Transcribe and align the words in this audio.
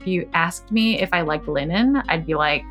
if 0.00 0.06
you 0.06 0.26
asked 0.32 0.72
me 0.72 0.98
if 0.98 1.10
I 1.12 1.20
like 1.20 1.46
linen, 1.46 2.02
I'd 2.08 2.24
be 2.26 2.34
like, 2.34 2.64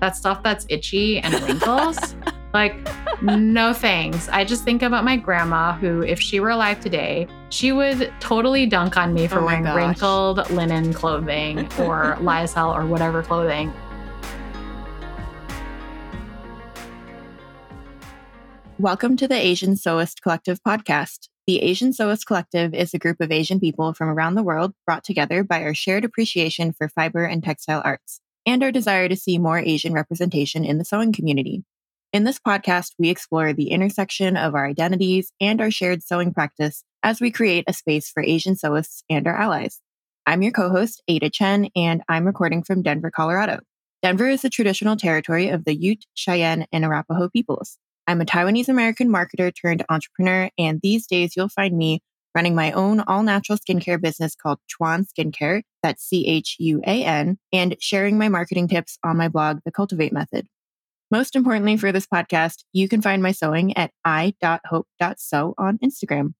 that 0.00 0.14
stuff 0.14 0.42
that's 0.44 0.66
itchy 0.68 1.18
and 1.18 1.34
wrinkles. 1.42 2.14
like, 2.54 2.76
no 3.22 3.72
thanks. 3.72 4.28
I 4.28 4.44
just 4.44 4.62
think 4.62 4.82
about 4.82 5.04
my 5.04 5.16
grandma, 5.16 5.72
who, 5.72 6.02
if 6.02 6.20
she 6.20 6.38
were 6.38 6.50
alive 6.50 6.78
today, 6.78 7.26
she 7.50 7.72
would 7.72 8.12
totally 8.20 8.66
dunk 8.66 8.96
on 8.96 9.12
me 9.14 9.26
for 9.26 9.40
Oh 9.40 9.46
wearing 9.46 9.64
gosh. 9.64 9.74
wrinkled 9.76 10.48
linen 10.50 10.92
clothing 10.92 11.60
or 11.80 12.16
lyocell 12.20 12.72
or 12.72 12.86
whatever 12.86 13.20
clothing. 13.22 13.72
Welcome 18.78 19.16
to 19.16 19.26
the 19.26 19.34
Asian 19.34 19.74
Sewist 19.74 20.20
Collective 20.22 20.62
podcast. 20.62 21.28
The 21.46 21.62
Asian 21.62 21.92
Sewist 21.92 22.26
Collective 22.26 22.74
is 22.74 22.92
a 22.92 22.98
group 22.98 23.20
of 23.20 23.30
Asian 23.30 23.60
people 23.60 23.94
from 23.94 24.08
around 24.08 24.34
the 24.34 24.42
world 24.42 24.74
brought 24.84 25.04
together 25.04 25.44
by 25.44 25.62
our 25.62 25.74
shared 25.74 26.04
appreciation 26.04 26.72
for 26.72 26.88
fiber 26.88 27.24
and 27.24 27.40
textile 27.40 27.82
arts 27.84 28.20
and 28.44 28.64
our 28.64 28.72
desire 28.72 29.08
to 29.08 29.14
see 29.14 29.38
more 29.38 29.60
Asian 29.60 29.92
representation 29.92 30.64
in 30.64 30.78
the 30.78 30.84
sewing 30.84 31.12
community. 31.12 31.62
In 32.12 32.24
this 32.24 32.40
podcast, 32.40 32.94
we 32.98 33.10
explore 33.10 33.52
the 33.52 33.70
intersection 33.70 34.36
of 34.36 34.56
our 34.56 34.66
identities 34.66 35.32
and 35.40 35.60
our 35.60 35.70
shared 35.70 36.02
sewing 36.02 36.34
practice 36.34 36.82
as 37.04 37.20
we 37.20 37.30
create 37.30 37.64
a 37.68 37.72
space 37.72 38.10
for 38.10 38.24
Asian 38.24 38.56
sewists 38.56 39.04
and 39.08 39.28
our 39.28 39.36
allies. 39.36 39.80
I'm 40.26 40.42
your 40.42 40.50
co 40.50 40.68
host, 40.68 41.00
Ada 41.06 41.30
Chen, 41.30 41.68
and 41.76 42.02
I'm 42.08 42.24
recording 42.24 42.64
from 42.64 42.82
Denver, 42.82 43.12
Colorado. 43.12 43.60
Denver 44.02 44.28
is 44.28 44.42
the 44.42 44.50
traditional 44.50 44.96
territory 44.96 45.50
of 45.50 45.64
the 45.64 45.76
Ute, 45.76 46.06
Cheyenne, 46.14 46.66
and 46.72 46.84
Arapaho 46.84 47.28
peoples. 47.28 47.78
I'm 48.06 48.20
a 48.20 48.24
Taiwanese 48.24 48.68
American 48.68 49.08
marketer 49.08 49.52
turned 49.54 49.84
entrepreneur, 49.88 50.48
and 50.56 50.80
these 50.80 51.06
days 51.06 51.34
you'll 51.36 51.48
find 51.48 51.76
me 51.76 52.00
running 52.36 52.54
my 52.54 52.70
own 52.72 53.00
all 53.00 53.22
natural 53.22 53.58
skincare 53.58 54.00
business 54.00 54.36
called 54.36 54.58
Chuan 54.68 55.04
Skincare, 55.04 55.62
that's 55.82 56.04
C 56.04 56.26
H 56.26 56.56
U 56.60 56.80
A 56.86 57.02
N, 57.02 57.38
and 57.52 57.76
sharing 57.80 58.18
my 58.18 58.28
marketing 58.28 58.68
tips 58.68 58.98
on 59.02 59.16
my 59.16 59.28
blog, 59.28 59.60
The 59.64 59.72
Cultivate 59.72 60.12
Method. 60.12 60.46
Most 61.10 61.34
importantly 61.34 61.76
for 61.76 61.92
this 61.92 62.06
podcast, 62.06 62.64
you 62.72 62.88
can 62.88 63.00
find 63.00 63.22
my 63.22 63.32
sewing 63.32 63.76
at 63.76 63.90
i.hope.sew 64.04 65.54
on 65.58 65.78
Instagram. 65.78 66.34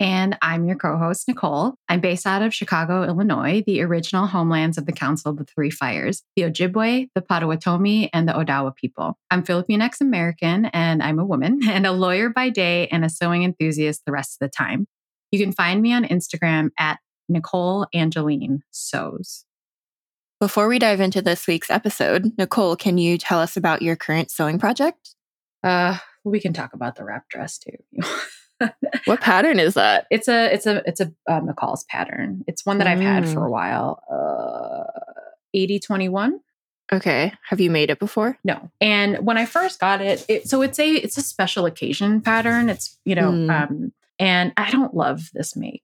And 0.00 0.38
I'm 0.42 0.64
your 0.64 0.76
co 0.76 0.96
host, 0.96 1.26
Nicole. 1.26 1.74
I'm 1.88 2.00
based 2.00 2.26
out 2.26 2.42
of 2.42 2.54
Chicago, 2.54 3.02
Illinois, 3.02 3.64
the 3.66 3.82
original 3.82 4.26
homelands 4.26 4.78
of 4.78 4.86
the 4.86 4.92
Council 4.92 5.32
of 5.32 5.38
the 5.38 5.44
Three 5.44 5.70
Fires, 5.70 6.22
the 6.36 6.42
Ojibwe, 6.42 7.08
the 7.16 7.20
Potawatomi, 7.20 8.08
and 8.12 8.28
the 8.28 8.32
Odawa 8.32 8.76
people. 8.76 9.18
I'm 9.30 9.42
Filipinx 9.42 10.00
American, 10.00 10.66
and 10.66 11.02
I'm 11.02 11.18
a 11.18 11.24
woman, 11.24 11.60
and 11.68 11.84
a 11.84 11.92
lawyer 11.92 12.28
by 12.28 12.48
day 12.50 12.86
and 12.88 13.04
a 13.04 13.10
sewing 13.10 13.42
enthusiast 13.42 14.02
the 14.06 14.12
rest 14.12 14.40
of 14.40 14.46
the 14.46 14.50
time. 14.50 14.86
You 15.32 15.40
can 15.40 15.52
find 15.52 15.82
me 15.82 15.92
on 15.92 16.04
Instagram 16.04 16.70
at 16.78 17.00
Nicole 17.28 17.86
Angeline 17.92 18.62
Sews. 18.70 19.44
Before 20.40 20.68
we 20.68 20.78
dive 20.78 21.00
into 21.00 21.20
this 21.20 21.48
week's 21.48 21.70
episode, 21.70 22.30
Nicole, 22.38 22.76
can 22.76 22.96
you 22.98 23.18
tell 23.18 23.40
us 23.40 23.56
about 23.56 23.82
your 23.82 23.96
current 23.96 24.30
sewing 24.30 24.60
project? 24.60 25.16
Uh, 25.64 25.98
we 26.24 26.38
can 26.38 26.52
talk 26.52 26.72
about 26.72 26.94
the 26.94 27.04
wrap 27.04 27.28
dress 27.28 27.58
too. 27.58 28.04
What 29.04 29.20
pattern 29.20 29.58
is 29.60 29.74
that? 29.74 30.06
It's 30.10 30.28
a 30.28 30.52
it's 30.52 30.66
a 30.66 30.82
it's 30.86 31.00
a 31.00 31.12
uh, 31.28 31.40
McCall's 31.40 31.84
pattern. 31.84 32.44
It's 32.46 32.66
one 32.66 32.78
that 32.78 32.86
I've 32.86 33.00
had 33.00 33.26
for 33.28 33.40
Mm. 33.40 33.46
a 33.46 33.50
while. 33.50 34.02
Uh, 34.10 34.84
8021. 35.54 36.40
Okay. 36.92 37.32
Have 37.48 37.60
you 37.60 37.70
made 37.70 37.90
it 37.90 37.98
before? 37.98 38.38
No. 38.44 38.70
And 38.80 39.18
when 39.26 39.36
I 39.36 39.44
first 39.46 39.78
got 39.80 40.00
it, 40.00 40.24
it 40.28 40.48
so 40.48 40.62
it's 40.62 40.78
a 40.78 40.88
it's 40.94 41.16
a 41.18 41.22
special 41.22 41.66
occasion 41.66 42.20
pattern. 42.20 42.68
It's 42.68 42.98
you 43.04 43.14
know 43.14 43.30
Mm. 43.30 43.50
um 43.62 43.92
and 44.18 44.52
I 44.56 44.70
don't 44.70 44.94
love 44.94 45.30
this 45.34 45.54
make. 45.56 45.82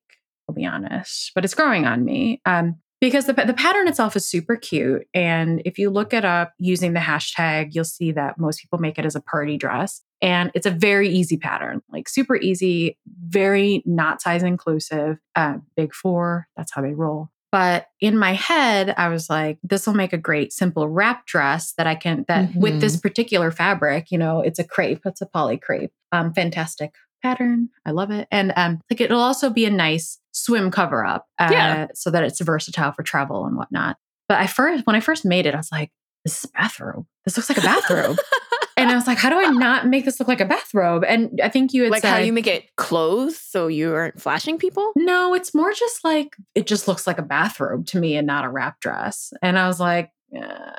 I'll 0.49 0.55
be 0.55 0.67
honest, 0.67 1.33
but 1.35 1.45
it's 1.45 1.55
growing 1.55 1.87
on 1.87 2.05
me. 2.05 2.41
Um 2.45 2.77
because 3.01 3.27
the, 3.27 3.35
the 3.35 3.53
pattern 3.53 3.87
itself 3.87 4.17
is 4.17 4.25
super 4.25 4.57
cute. 4.57 5.07
And 5.13 5.61
if 5.67 5.79
you 5.79 5.91
look 5.91 6.15
it 6.15 6.25
up 6.25 6.55
using 6.59 6.95
the 6.95 7.01
hashtag, 7.01 7.75
you'll 7.75 7.85
see 7.85 8.13
that 8.13 8.39
most 8.39 8.61
people 8.63 8.79
make 8.79 8.99
it 8.99 9.05
as 9.05 9.15
a 9.15 9.21
party 9.21 9.59
dress. 9.59 10.01
And 10.25 10.51
it's 10.55 10.67
a 10.67 10.71
very 10.71 11.09
easy 11.09 11.37
pattern, 11.37 11.83
like 11.93 12.09
super 12.09 12.35
easy, 12.37 12.97
very 13.29 13.83
not 13.85 14.23
size 14.23 14.43
inclusive, 14.43 15.19
uh, 15.37 15.59
big 15.77 15.95
four. 15.95 16.49
That's 16.57 16.73
how 16.73 16.81
they 16.83 16.95
roll. 16.95 17.29
But 17.53 17.87
in 18.01 18.17
my 18.19 18.33
head, 18.33 18.95
I 18.97 19.09
was 19.09 19.31
like, 19.31 19.59
this 19.63 19.87
will 19.87 19.95
make 19.95 20.13
a 20.13 20.19
great 20.19 20.53
simple 20.53 20.89
wrap 20.89 21.27
dress 21.27 21.73
that 21.75 21.87
I 21.87 21.95
can, 21.95 22.25
that 22.27 22.53
with 22.57 22.81
this 22.81 22.97
particular 22.97 23.53
fabric, 23.53 24.11
you 24.11 24.19
know, 24.19 24.41
it's 24.41 24.59
a 24.59 24.65
crepe, 24.65 25.03
it's 25.05 25.21
a 25.21 25.27
poly 25.27 25.57
crepe. 25.59 25.93
Um, 26.11 26.33
fantastic 26.35 26.95
pattern. 27.23 27.69
I 27.87 27.93
love 27.93 28.11
it. 28.11 28.27
And 28.33 28.53
um, 28.57 28.81
like 28.91 29.01
it'll 29.01 29.21
also 29.21 29.51
be 29.51 29.67
a 29.67 29.71
nice 29.71 30.19
swim 30.33 30.71
cover 30.71 31.05
up 31.05 31.27
uh, 31.39 31.49
Yeah. 31.53 31.87
so 31.95 32.11
that 32.11 32.25
it's 32.25 32.41
versatile 32.41 32.93
for 32.93 33.03
travel 33.05 33.47
and 33.47 33.57
whatnot. 33.57 33.99
But 34.29 34.39
I 34.41 34.47
first, 34.49 34.87
when 34.87 34.97
I 34.97 35.01
first 35.01 35.25
made 35.25 35.47
it, 35.47 35.55
I 35.55 35.59
was 35.59 35.71
like, 35.71 35.91
this 36.25 36.39
is 36.39 36.45
a 36.47 36.59
bathrobe. 36.59 37.07
This 37.25 37.37
looks 37.37 37.51
like 37.51 37.59
a 37.59 37.63
bathrobe. 37.63 38.19
and 38.77 38.91
I 38.91 38.95
was 38.95 39.07
like, 39.07 39.19
how 39.19 39.31
do 39.31 39.39
I 39.39 39.51
not 39.51 39.87
make 39.87 40.05
this 40.05 40.19
look 40.19 40.29
like 40.29 40.41
a 40.41 40.45
bathrobe? 40.45 41.05
And 41.05 41.41
I 41.43 41.49
think 41.49 41.73
you 41.73 41.85
had 41.85 41.93
like 41.93 42.03
said, 42.03 42.11
how 42.11 42.19
do 42.19 42.27
you 42.27 42.33
make 42.33 42.47
it 42.47 42.75
clothes 42.77 43.39
so 43.39 43.67
you 43.67 43.95
aren't 43.95 44.21
flashing 44.21 44.59
people? 44.59 44.93
no, 44.97 45.35
it's 45.35 45.55
more 45.55 45.73
just 45.73 46.05
like 46.05 46.37
it 46.55 46.67
just 46.67 46.89
looks 46.89 47.07
like 47.07 47.19
a 47.19 47.23
bathrobe 47.23 47.87
to 47.87 48.01
me 48.01 48.17
and 48.17 48.27
not 48.27 48.45
a 48.45 48.49
wrap 48.49 48.81
dress. 48.81 49.33
And 49.43 49.59
I 49.59 49.67
was 49.67 49.81
like, 49.81 50.11
uh, 50.37 50.73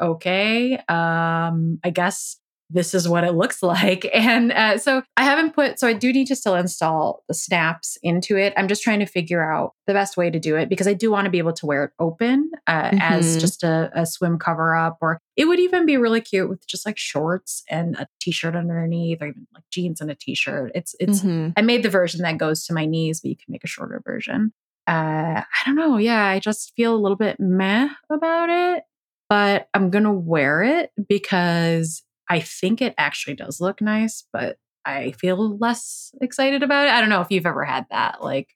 okay, 0.00 0.76
um, 0.88 1.78
I 1.84 1.90
guess 1.92 2.38
this 2.70 2.94
is 2.94 3.08
what 3.08 3.24
it 3.24 3.32
looks 3.32 3.62
like. 3.74 4.08
And 4.12 4.52
uh, 4.52 4.78
so 4.78 5.02
I 5.16 5.24
haven't 5.24 5.54
put, 5.54 5.78
so 5.78 5.86
I 5.88 5.92
do 5.94 6.12
need 6.12 6.26
to 6.26 6.36
still 6.36 6.54
install 6.54 7.24
the 7.28 7.34
snaps 7.34 7.96
into 8.02 8.36
it. 8.36 8.52
I'm 8.56 8.68
just 8.68 8.82
trying 8.82 8.98
to 9.00 9.06
figure 9.06 9.42
out 9.42 9.72
the 9.86 9.94
best 9.94 10.16
way 10.16 10.30
to 10.30 10.38
do 10.38 10.56
it 10.56 10.68
because 10.68 10.86
I 10.86 10.92
do 10.94 11.10
want 11.10 11.24
to 11.24 11.30
be 11.30 11.38
able 11.38 11.54
to 11.54 11.66
wear 11.66 11.84
it 11.84 11.92
open 11.98 12.50
uh, 12.66 12.90
as 13.00 13.36
Mhm. 13.36 13.40
just 13.40 13.62
a, 13.64 13.90
a 13.94 14.04
swim 14.06 14.38
cover 14.38 14.74
up, 14.76 14.98
or 15.00 15.20
it 15.36 15.46
would 15.46 15.58
even 15.60 15.86
be 15.86 15.96
really 15.96 16.20
cute 16.20 16.48
with 16.48 16.66
just 16.66 16.84
like 16.84 16.98
shorts 16.98 17.62
and 17.70 17.96
a 17.96 18.06
t-shirt 18.20 18.54
underneath, 18.54 19.22
or 19.22 19.28
even 19.28 19.46
like 19.54 19.64
jeans 19.70 20.00
and 20.00 20.10
a 20.10 20.14
t-shirt. 20.14 20.72
It's 20.74 20.94
it's 21.00 21.20
Mhm. 21.20 21.54
I 21.56 21.62
made 21.62 21.82
the 21.82 21.88
version 21.90 22.22
that 22.22 22.36
goes 22.38 22.64
to 22.66 22.74
my 22.74 22.84
knees, 22.84 23.20
but 23.20 23.30
you 23.30 23.36
can 23.36 23.50
make 23.52 23.64
a 23.64 23.68
shorter 23.68 24.02
version. 24.04 24.52
Uh, 24.86 25.42
I 25.44 25.62
don't 25.66 25.76
know. 25.76 25.96
Yeah, 25.98 26.24
I 26.26 26.38
just 26.38 26.72
feel 26.76 26.94
a 26.94 27.00
little 27.00 27.16
bit 27.16 27.38
meh 27.40 27.88
about 28.10 28.48
it, 28.50 28.84
but 29.28 29.68
I'm 29.74 29.90
gonna 29.90 30.12
wear 30.12 30.62
it 30.62 30.90
because 31.08 32.02
I 32.28 32.40
think 32.40 32.82
it 32.82 32.94
actually 32.98 33.34
does 33.34 33.60
look 33.60 33.80
nice, 33.80 34.24
but 34.32 34.56
I 34.84 35.12
feel 35.12 35.56
less 35.58 36.12
excited 36.20 36.62
about 36.62 36.86
it. 36.86 36.92
I 36.92 37.00
don't 37.00 37.10
know 37.10 37.20
if 37.20 37.28
you've 37.30 37.46
ever 37.46 37.64
had 37.64 37.86
that, 37.90 38.22
like 38.22 38.48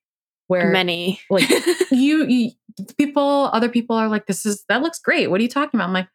where 0.47 0.71
Many. 0.71 1.21
like 1.31 1.49
you, 1.91 2.27
you 2.27 2.51
people, 2.99 3.51
other 3.53 3.69
people 3.69 3.97
are 3.97 4.09
like, 4.09 4.27
"This 4.27 4.45
is 4.47 4.65
that 4.69 4.83
looks 4.83 4.99
great." 4.99 5.31
What 5.31 5.41
are 5.41 5.43
you 5.43 5.49
talking 5.49 5.79
about? 5.79 5.89
I'm 5.89 5.93
like, 5.93 6.09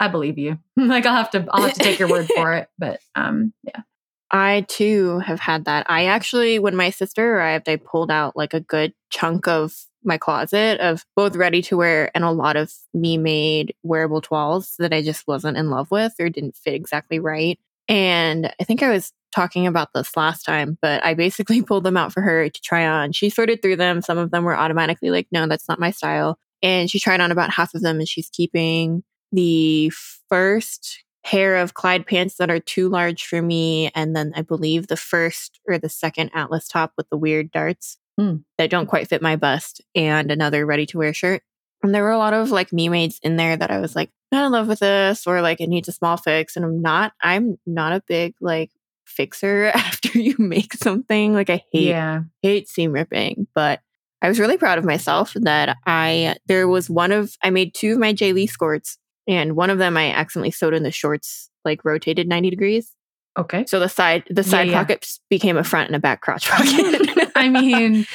I 0.00 0.08
believe 0.08 0.38
you. 0.38 0.58
like 0.76 1.06
I'll 1.06 1.14
have 1.14 1.30
to, 1.32 1.46
I'll 1.50 1.62
have 1.62 1.74
to 1.74 1.80
take 1.80 1.98
your 1.98 2.08
word 2.08 2.26
for 2.34 2.54
it. 2.54 2.68
But 2.78 3.00
um, 3.14 3.52
yeah. 3.62 3.82
I 4.30 4.64
too 4.68 5.18
have 5.20 5.40
had 5.40 5.64
that. 5.64 5.86
I 5.90 6.06
actually, 6.06 6.58
when 6.58 6.76
my 6.76 6.90
sister 6.90 7.36
arrived, 7.36 7.68
I 7.68 7.76
pulled 7.76 8.10
out 8.10 8.36
like 8.36 8.54
a 8.54 8.60
good 8.60 8.94
chunk 9.10 9.48
of 9.48 9.74
my 10.04 10.16
closet 10.16 10.80
of 10.80 11.04
both 11.16 11.36
ready 11.36 11.60
to 11.62 11.76
wear 11.76 12.10
and 12.14 12.24
a 12.24 12.30
lot 12.30 12.56
of 12.56 12.72
me 12.94 13.18
made 13.18 13.74
wearable 13.82 14.20
toiles 14.20 14.74
that 14.78 14.92
I 14.92 15.02
just 15.02 15.26
wasn't 15.26 15.58
in 15.58 15.68
love 15.70 15.90
with 15.90 16.14
or 16.18 16.28
didn't 16.28 16.56
fit 16.56 16.74
exactly 16.74 17.18
right. 17.18 17.58
And 17.88 18.54
I 18.60 18.64
think 18.64 18.82
I 18.82 18.90
was 18.90 19.12
talking 19.34 19.66
about 19.66 19.92
this 19.94 20.16
last 20.16 20.44
time, 20.44 20.78
but 20.80 21.04
I 21.04 21.14
basically 21.14 21.60
pulled 21.66 21.84
them 21.84 21.96
out 21.96 22.12
for 22.12 22.22
her 22.22 22.48
to 22.48 22.62
try 22.62 22.86
on. 22.86 23.12
She 23.12 23.30
sorted 23.30 23.62
through 23.62 23.76
them. 23.76 24.00
Some 24.00 24.16
of 24.18 24.30
them 24.30 24.44
were 24.44 24.56
automatically 24.56 25.10
like, 25.10 25.26
no, 25.32 25.46
that's 25.46 25.68
not 25.68 25.80
my 25.80 25.90
style. 25.90 26.38
And 26.62 26.90
she 26.90 27.00
tried 27.00 27.20
on 27.20 27.32
about 27.32 27.50
half 27.50 27.74
of 27.74 27.82
them 27.82 27.98
and 27.98 28.08
she's 28.08 28.30
keeping 28.30 29.02
the 29.32 29.90
first 30.28 31.04
pair 31.24 31.56
of 31.56 31.74
Clyde 31.74 32.06
pants 32.06 32.36
that 32.36 32.50
are 32.50 32.60
too 32.60 32.88
large 32.88 33.24
for 33.26 33.42
me. 33.42 33.90
And 33.94 34.16
then 34.16 34.32
I 34.34 34.42
believe 34.42 34.86
the 34.86 34.96
first 34.96 35.60
or 35.68 35.78
the 35.78 35.88
second 35.88 36.30
Atlas 36.34 36.66
top 36.68 36.92
with 36.96 37.08
the 37.10 37.16
weird 37.18 37.50
darts 37.50 37.98
Hmm. 38.18 38.36
that 38.58 38.70
don't 38.70 38.86
quite 38.86 39.08
fit 39.08 39.22
my 39.22 39.36
bust 39.36 39.80
and 39.94 40.30
another 40.30 40.66
ready 40.66 40.84
to 40.86 40.98
wear 40.98 41.14
shirt. 41.14 41.42
And 41.82 41.94
there 41.94 42.02
were 42.02 42.10
a 42.10 42.18
lot 42.18 42.34
of 42.34 42.50
like 42.50 42.72
me 42.72 42.88
mades 42.90 43.18
in 43.22 43.36
there 43.36 43.56
that 43.56 43.70
I 43.70 43.78
was 43.78 43.96
like, 43.96 44.10
not 44.32 44.44
in 44.46 44.52
love 44.52 44.68
with 44.68 44.80
this 44.80 45.26
or 45.26 45.40
like 45.40 45.60
it 45.60 45.68
needs 45.68 45.88
a 45.88 45.92
small 45.92 46.16
fix. 46.18 46.54
And 46.56 46.64
I'm 46.64 46.82
not, 46.82 47.12
I'm 47.22 47.58
not 47.66 47.92
a 47.92 48.02
big 48.06 48.34
like 48.40 48.70
fixer 49.06 49.66
after 49.74 50.18
you 50.18 50.34
make 50.38 50.74
something. 50.74 51.32
Like 51.34 51.48
I 51.50 51.62
hate 51.72 51.88
Yeah. 51.88 52.22
hate 52.42 52.68
seam 52.68 52.92
ripping, 52.92 53.46
but 53.54 53.80
I 54.22 54.28
was 54.28 54.38
really 54.38 54.58
proud 54.58 54.76
of 54.78 54.84
myself 54.84 55.32
that 55.34 55.78
I 55.86 56.36
there 56.46 56.68
was 56.68 56.90
one 56.90 57.12
of 57.12 57.34
I 57.42 57.48
made 57.50 57.72
two 57.74 57.92
of 57.92 57.98
my 57.98 58.12
Jalie 58.12 58.50
skirts 58.50 58.98
and 59.30 59.54
one 59.54 59.70
of 59.70 59.78
them 59.78 59.96
I 59.96 60.10
accidentally 60.10 60.50
sewed 60.50 60.74
in 60.74 60.82
the 60.82 60.90
shorts 60.90 61.48
like 61.64 61.84
rotated 61.84 62.28
90 62.28 62.50
degrees. 62.50 62.96
Okay. 63.38 63.64
So 63.68 63.78
the 63.78 63.88
side 63.88 64.24
the 64.28 64.42
side 64.42 64.68
yeah. 64.68 64.80
pockets 64.80 65.20
became 65.30 65.56
a 65.56 65.62
front 65.62 65.86
and 65.88 65.94
a 65.94 66.00
back 66.00 66.20
crotch 66.20 66.48
pocket. 66.50 67.30
I 67.36 67.48
mean, 67.48 68.06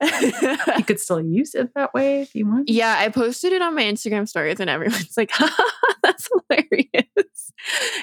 you 0.76 0.84
could 0.84 0.98
still 0.98 1.20
use 1.20 1.54
it 1.54 1.70
that 1.76 1.94
way 1.94 2.22
if 2.22 2.34
you 2.34 2.46
want. 2.46 2.68
yeah, 2.68 2.96
I 2.98 3.08
posted 3.08 3.52
it 3.52 3.62
on 3.62 3.76
my 3.76 3.84
Instagram 3.84 4.28
stories 4.28 4.58
and 4.58 4.68
everyone's 4.68 5.16
like, 5.16 5.30
that's 6.02 6.28
hilarious. 6.50 7.52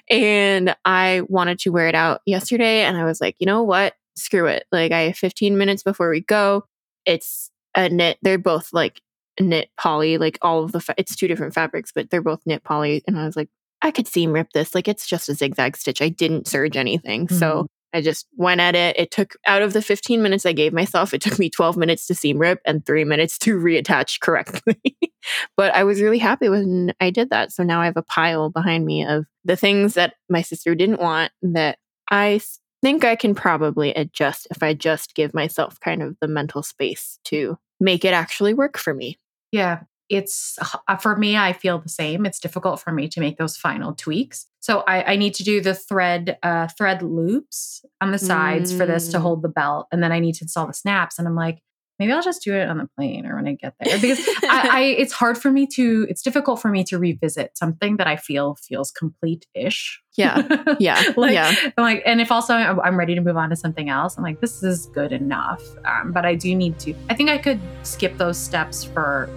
And 0.09 0.73
I 0.85 1.23
wanted 1.27 1.59
to 1.59 1.71
wear 1.71 1.87
it 1.89 1.95
out 1.95 2.21
yesterday 2.25 2.83
and 2.83 2.95
I 2.95 3.03
was 3.03 3.19
like, 3.19 3.35
you 3.39 3.45
know 3.45 3.63
what? 3.63 3.95
Screw 4.15 4.45
it. 4.45 4.63
Like 4.71 4.93
I 4.93 5.01
have 5.01 5.17
15 5.17 5.57
minutes 5.57 5.83
before 5.83 6.09
we 6.09 6.21
go. 6.21 6.63
It's 7.05 7.51
a 7.75 7.89
knit. 7.89 8.17
They're 8.21 8.37
both 8.37 8.69
like 8.71 9.01
knit 9.39 9.69
poly, 9.77 10.17
like 10.17 10.37
all 10.41 10.63
of 10.63 10.71
the, 10.71 10.79
fa- 10.79 10.95
it's 10.97 11.15
two 11.15 11.27
different 11.27 11.53
fabrics, 11.53 11.91
but 11.93 12.09
they're 12.09 12.21
both 12.21 12.41
knit 12.45 12.63
poly. 12.63 13.03
And 13.07 13.17
I 13.17 13.25
was 13.25 13.35
like, 13.35 13.49
I 13.81 13.91
could 13.91 14.07
seam 14.07 14.31
rip 14.31 14.51
this. 14.53 14.75
Like 14.75 14.87
it's 14.87 15.07
just 15.07 15.29
a 15.29 15.33
zigzag 15.33 15.77
stitch. 15.77 16.01
I 16.01 16.09
didn't 16.09 16.47
serge 16.47 16.77
anything. 16.77 17.27
Mm-hmm. 17.27 17.37
So 17.37 17.67
I 17.93 18.01
just 18.01 18.27
went 18.37 18.61
at 18.61 18.75
it. 18.75 18.97
It 18.97 19.11
took 19.11 19.33
out 19.45 19.61
of 19.61 19.73
the 19.73 19.81
15 19.81 20.21
minutes 20.21 20.45
I 20.45 20.53
gave 20.53 20.73
myself, 20.73 21.13
it 21.13 21.21
took 21.21 21.39
me 21.39 21.49
12 21.49 21.77
minutes 21.77 22.07
to 22.07 22.15
seam 22.15 22.37
rip 22.37 22.59
and 22.65 22.85
three 22.85 23.03
minutes 23.03 23.37
to 23.39 23.57
reattach 23.57 24.19
correctly. 24.21 24.79
but 25.57 25.73
I 25.73 25.83
was 25.83 26.01
really 26.01 26.19
happy 26.19 26.49
when 26.49 26.93
I 26.99 27.09
did 27.09 27.29
that. 27.31 27.51
So 27.51 27.63
now 27.63 27.81
I 27.81 27.85
have 27.85 27.97
a 27.97 28.03
pile 28.03 28.49
behind 28.49 28.85
me 28.85 29.05
of 29.05 29.25
the 29.43 29.55
things 29.55 29.95
that 29.95 30.13
my 30.29 30.41
sister 30.41 30.75
didn't 30.75 31.01
want 31.01 31.31
that 31.41 31.77
I 32.09 32.39
think 32.81 33.03
I 33.03 33.15
can 33.15 33.35
probably 33.35 33.93
adjust 33.93 34.47
if 34.51 34.63
I 34.63 34.73
just 34.73 35.15
give 35.15 35.33
myself 35.33 35.79
kind 35.79 36.01
of 36.01 36.17
the 36.19 36.27
mental 36.27 36.63
space 36.63 37.19
to 37.25 37.57
make 37.81 38.05
it 38.05 38.13
actually 38.13 38.53
work 38.53 38.77
for 38.77 38.93
me. 38.93 39.19
Yeah 39.51 39.81
it's 40.11 40.59
uh, 40.87 40.97
for 40.97 41.15
me 41.15 41.37
i 41.37 41.53
feel 41.53 41.79
the 41.79 41.89
same 41.89 42.25
it's 42.25 42.39
difficult 42.39 42.79
for 42.79 42.91
me 42.91 43.07
to 43.07 43.19
make 43.21 43.37
those 43.37 43.57
final 43.57 43.95
tweaks 43.95 44.45
so 44.59 44.81
i, 44.81 45.13
I 45.13 45.15
need 45.15 45.33
to 45.35 45.43
do 45.43 45.61
the 45.61 45.73
thread 45.73 46.37
uh, 46.43 46.67
thread 46.77 47.01
loops 47.01 47.83
on 48.01 48.11
the 48.11 48.19
sides 48.19 48.73
mm. 48.73 48.77
for 48.77 48.85
this 48.85 49.07
to 49.09 49.17
mm. 49.17 49.21
hold 49.21 49.41
the 49.41 49.49
belt 49.49 49.87
and 49.91 50.03
then 50.03 50.11
i 50.11 50.19
need 50.19 50.35
to 50.35 50.43
install 50.43 50.67
the 50.67 50.73
snaps 50.73 51.17
and 51.17 51.27
i'm 51.27 51.35
like 51.35 51.61
maybe 52.01 52.11
i'll 52.11 52.21
just 52.21 52.41
do 52.41 52.55
it 52.55 52.67
on 52.67 52.79
the 52.79 52.87
plane 52.97 53.27
or 53.27 53.35
when 53.35 53.47
i 53.47 53.53
get 53.53 53.75
there 53.79 53.99
because 53.99 54.19
I, 54.43 54.69
I, 54.71 54.81
it's 54.97 55.13
hard 55.13 55.37
for 55.37 55.51
me 55.51 55.67
to 55.67 56.07
it's 56.09 56.23
difficult 56.23 56.59
for 56.59 56.69
me 56.69 56.83
to 56.85 56.97
revisit 56.97 57.55
something 57.55 57.97
that 57.97 58.07
i 58.07 58.15
feel 58.15 58.55
feels 58.55 58.89
complete-ish 58.91 60.01
yeah 60.17 60.41
yeah 60.79 61.01
like, 61.15 61.31
yeah 61.31 61.53
I'm 61.77 61.83
like 61.83 62.01
and 62.05 62.19
if 62.19 62.31
also 62.31 62.55
i'm 62.55 62.97
ready 62.97 63.13
to 63.13 63.21
move 63.21 63.37
on 63.37 63.51
to 63.51 63.55
something 63.55 63.89
else 63.89 64.17
i'm 64.17 64.23
like 64.23 64.41
this 64.41 64.63
is 64.63 64.87
good 64.87 65.11
enough 65.11 65.61
um, 65.85 66.11
but 66.11 66.25
i 66.25 66.33
do 66.33 66.55
need 66.55 66.79
to 66.79 66.95
i 67.11 67.13
think 67.13 67.29
i 67.29 67.37
could 67.37 67.59
skip 67.83 68.17
those 68.17 68.37
steps 68.37 68.83
for 68.83 69.29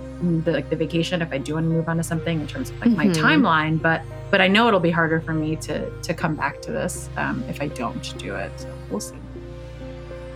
the, 0.44 0.52
like 0.52 0.70
the 0.70 0.76
vacation 0.76 1.20
if 1.20 1.32
I 1.32 1.38
do 1.38 1.54
want 1.54 1.64
to 1.64 1.70
move 1.70 1.88
on 1.88 1.96
to 1.98 2.02
something 2.02 2.40
in 2.40 2.46
terms 2.46 2.70
of 2.70 2.80
like 2.80 2.90
mm-hmm. 2.90 2.96
my 2.96 3.06
timeline. 3.08 3.80
But 3.80 4.02
but 4.30 4.40
I 4.40 4.48
know 4.48 4.68
it'll 4.68 4.80
be 4.80 4.90
harder 4.90 5.20
for 5.20 5.34
me 5.34 5.56
to 5.56 5.90
to 5.90 6.14
come 6.14 6.34
back 6.34 6.62
to 6.62 6.72
this 6.72 7.08
um, 7.16 7.44
if 7.48 7.60
I 7.60 7.68
don't 7.68 8.16
do 8.18 8.34
it. 8.34 8.52
So 8.58 8.72
we'll 8.90 9.00
see. 9.00 9.16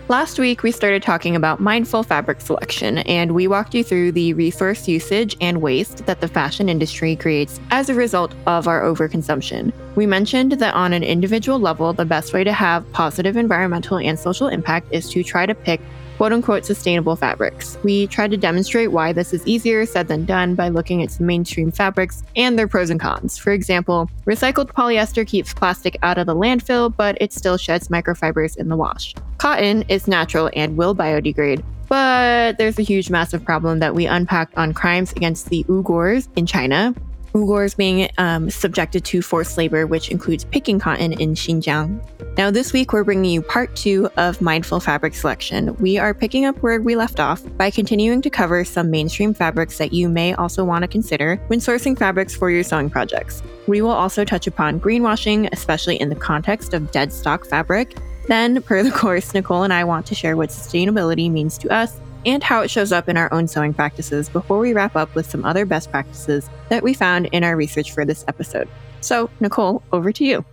Last 0.08 0.38
week, 0.38 0.62
we 0.62 0.72
started 0.72 1.02
talking 1.02 1.36
about 1.36 1.60
mindful 1.60 2.02
fabric 2.02 2.40
selection, 2.40 2.96
and 3.00 3.32
we 3.32 3.46
walked 3.46 3.74
you 3.74 3.84
through 3.84 4.12
the 4.12 4.32
resource 4.32 4.88
usage 4.88 5.36
and 5.42 5.60
waste 5.60 6.06
that 6.06 6.22
the 6.22 6.28
fashion 6.28 6.70
industry 6.70 7.14
creates 7.14 7.60
as 7.70 7.90
a 7.90 7.94
result 7.94 8.34
of 8.46 8.66
our 8.66 8.80
overconsumption. 8.80 9.70
We 9.96 10.06
mentioned 10.06 10.52
that 10.52 10.72
on 10.72 10.94
an 10.94 11.04
individual 11.04 11.58
level, 11.58 11.92
the 11.92 12.06
best 12.06 12.32
way 12.32 12.42
to 12.42 12.54
have 12.54 12.90
positive 12.92 13.36
environmental 13.36 13.98
and 13.98 14.18
social 14.18 14.48
impact 14.48 14.86
is 14.92 15.10
to 15.10 15.22
try 15.22 15.44
to 15.44 15.54
pick 15.54 15.78
quote 16.18 16.32
unquote 16.32 16.66
sustainable 16.66 17.14
fabrics. 17.14 17.78
We 17.84 18.08
tried 18.08 18.32
to 18.32 18.36
demonstrate 18.36 18.90
why 18.90 19.12
this 19.12 19.32
is 19.32 19.46
easier 19.46 19.86
said 19.86 20.08
than 20.08 20.24
done 20.24 20.56
by 20.56 20.68
looking 20.68 21.00
at 21.00 21.12
some 21.12 21.26
mainstream 21.26 21.70
fabrics 21.70 22.24
and 22.34 22.58
their 22.58 22.66
pros 22.66 22.90
and 22.90 22.98
cons. 22.98 23.38
For 23.38 23.52
example, 23.52 24.10
recycled 24.26 24.72
polyester 24.72 25.24
keeps 25.24 25.54
plastic 25.54 25.96
out 26.02 26.18
of 26.18 26.26
the 26.26 26.34
landfill, 26.34 26.92
but 26.94 27.16
it 27.20 27.32
still 27.32 27.56
sheds 27.56 27.86
microfibers 27.86 28.56
in 28.56 28.68
the 28.68 28.76
wash. 28.76 29.14
Cotton 29.38 29.82
is 29.82 30.08
natural 30.08 30.50
and 30.56 30.76
will 30.76 30.92
biodegrade, 30.92 31.62
but 31.88 32.58
there's 32.58 32.80
a 32.80 32.82
huge 32.82 33.10
massive 33.10 33.44
problem 33.44 33.78
that 33.78 33.94
we 33.94 34.06
unpacked 34.06 34.56
on 34.58 34.74
crimes 34.74 35.12
against 35.12 35.50
the 35.50 35.62
Uyghurs 35.68 36.28
in 36.34 36.46
China, 36.46 36.96
Uyghurs 37.34 37.76
being 37.76 38.10
um, 38.18 38.50
subjected 38.50 39.04
to 39.06 39.22
forced 39.22 39.56
labor, 39.56 39.86
which 39.86 40.10
includes 40.10 40.44
picking 40.44 40.78
cotton 40.78 41.12
in 41.12 41.34
Xinjiang. 41.34 42.02
Now, 42.36 42.50
this 42.50 42.72
week, 42.72 42.92
we're 42.92 43.04
bringing 43.04 43.30
you 43.32 43.42
part 43.42 43.74
two 43.74 44.08
of 44.16 44.40
Mindful 44.40 44.80
Fabric 44.80 45.14
Selection. 45.14 45.74
We 45.76 45.98
are 45.98 46.14
picking 46.14 46.44
up 46.44 46.56
where 46.62 46.80
we 46.80 46.94
left 46.94 47.18
off 47.18 47.42
by 47.56 47.70
continuing 47.70 48.22
to 48.22 48.30
cover 48.30 48.64
some 48.64 48.90
mainstream 48.90 49.34
fabrics 49.34 49.78
that 49.78 49.92
you 49.92 50.08
may 50.08 50.34
also 50.34 50.64
want 50.64 50.82
to 50.82 50.88
consider 50.88 51.36
when 51.48 51.58
sourcing 51.58 51.98
fabrics 51.98 52.36
for 52.36 52.50
your 52.50 52.62
sewing 52.62 52.90
projects. 52.90 53.42
We 53.66 53.82
will 53.82 53.90
also 53.90 54.24
touch 54.24 54.46
upon 54.46 54.80
greenwashing, 54.80 55.48
especially 55.52 56.00
in 56.00 56.08
the 56.08 56.16
context 56.16 56.74
of 56.74 56.90
dead 56.92 57.12
stock 57.12 57.44
fabric. 57.44 57.96
Then, 58.28 58.62
per 58.62 58.82
the 58.82 58.90
course, 58.90 59.34
Nicole 59.34 59.64
and 59.64 59.72
I 59.72 59.84
want 59.84 60.06
to 60.06 60.14
share 60.14 60.36
what 60.36 60.50
sustainability 60.50 61.30
means 61.30 61.58
to 61.58 61.70
us 61.70 62.00
and 62.28 62.42
how 62.42 62.60
it 62.60 62.70
shows 62.70 62.92
up 62.92 63.08
in 63.08 63.16
our 63.16 63.32
own 63.32 63.48
sewing 63.48 63.72
practices 63.72 64.28
before 64.28 64.58
we 64.58 64.74
wrap 64.74 64.94
up 64.96 65.14
with 65.14 65.28
some 65.28 65.46
other 65.46 65.64
best 65.64 65.90
practices 65.90 66.50
that 66.68 66.82
we 66.82 66.92
found 66.92 67.24
in 67.32 67.42
our 67.42 67.56
research 67.56 67.90
for 67.92 68.04
this 68.04 68.22
episode. 68.28 68.68
So, 69.00 69.30
Nicole, 69.40 69.82
over 69.92 70.12
to 70.12 70.24
you. 70.24 70.44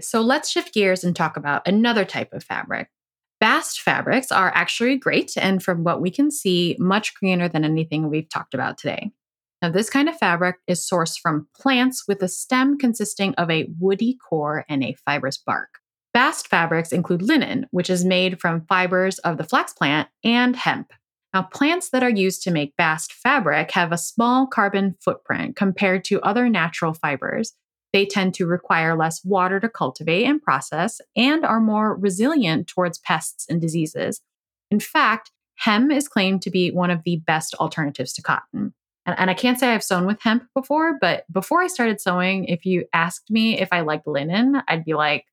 So, 0.00 0.20
let's 0.20 0.50
shift 0.50 0.74
gears 0.74 1.04
and 1.04 1.14
talk 1.14 1.36
about 1.36 1.66
another 1.68 2.04
type 2.04 2.32
of 2.32 2.42
fabric. 2.42 2.88
Bast 3.38 3.80
fabrics 3.80 4.32
are 4.32 4.50
actually 4.52 4.96
great, 4.96 5.36
and 5.36 5.62
from 5.62 5.84
what 5.84 6.00
we 6.00 6.10
can 6.10 6.32
see, 6.32 6.74
much 6.80 7.14
greener 7.14 7.48
than 7.48 7.64
anything 7.64 8.10
we've 8.10 8.28
talked 8.28 8.54
about 8.54 8.76
today. 8.76 9.12
Now, 9.62 9.70
this 9.70 9.88
kind 9.88 10.08
of 10.08 10.16
fabric 10.16 10.56
is 10.66 10.88
sourced 10.88 11.18
from 11.20 11.46
plants 11.54 12.04
with 12.08 12.22
a 12.22 12.28
stem 12.28 12.76
consisting 12.76 13.34
of 13.36 13.50
a 13.50 13.68
woody 13.78 14.16
core 14.28 14.64
and 14.68 14.82
a 14.82 14.96
fibrous 15.06 15.38
bark. 15.38 15.77
Bast 16.18 16.48
fabrics 16.48 16.90
include 16.90 17.22
linen, 17.22 17.68
which 17.70 17.88
is 17.88 18.04
made 18.04 18.40
from 18.40 18.66
fibers 18.66 19.20
of 19.20 19.38
the 19.38 19.44
flax 19.44 19.72
plant, 19.72 20.08
and 20.24 20.56
hemp. 20.56 20.92
Now, 21.32 21.42
plants 21.42 21.90
that 21.90 22.02
are 22.02 22.10
used 22.10 22.42
to 22.42 22.50
make 22.50 22.76
bast 22.76 23.12
fabric 23.12 23.70
have 23.70 23.92
a 23.92 23.96
small 23.96 24.48
carbon 24.48 24.96
footprint 25.00 25.54
compared 25.54 26.02
to 26.06 26.20
other 26.22 26.48
natural 26.48 26.92
fibers. 26.92 27.52
They 27.92 28.04
tend 28.04 28.34
to 28.34 28.48
require 28.48 28.96
less 28.96 29.24
water 29.24 29.60
to 29.60 29.68
cultivate 29.68 30.24
and 30.24 30.42
process 30.42 31.00
and 31.14 31.46
are 31.46 31.60
more 31.60 31.94
resilient 31.94 32.66
towards 32.66 32.98
pests 32.98 33.46
and 33.48 33.60
diseases. 33.60 34.20
In 34.72 34.80
fact, 34.80 35.30
hemp 35.54 35.92
is 35.92 36.08
claimed 36.08 36.42
to 36.42 36.50
be 36.50 36.72
one 36.72 36.90
of 36.90 37.04
the 37.04 37.22
best 37.28 37.54
alternatives 37.60 38.12
to 38.14 38.22
cotton. 38.22 38.74
And, 39.06 39.16
and 39.20 39.30
I 39.30 39.34
can't 39.34 39.60
say 39.60 39.72
I've 39.72 39.84
sewn 39.84 40.04
with 40.04 40.20
hemp 40.20 40.48
before, 40.52 40.98
but 41.00 41.26
before 41.30 41.62
I 41.62 41.68
started 41.68 42.00
sewing, 42.00 42.46
if 42.46 42.66
you 42.66 42.86
asked 42.92 43.30
me 43.30 43.60
if 43.60 43.68
I 43.70 43.82
liked 43.82 44.08
linen, 44.08 44.62
I'd 44.66 44.84
be 44.84 44.94
like, 44.94 45.24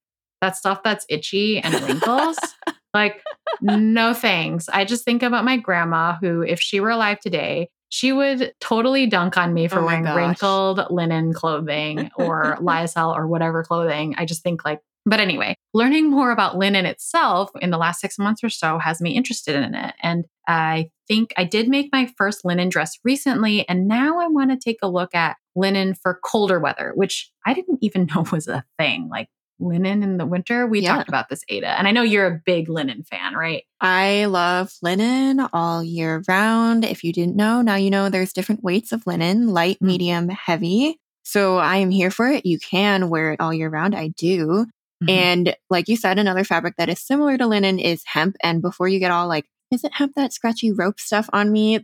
that 0.41 0.55
stuff 0.55 0.83
that's 0.83 1.05
itchy 1.09 1.59
and 1.59 1.73
wrinkles. 1.81 2.37
like, 2.93 3.21
no 3.61 4.13
thanks. 4.13 4.69
I 4.69 4.85
just 4.85 5.05
think 5.05 5.23
about 5.23 5.45
my 5.45 5.57
grandma, 5.57 6.17
who, 6.21 6.41
if 6.41 6.59
she 6.59 6.79
were 6.79 6.89
alive 6.89 7.19
today, 7.19 7.69
she 7.89 8.11
would 8.11 8.53
totally 8.59 9.07
dunk 9.07 9.37
on 9.37 9.53
me 9.53 9.67
for 9.67 9.79
oh 9.79 9.85
wearing 9.85 10.03
gosh. 10.03 10.15
wrinkled 10.15 10.81
linen 10.89 11.33
clothing 11.33 12.09
or 12.15 12.57
lyocell 12.61 13.15
or 13.15 13.27
whatever 13.27 13.63
clothing. 13.63 14.15
I 14.17 14.25
just 14.25 14.43
think 14.43 14.65
like, 14.65 14.81
but 15.05 15.19
anyway, 15.19 15.55
learning 15.73 16.09
more 16.09 16.31
about 16.31 16.57
linen 16.57 16.85
itself 16.85 17.51
in 17.61 17.69
the 17.69 17.77
last 17.77 18.01
six 18.01 18.17
months 18.17 18.43
or 18.43 18.49
so 18.49 18.79
has 18.79 19.01
me 19.01 19.11
interested 19.11 19.55
in 19.55 19.75
it. 19.75 19.93
And 20.01 20.25
I 20.47 20.89
think 21.07 21.31
I 21.37 21.43
did 21.43 21.69
make 21.69 21.89
my 21.91 22.11
first 22.17 22.43
linen 22.43 22.69
dress 22.69 22.97
recently. 23.03 23.69
And 23.69 23.87
now 23.87 24.19
I 24.19 24.27
want 24.27 24.49
to 24.49 24.57
take 24.57 24.79
a 24.81 24.89
look 24.89 25.13
at 25.13 25.37
linen 25.55 25.93
for 25.93 26.19
colder 26.23 26.59
weather, 26.59 26.91
which 26.95 27.31
I 27.45 27.53
didn't 27.53 27.79
even 27.81 28.07
know 28.15 28.25
was 28.31 28.47
a 28.47 28.65
thing. 28.79 29.07
Like 29.09 29.29
linen 29.59 30.03
in 30.03 30.17
the 30.17 30.25
winter. 30.25 30.67
We 30.67 30.81
yeah. 30.81 30.95
talked 30.95 31.09
about 31.09 31.29
this, 31.29 31.43
Ada. 31.49 31.67
And 31.77 31.87
I 31.87 31.91
know 31.91 32.01
you're 32.01 32.27
a 32.27 32.41
big 32.45 32.69
linen 32.69 33.03
fan, 33.03 33.35
right? 33.35 33.63
I 33.81 34.25
love 34.25 34.73
linen 34.81 35.39
all 35.53 35.83
year 35.83 36.23
round. 36.27 36.85
If 36.85 37.03
you 37.03 37.13
didn't 37.13 37.35
know, 37.35 37.61
now 37.61 37.75
you 37.75 37.89
know 37.89 38.09
there's 38.09 38.33
different 38.33 38.63
weights 38.63 38.91
of 38.91 39.05
linen 39.07 39.49
light, 39.49 39.77
mm-hmm. 39.77 39.87
medium, 39.87 40.29
heavy. 40.29 40.99
So 41.23 41.57
I 41.57 41.77
am 41.77 41.89
here 41.89 42.11
for 42.11 42.27
it. 42.27 42.45
You 42.45 42.59
can 42.59 43.09
wear 43.09 43.31
it 43.33 43.39
all 43.39 43.53
year 43.53 43.69
round. 43.69 43.95
I 43.95 44.09
do. 44.09 44.67
Mm-hmm. 45.03 45.09
And 45.09 45.55
like 45.69 45.87
you 45.87 45.97
said, 45.97 46.19
another 46.19 46.43
fabric 46.43 46.75
that 46.77 46.89
is 46.89 46.99
similar 46.99 47.37
to 47.37 47.47
linen 47.47 47.79
is 47.79 48.03
hemp. 48.05 48.35
And 48.43 48.61
before 48.61 48.87
you 48.87 48.99
get 48.99 49.11
all 49.11 49.27
like, 49.27 49.45
is 49.71 49.83
it 49.83 49.93
hemp 49.93 50.13
that 50.15 50.31
scratchy 50.31 50.71
rope 50.71 50.99
stuff 50.99 51.29
on 51.33 51.51
me? 51.51 51.79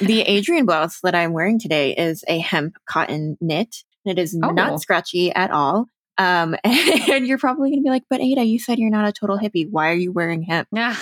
the 0.00 0.24
Adrienne 0.28 0.66
blouse 0.66 1.00
that 1.02 1.14
I'm 1.14 1.32
wearing 1.32 1.58
today 1.58 1.94
is 1.94 2.22
a 2.28 2.38
hemp 2.38 2.76
cotton 2.86 3.38
knit. 3.40 3.76
It 4.04 4.18
is 4.18 4.38
oh. 4.42 4.50
not 4.50 4.80
scratchy 4.80 5.32
at 5.32 5.50
all. 5.50 5.86
Um, 6.22 6.56
and 6.64 7.26
you're 7.26 7.38
probably 7.38 7.70
going 7.70 7.80
to 7.80 7.84
be 7.84 7.90
like, 7.90 8.04
but 8.08 8.20
Ada, 8.20 8.44
you 8.44 8.58
said 8.58 8.78
you're 8.78 8.90
not 8.90 9.08
a 9.08 9.12
total 9.12 9.38
hippie. 9.38 9.68
Why 9.68 9.90
are 9.90 9.96
you 9.96 10.12
wearing 10.12 10.42
hemp? 10.42 10.68
Yeah. 10.72 10.96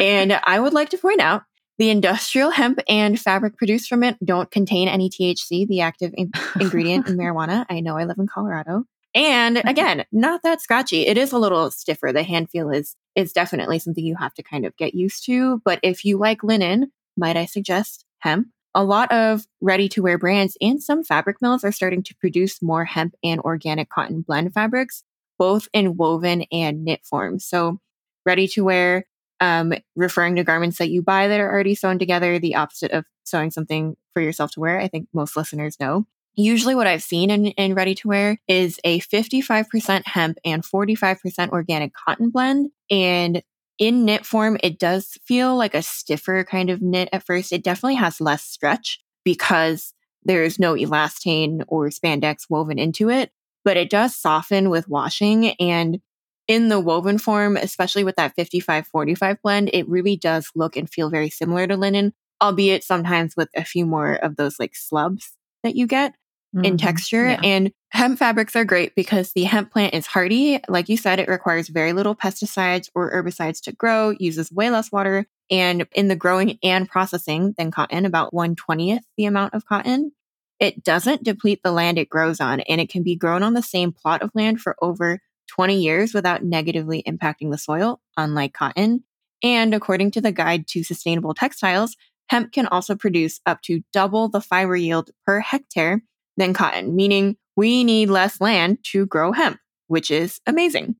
and 0.00 0.38
I 0.44 0.60
would 0.60 0.72
like 0.72 0.90
to 0.90 0.98
point 0.98 1.20
out 1.20 1.42
the 1.78 1.90
industrial 1.90 2.50
hemp 2.50 2.78
and 2.88 3.20
fabric 3.20 3.56
produced 3.56 3.88
from 3.88 4.02
it 4.02 4.16
don't 4.24 4.50
contain 4.50 4.88
any 4.88 5.10
THC, 5.10 5.66
the 5.66 5.80
active 5.80 6.12
in- 6.16 6.32
ingredient 6.60 7.08
in 7.08 7.16
marijuana. 7.16 7.66
I 7.68 7.80
know 7.80 7.96
I 7.96 8.04
live 8.04 8.18
in 8.18 8.26
Colorado. 8.26 8.84
And 9.14 9.58
again, 9.64 10.04
not 10.12 10.42
that 10.42 10.60
scratchy. 10.60 11.06
It 11.06 11.18
is 11.18 11.32
a 11.32 11.38
little 11.38 11.70
stiffer. 11.70 12.12
The 12.12 12.22
hand 12.22 12.50
feel 12.50 12.70
is 12.70 12.96
is 13.14 13.32
definitely 13.32 13.78
something 13.78 14.04
you 14.04 14.16
have 14.16 14.34
to 14.34 14.42
kind 14.42 14.66
of 14.66 14.76
get 14.76 14.94
used 14.94 15.24
to. 15.24 15.60
But 15.64 15.80
if 15.82 16.04
you 16.04 16.18
like 16.18 16.42
linen, 16.42 16.92
might 17.16 17.36
I 17.36 17.46
suggest 17.46 18.04
hemp? 18.18 18.48
A 18.76 18.84
lot 18.84 19.10
of 19.10 19.46
ready 19.62 19.88
to 19.88 20.02
wear 20.02 20.18
brands 20.18 20.56
and 20.60 20.82
some 20.82 21.02
fabric 21.02 21.40
mills 21.40 21.64
are 21.64 21.72
starting 21.72 22.02
to 22.02 22.14
produce 22.16 22.60
more 22.60 22.84
hemp 22.84 23.14
and 23.24 23.40
organic 23.40 23.88
cotton 23.88 24.20
blend 24.20 24.52
fabrics, 24.52 25.02
both 25.38 25.66
in 25.72 25.96
woven 25.96 26.44
and 26.52 26.84
knit 26.84 27.00
form. 27.02 27.38
So, 27.38 27.80
ready 28.26 28.46
to 28.48 28.62
wear, 28.62 29.06
um, 29.40 29.72
referring 29.94 30.36
to 30.36 30.44
garments 30.44 30.76
that 30.76 30.90
you 30.90 31.00
buy 31.00 31.26
that 31.26 31.40
are 31.40 31.50
already 31.50 31.74
sewn 31.74 31.98
together, 31.98 32.38
the 32.38 32.56
opposite 32.56 32.90
of 32.90 33.06
sewing 33.24 33.50
something 33.50 33.96
for 34.12 34.20
yourself 34.20 34.50
to 34.52 34.60
wear. 34.60 34.78
I 34.78 34.88
think 34.88 35.08
most 35.14 35.36
listeners 35.38 35.80
know. 35.80 36.06
Usually, 36.34 36.74
what 36.74 36.86
I've 36.86 37.02
seen 37.02 37.30
in, 37.30 37.46
in 37.46 37.74
ready 37.74 37.94
to 37.94 38.08
wear 38.08 38.38
is 38.46 38.78
a 38.84 39.00
55% 39.00 40.06
hemp 40.06 40.36
and 40.44 40.62
45% 40.62 41.48
organic 41.48 41.94
cotton 41.94 42.28
blend. 42.28 42.70
And 42.90 43.42
in 43.78 44.04
knit 44.04 44.24
form, 44.24 44.56
it 44.62 44.78
does 44.78 45.18
feel 45.24 45.56
like 45.56 45.74
a 45.74 45.82
stiffer 45.82 46.44
kind 46.44 46.70
of 46.70 46.82
knit 46.82 47.08
at 47.12 47.24
first. 47.24 47.52
It 47.52 47.62
definitely 47.62 47.96
has 47.96 48.20
less 48.20 48.42
stretch 48.42 49.00
because 49.24 49.92
there's 50.24 50.58
no 50.58 50.74
elastane 50.74 51.62
or 51.68 51.88
spandex 51.88 52.46
woven 52.48 52.78
into 52.78 53.10
it, 53.10 53.30
but 53.64 53.76
it 53.76 53.90
does 53.90 54.16
soften 54.16 54.70
with 54.70 54.88
washing. 54.88 55.50
And 55.60 56.00
in 56.48 56.68
the 56.68 56.80
woven 56.80 57.18
form, 57.18 57.56
especially 57.56 58.04
with 58.04 58.16
that 58.16 58.34
55 58.34 58.86
45 58.86 59.42
blend, 59.42 59.70
it 59.72 59.88
really 59.88 60.16
does 60.16 60.50
look 60.54 60.76
and 60.76 60.88
feel 60.88 61.10
very 61.10 61.30
similar 61.30 61.66
to 61.66 61.76
linen, 61.76 62.12
albeit 62.42 62.84
sometimes 62.84 63.36
with 63.36 63.48
a 63.56 63.64
few 63.64 63.84
more 63.86 64.14
of 64.14 64.36
those 64.36 64.58
like 64.58 64.74
slubs 64.74 65.32
that 65.62 65.76
you 65.76 65.86
get 65.86 66.14
mm-hmm. 66.54 66.64
in 66.64 66.76
texture. 66.76 67.28
Yeah. 67.28 67.40
And 67.42 67.72
hemp 67.90 68.18
fabrics 68.18 68.56
are 68.56 68.64
great 68.64 68.94
because 68.94 69.32
the 69.32 69.44
hemp 69.44 69.72
plant 69.72 69.94
is 69.94 70.06
hardy. 70.06 70.60
Like 70.68 70.88
you 70.88 70.96
said, 70.96 71.18
it 71.18 71.28
requires 71.28 71.68
very 71.68 71.92
little 71.92 72.14
pesticides 72.14 72.90
or 72.94 73.12
herbicides 73.12 73.60
to 73.62 73.72
grow, 73.72 74.10
uses 74.18 74.52
way 74.52 74.70
less 74.70 74.92
water. 74.92 75.26
And 75.50 75.86
in 75.92 76.08
the 76.08 76.16
growing 76.16 76.58
and 76.62 76.88
processing 76.88 77.54
than 77.56 77.70
cotton, 77.70 78.04
about 78.04 78.32
120th 78.32 79.00
the 79.16 79.26
amount 79.26 79.54
of 79.54 79.66
cotton. 79.66 80.12
It 80.58 80.82
doesn't 80.82 81.22
deplete 81.22 81.60
the 81.62 81.70
land 81.70 81.98
it 81.98 82.08
grows 82.08 82.40
on, 82.40 82.60
and 82.60 82.80
it 82.80 82.88
can 82.88 83.02
be 83.02 83.14
grown 83.14 83.42
on 83.42 83.52
the 83.52 83.62
same 83.62 83.92
plot 83.92 84.22
of 84.22 84.30
land 84.34 84.60
for 84.60 84.74
over 84.80 85.20
20 85.48 85.80
years 85.80 86.14
without 86.14 86.42
negatively 86.42 87.02
impacting 87.02 87.50
the 87.50 87.58
soil, 87.58 88.00
unlike 88.16 88.54
cotton. 88.54 89.04
And 89.42 89.74
according 89.74 90.12
to 90.12 90.20
the 90.22 90.32
Guide 90.32 90.66
to 90.68 90.82
Sustainable 90.82 91.34
Textiles, 91.34 91.96
hemp 92.28 92.52
can 92.52 92.66
also 92.66 92.94
produce 92.94 93.40
up 93.44 93.60
to 93.62 93.82
double 93.92 94.28
the 94.28 94.40
fiber 94.40 94.76
yield 94.76 95.10
per 95.24 95.40
hectare 95.40 96.02
than 96.36 96.54
cotton, 96.54 96.94
meaning 96.94 97.36
we 97.56 97.84
need 97.84 98.10
less 98.10 98.40
land 98.40 98.78
to 98.92 99.06
grow 99.06 99.32
hemp, 99.32 99.58
which 99.86 100.10
is 100.10 100.40
amazing. 100.46 100.96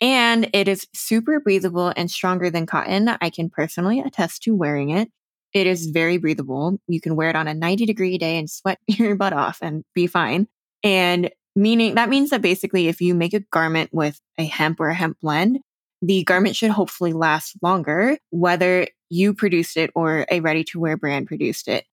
And 0.00 0.48
it 0.52 0.68
is 0.68 0.86
super 0.94 1.40
breathable 1.40 1.92
and 1.96 2.10
stronger 2.10 2.50
than 2.50 2.66
cotton. 2.66 3.08
I 3.20 3.30
can 3.30 3.50
personally 3.50 4.00
attest 4.00 4.42
to 4.44 4.54
wearing 4.54 4.90
it. 4.90 5.10
It 5.52 5.66
is 5.66 5.86
very 5.86 6.18
breathable. 6.18 6.78
You 6.86 7.00
can 7.00 7.16
wear 7.16 7.30
it 7.30 7.36
on 7.36 7.48
a 7.48 7.54
90 7.54 7.86
degree 7.86 8.18
day 8.18 8.38
and 8.38 8.48
sweat 8.48 8.78
your 8.86 9.16
butt 9.16 9.32
off 9.32 9.58
and 9.60 9.84
be 9.94 10.06
fine. 10.06 10.46
And 10.82 11.30
meaning 11.56 11.96
that 11.96 12.08
means 12.08 12.30
that 12.30 12.42
basically 12.42 12.88
if 12.88 13.00
you 13.00 13.14
make 13.14 13.34
a 13.34 13.40
garment 13.40 13.90
with 13.92 14.20
a 14.38 14.44
hemp 14.44 14.78
or 14.80 14.88
a 14.88 14.94
hemp 14.94 15.18
blend, 15.20 15.58
the 16.00 16.22
garment 16.24 16.54
should 16.54 16.70
hopefully 16.70 17.12
last 17.12 17.56
longer, 17.60 18.18
whether 18.30 18.86
you 19.10 19.34
produced 19.34 19.76
it 19.76 19.90
or 19.94 20.26
a 20.30 20.40
ready 20.40 20.62
to 20.64 20.78
wear 20.78 20.96
brand 20.96 21.26
produced 21.26 21.66
it. 21.66 21.84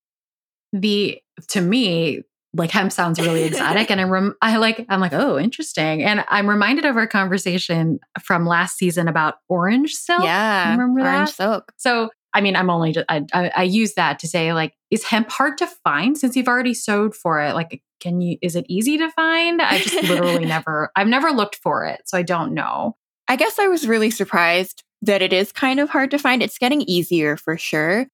The 0.72 1.20
to 1.48 1.60
me, 1.60 2.22
like 2.56 2.70
hemp 2.70 2.90
sounds 2.92 3.20
really 3.20 3.44
exotic 3.44 3.90
and 3.90 4.00
I 4.00 4.04
rem- 4.04 4.34
I 4.40 4.56
like 4.56 4.86
I'm 4.88 5.00
like 5.00 5.12
oh 5.12 5.38
interesting 5.38 6.02
and 6.02 6.24
I'm 6.28 6.48
reminded 6.48 6.84
of 6.84 6.96
our 6.96 7.06
conversation 7.06 8.00
from 8.22 8.46
last 8.46 8.78
season 8.78 9.08
about 9.08 9.36
orange 9.48 9.94
silk. 9.94 10.24
Yeah, 10.24 10.72
remember 10.72 11.00
orange 11.00 11.30
silk. 11.30 11.72
So 11.76 12.10
I 12.36 12.42
mean, 12.42 12.54
I'm 12.54 12.68
only 12.68 12.92
just, 12.92 13.06
I, 13.08 13.24
I, 13.32 13.50
I 13.56 13.62
use 13.62 13.94
that 13.94 14.18
to 14.18 14.28
say 14.28 14.52
like, 14.52 14.74
is 14.90 15.04
hemp 15.04 15.30
hard 15.30 15.56
to 15.56 15.66
find 15.66 16.18
since 16.18 16.36
you've 16.36 16.48
already 16.48 16.74
sewed 16.74 17.14
for 17.14 17.40
it? 17.40 17.54
Like, 17.54 17.82
can 17.98 18.20
you, 18.20 18.36
is 18.42 18.56
it 18.56 18.66
easy 18.68 18.98
to 18.98 19.10
find? 19.12 19.62
I 19.62 19.78
just 19.78 20.06
literally 20.06 20.44
never, 20.44 20.90
I've 20.94 21.08
never 21.08 21.30
looked 21.30 21.56
for 21.56 21.86
it. 21.86 22.02
So 22.04 22.18
I 22.18 22.22
don't 22.22 22.52
know. 22.52 22.94
I 23.26 23.36
guess 23.36 23.58
I 23.58 23.68
was 23.68 23.88
really 23.88 24.10
surprised 24.10 24.84
that 25.00 25.22
it 25.22 25.32
is 25.32 25.50
kind 25.50 25.80
of 25.80 25.88
hard 25.88 26.10
to 26.10 26.18
find. 26.18 26.42
It's 26.42 26.58
getting 26.58 26.82
easier 26.82 27.38
for 27.38 27.56
sure. 27.56 28.06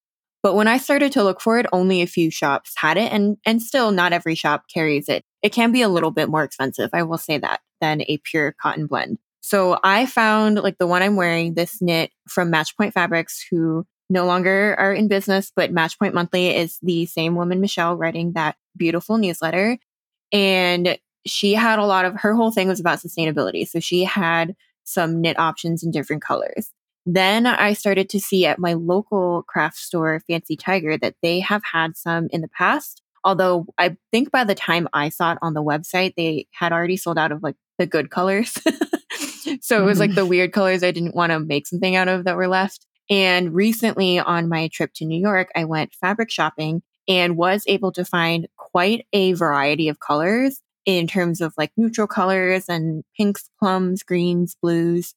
But 0.43 0.55
when 0.55 0.69
I 0.69 0.79
started 0.79 1.13
to 1.13 1.23
look 1.23 1.41
for 1.41 1.59
it, 1.59 1.67
only 1.73 2.03
a 2.03 2.07
few 2.07 2.31
shops 2.31 2.75
had 2.77 2.97
it 2.97 3.13
and 3.13 3.37
and 3.47 3.63
still 3.63 3.93
not 3.93 4.13
every 4.13 4.35
shop 4.35 4.65
carries 4.73 5.09
it. 5.09 5.25
It 5.43 5.53
can 5.53 5.73
be 5.73 5.83
a 5.83 5.89
little 5.89 6.11
bit 6.11 6.29
more 6.29 6.43
expensive, 6.43 6.91
I 6.93 7.05
will 7.05 7.19
say 7.19 7.39
that, 7.39 7.61
than 7.81 8.03
a 8.03 8.19
pure 8.19 8.53
cotton 8.61 8.87
blend. 8.87 9.19
So 9.41 9.79
I 9.83 10.07
found 10.07 10.63
like 10.63 10.79
the 10.79 10.87
one 10.87 11.03
I'm 11.03 11.17
wearing, 11.17 11.55
this 11.55 11.83
knit 11.83 12.11
from 12.29 12.51
Matchpoint 12.51 12.93
Fabrics, 12.93 13.45
who 13.51 13.85
no 14.09 14.27
longer 14.27 14.77
are 14.79 14.93
in 14.93 15.09
business, 15.09 15.51
but 15.55 15.73
Matchpoint 15.73 16.15
Monthly 16.15 16.55
is 16.55 16.79
the 16.83 17.07
same 17.07 17.35
woman, 17.35 17.61
Michelle, 17.61 17.97
writing 17.97 18.33
that 18.33 18.57
beautiful 18.77 19.19
newsletter. 19.19 19.79
And 20.33 20.99
she 21.27 21.55
had 21.55 21.79
a 21.79 21.87
lot 21.87 22.05
of 22.05 22.21
her 22.21 22.35
whole 22.35 22.51
thing 22.51 22.69
was 22.69 22.81
about 22.81 22.99
sustainability. 22.99 23.67
So 23.67 23.81
she 23.81 24.05
had 24.05 24.55
some 24.85 25.21
knit 25.21 25.39
options 25.39 25.83
in 25.83 25.91
different 25.91 26.23
colors. 26.23 26.71
Then 27.05 27.47
I 27.47 27.73
started 27.73 28.09
to 28.11 28.21
see 28.21 28.47
at 28.47 28.59
my 28.59 28.75
local 28.75 29.43
craft 29.43 29.77
store, 29.77 30.21
Fancy 30.27 30.57
Tiger, 30.57 30.97
that 30.99 31.17
they 31.23 31.41
have 31.41 31.63
had 31.73 31.97
some 31.97 32.29
in 32.31 32.41
the 32.41 32.49
past. 32.49 33.03
Although 33.25 33.67
I 33.79 33.97
think 34.11 34.31
by 34.31 34.45
the 34.45 34.55
time 34.55 34.89
I 34.93 35.09
saw 35.09 35.33
it 35.33 35.39
on 35.43 35.55
the 35.55 35.63
website, 35.63 36.15
they 36.17 36.47
had 36.53 36.73
already 36.73 36.97
sold 36.97 37.19
out 37.19 37.33
of 37.33 37.43
like 37.43 37.57
the 37.79 37.87
good 37.87 38.11
colors. 38.11 38.53
so 39.61 39.81
it 39.81 39.85
was 39.85 39.99
like 39.99 40.11
mm-hmm. 40.11 40.17
the 40.17 40.27
weird 40.27 40.53
colors 40.53 40.83
I 40.83 40.91
didn't 40.91 41.15
want 41.15 41.31
to 41.33 41.41
make 41.41 41.67
something 41.67 41.97
out 41.97 42.09
of 42.09 42.25
that 42.25 42.37
were 42.37 42.49
left. 42.49 42.87
And 43.11 43.55
recently 43.55 44.19
on 44.19 44.49
my 44.49 44.69
trip 44.69 44.93
to 44.95 45.05
New 45.05 45.21
York, 45.21 45.51
I 45.57 45.65
went 45.65 45.95
fabric 45.95 46.31
shopping 46.31 46.83
and 47.09 47.37
was 47.37 47.65
able 47.67 47.93
to 47.93 48.05
find 48.05 48.49
quite 48.57 49.07
a 49.13 49.33
variety 49.33 49.89
of 49.89 49.99
colors 49.99 50.61
in 50.85 51.07
terms 51.07 51.41
of 51.41 51.53
like 51.57 51.73
neutral 51.77 52.07
colors 52.07 52.69
and 52.69 53.05
pinks, 53.17 53.49
plums, 53.59 54.03
greens, 54.03 54.57
blues 54.61 55.15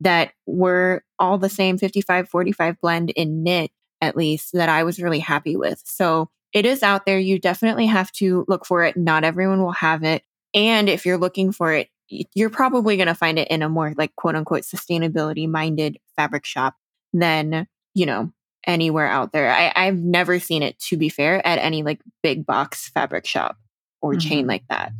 that 0.00 0.32
were 0.46 1.02
all 1.18 1.38
the 1.38 1.48
same 1.48 1.78
55 1.78 2.28
45 2.28 2.80
blend 2.80 3.10
in 3.10 3.42
knit, 3.42 3.70
at 4.00 4.16
least 4.16 4.52
that 4.52 4.68
I 4.68 4.84
was 4.84 5.00
really 5.00 5.20
happy 5.20 5.56
with. 5.56 5.82
So 5.84 6.30
it 6.52 6.66
is 6.66 6.82
out 6.82 7.06
there. 7.06 7.18
You 7.18 7.38
definitely 7.38 7.86
have 7.86 8.12
to 8.12 8.44
look 8.48 8.66
for 8.66 8.84
it. 8.84 8.96
Not 8.96 9.24
everyone 9.24 9.62
will 9.62 9.72
have 9.72 10.02
it. 10.04 10.22
And 10.54 10.88
if 10.88 11.04
you're 11.04 11.18
looking 11.18 11.52
for 11.52 11.72
it, 11.72 11.88
you're 12.08 12.50
probably 12.50 12.96
going 12.96 13.08
to 13.08 13.14
find 13.14 13.38
it 13.38 13.48
in 13.48 13.62
a 13.62 13.68
more 13.68 13.92
like 13.96 14.14
quote 14.16 14.36
unquote 14.36 14.62
sustainability 14.62 15.48
minded 15.48 15.98
fabric 16.14 16.44
shop 16.44 16.76
than, 17.12 17.66
you 17.94 18.06
know, 18.06 18.32
anywhere 18.66 19.06
out 19.06 19.32
there. 19.32 19.50
I, 19.50 19.72
I've 19.74 19.98
never 19.98 20.38
seen 20.38 20.62
it, 20.62 20.78
to 20.80 20.96
be 20.96 21.08
fair, 21.08 21.44
at 21.46 21.58
any 21.58 21.82
like 21.82 22.00
big 22.22 22.46
box 22.46 22.88
fabric 22.90 23.26
shop 23.26 23.56
or 24.00 24.12
mm-hmm. 24.12 24.28
chain 24.28 24.46
like 24.46 24.64
that. 24.68 24.92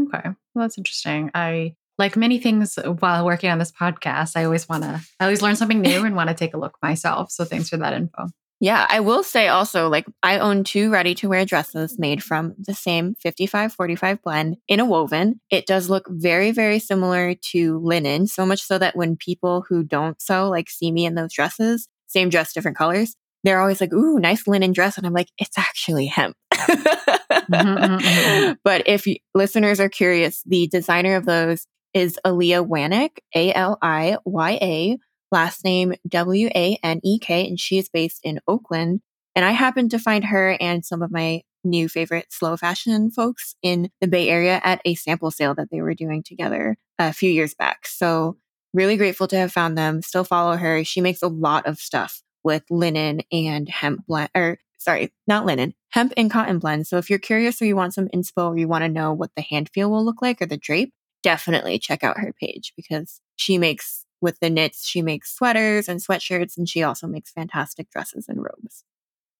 Okay. 0.00 0.22
Well, 0.24 0.64
that's 0.64 0.78
interesting. 0.78 1.30
I, 1.34 1.76
like 1.98 2.16
many 2.16 2.38
things 2.38 2.78
while 2.98 3.24
working 3.24 3.50
on 3.50 3.58
this 3.58 3.72
podcast, 3.72 4.36
I 4.36 4.44
always 4.44 4.68
want 4.68 4.82
to, 4.82 5.00
I 5.20 5.24
always 5.24 5.42
learn 5.42 5.56
something 5.56 5.80
new 5.80 6.04
and 6.04 6.16
want 6.16 6.28
to 6.28 6.34
take 6.34 6.54
a 6.54 6.58
look 6.58 6.76
myself. 6.82 7.30
So 7.30 7.44
thanks 7.44 7.68
for 7.68 7.76
that 7.76 7.92
info. 7.92 8.28
Yeah, 8.60 8.86
I 8.88 9.00
will 9.00 9.22
say 9.22 9.48
also, 9.48 9.88
like, 9.88 10.06
I 10.22 10.38
own 10.38 10.64
two 10.64 10.90
ready 10.90 11.14
to 11.16 11.28
wear 11.28 11.44
dresses 11.44 11.98
made 11.98 12.22
from 12.22 12.54
the 12.56 12.72
same 12.72 13.14
55 13.16 13.72
45 13.72 14.22
blend 14.22 14.56
in 14.68 14.80
a 14.80 14.84
woven. 14.84 15.40
It 15.50 15.66
does 15.66 15.90
look 15.90 16.06
very, 16.08 16.50
very 16.52 16.78
similar 16.78 17.34
to 17.52 17.78
linen, 17.80 18.26
so 18.26 18.46
much 18.46 18.62
so 18.62 18.78
that 18.78 18.96
when 18.96 19.16
people 19.16 19.66
who 19.68 19.82
don't 19.82 20.20
sew, 20.22 20.48
like, 20.48 20.70
see 20.70 20.92
me 20.92 21.04
in 21.04 21.14
those 21.14 21.34
dresses, 21.34 21.88
same 22.06 22.30
dress, 22.30 22.52
different 22.52 22.78
colors, 22.78 23.16
they're 23.42 23.60
always 23.60 23.80
like, 23.80 23.92
ooh, 23.92 24.18
nice 24.18 24.46
linen 24.46 24.72
dress. 24.72 24.96
And 24.96 25.06
I'm 25.06 25.12
like, 25.12 25.28
it's 25.36 25.58
actually 25.58 26.06
hemp. 26.06 26.36
mm-hmm, 26.54 27.54
mm-hmm, 27.54 27.96
mm-hmm. 27.96 28.52
But 28.64 28.88
if 28.88 29.06
you, 29.06 29.16
listeners 29.34 29.80
are 29.80 29.90
curious, 29.90 30.42
the 30.46 30.68
designer 30.68 31.16
of 31.16 31.26
those 31.26 31.66
is 31.94 32.18
Aliya 32.26 32.66
Wanek, 32.66 33.18
A 33.34 33.52
L 33.54 33.78
I 33.80 34.18
Y 34.24 34.58
A 34.60 34.98
last 35.30 35.64
name 35.64 35.94
W 36.08 36.48
A 36.54 36.78
N 36.82 37.00
E 37.02 37.18
K, 37.18 37.46
and 37.46 37.58
she 37.58 37.78
is 37.78 37.88
based 37.88 38.20
in 38.22 38.40
Oakland. 38.46 39.00
And 39.34 39.44
I 39.44 39.50
happened 39.52 39.90
to 39.92 39.98
find 39.98 40.24
her 40.26 40.56
and 40.60 40.84
some 40.84 41.02
of 41.02 41.10
my 41.10 41.42
new 41.64 41.88
favorite 41.88 42.26
slow 42.30 42.56
fashion 42.56 43.10
folks 43.10 43.56
in 43.62 43.90
the 44.00 44.06
Bay 44.06 44.28
Area 44.28 44.60
at 44.62 44.80
a 44.84 44.94
sample 44.94 45.30
sale 45.30 45.54
that 45.54 45.68
they 45.70 45.80
were 45.80 45.94
doing 45.94 46.22
together 46.22 46.76
a 46.98 47.12
few 47.12 47.30
years 47.30 47.54
back. 47.54 47.86
So, 47.86 48.36
really 48.72 48.96
grateful 48.96 49.28
to 49.28 49.36
have 49.36 49.52
found 49.52 49.78
them. 49.78 50.02
Still 50.02 50.24
follow 50.24 50.56
her. 50.56 50.84
She 50.84 51.00
makes 51.00 51.22
a 51.22 51.28
lot 51.28 51.66
of 51.66 51.78
stuff 51.78 52.22
with 52.42 52.64
linen 52.70 53.22
and 53.32 53.68
hemp 53.68 54.06
blend, 54.06 54.30
or 54.34 54.58
sorry, 54.78 55.12
not 55.26 55.46
linen, 55.46 55.74
hemp 55.90 56.12
and 56.16 56.30
cotton 56.30 56.58
blend. 56.58 56.86
So, 56.86 56.98
if 56.98 57.08
you're 57.08 57.18
curious 57.18 57.60
or 57.60 57.64
you 57.64 57.76
want 57.76 57.94
some 57.94 58.08
inspo 58.08 58.50
or 58.50 58.58
you 58.58 58.68
want 58.68 58.84
to 58.84 58.88
know 58.88 59.12
what 59.12 59.30
the 59.34 59.42
hand 59.42 59.70
feel 59.72 59.90
will 59.90 60.04
look 60.04 60.22
like 60.22 60.42
or 60.42 60.46
the 60.46 60.56
drape, 60.56 60.92
definitely 61.24 61.78
check 61.80 62.04
out 62.04 62.20
her 62.20 62.32
page 62.38 62.72
because 62.76 63.20
she 63.34 63.58
makes 63.58 64.04
with 64.20 64.38
the 64.40 64.50
knits, 64.50 64.86
she 64.86 65.02
makes 65.02 65.34
sweaters 65.34 65.88
and 65.88 66.00
sweatshirts, 66.00 66.56
and 66.56 66.68
she 66.68 66.82
also 66.82 67.06
makes 67.06 67.32
fantastic 67.32 67.90
dresses 67.90 68.26
and 68.28 68.38
robes. 68.38 68.84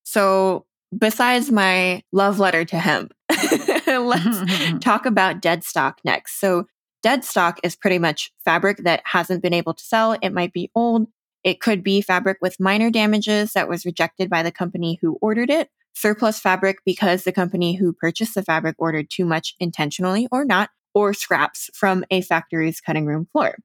So, 0.04 0.66
besides 0.96 1.50
my 1.50 2.02
love 2.12 2.38
letter 2.38 2.64
to 2.66 2.78
hemp, 2.78 3.14
let's 3.86 4.78
talk 4.84 5.06
about 5.06 5.40
dead 5.40 5.64
stock 5.64 6.00
next. 6.04 6.40
So, 6.40 6.66
dead 7.02 7.24
stock 7.24 7.60
is 7.62 7.76
pretty 7.76 7.98
much 7.98 8.32
fabric 8.44 8.78
that 8.78 9.02
hasn't 9.04 9.42
been 9.42 9.54
able 9.54 9.74
to 9.74 9.84
sell. 9.84 10.16
It 10.20 10.30
might 10.30 10.52
be 10.52 10.70
old. 10.74 11.06
It 11.42 11.60
could 11.60 11.82
be 11.82 12.00
fabric 12.00 12.38
with 12.40 12.60
minor 12.60 12.90
damages 12.90 13.52
that 13.52 13.68
was 13.68 13.84
rejected 13.84 14.30
by 14.30 14.42
the 14.42 14.52
company 14.52 14.98
who 15.00 15.18
ordered 15.20 15.50
it. 15.50 15.68
Surplus 15.94 16.40
fabric 16.40 16.78
because 16.84 17.24
the 17.24 17.32
company 17.32 17.74
who 17.74 17.92
purchased 17.92 18.34
the 18.34 18.42
fabric 18.42 18.74
ordered 18.78 19.08
too 19.10 19.24
much 19.24 19.54
intentionally 19.60 20.26
or 20.32 20.44
not, 20.44 20.70
or 20.94 21.12
scraps 21.12 21.70
from 21.74 22.04
a 22.10 22.22
factory's 22.22 22.80
cutting 22.80 23.06
room 23.06 23.26
floor. 23.32 23.56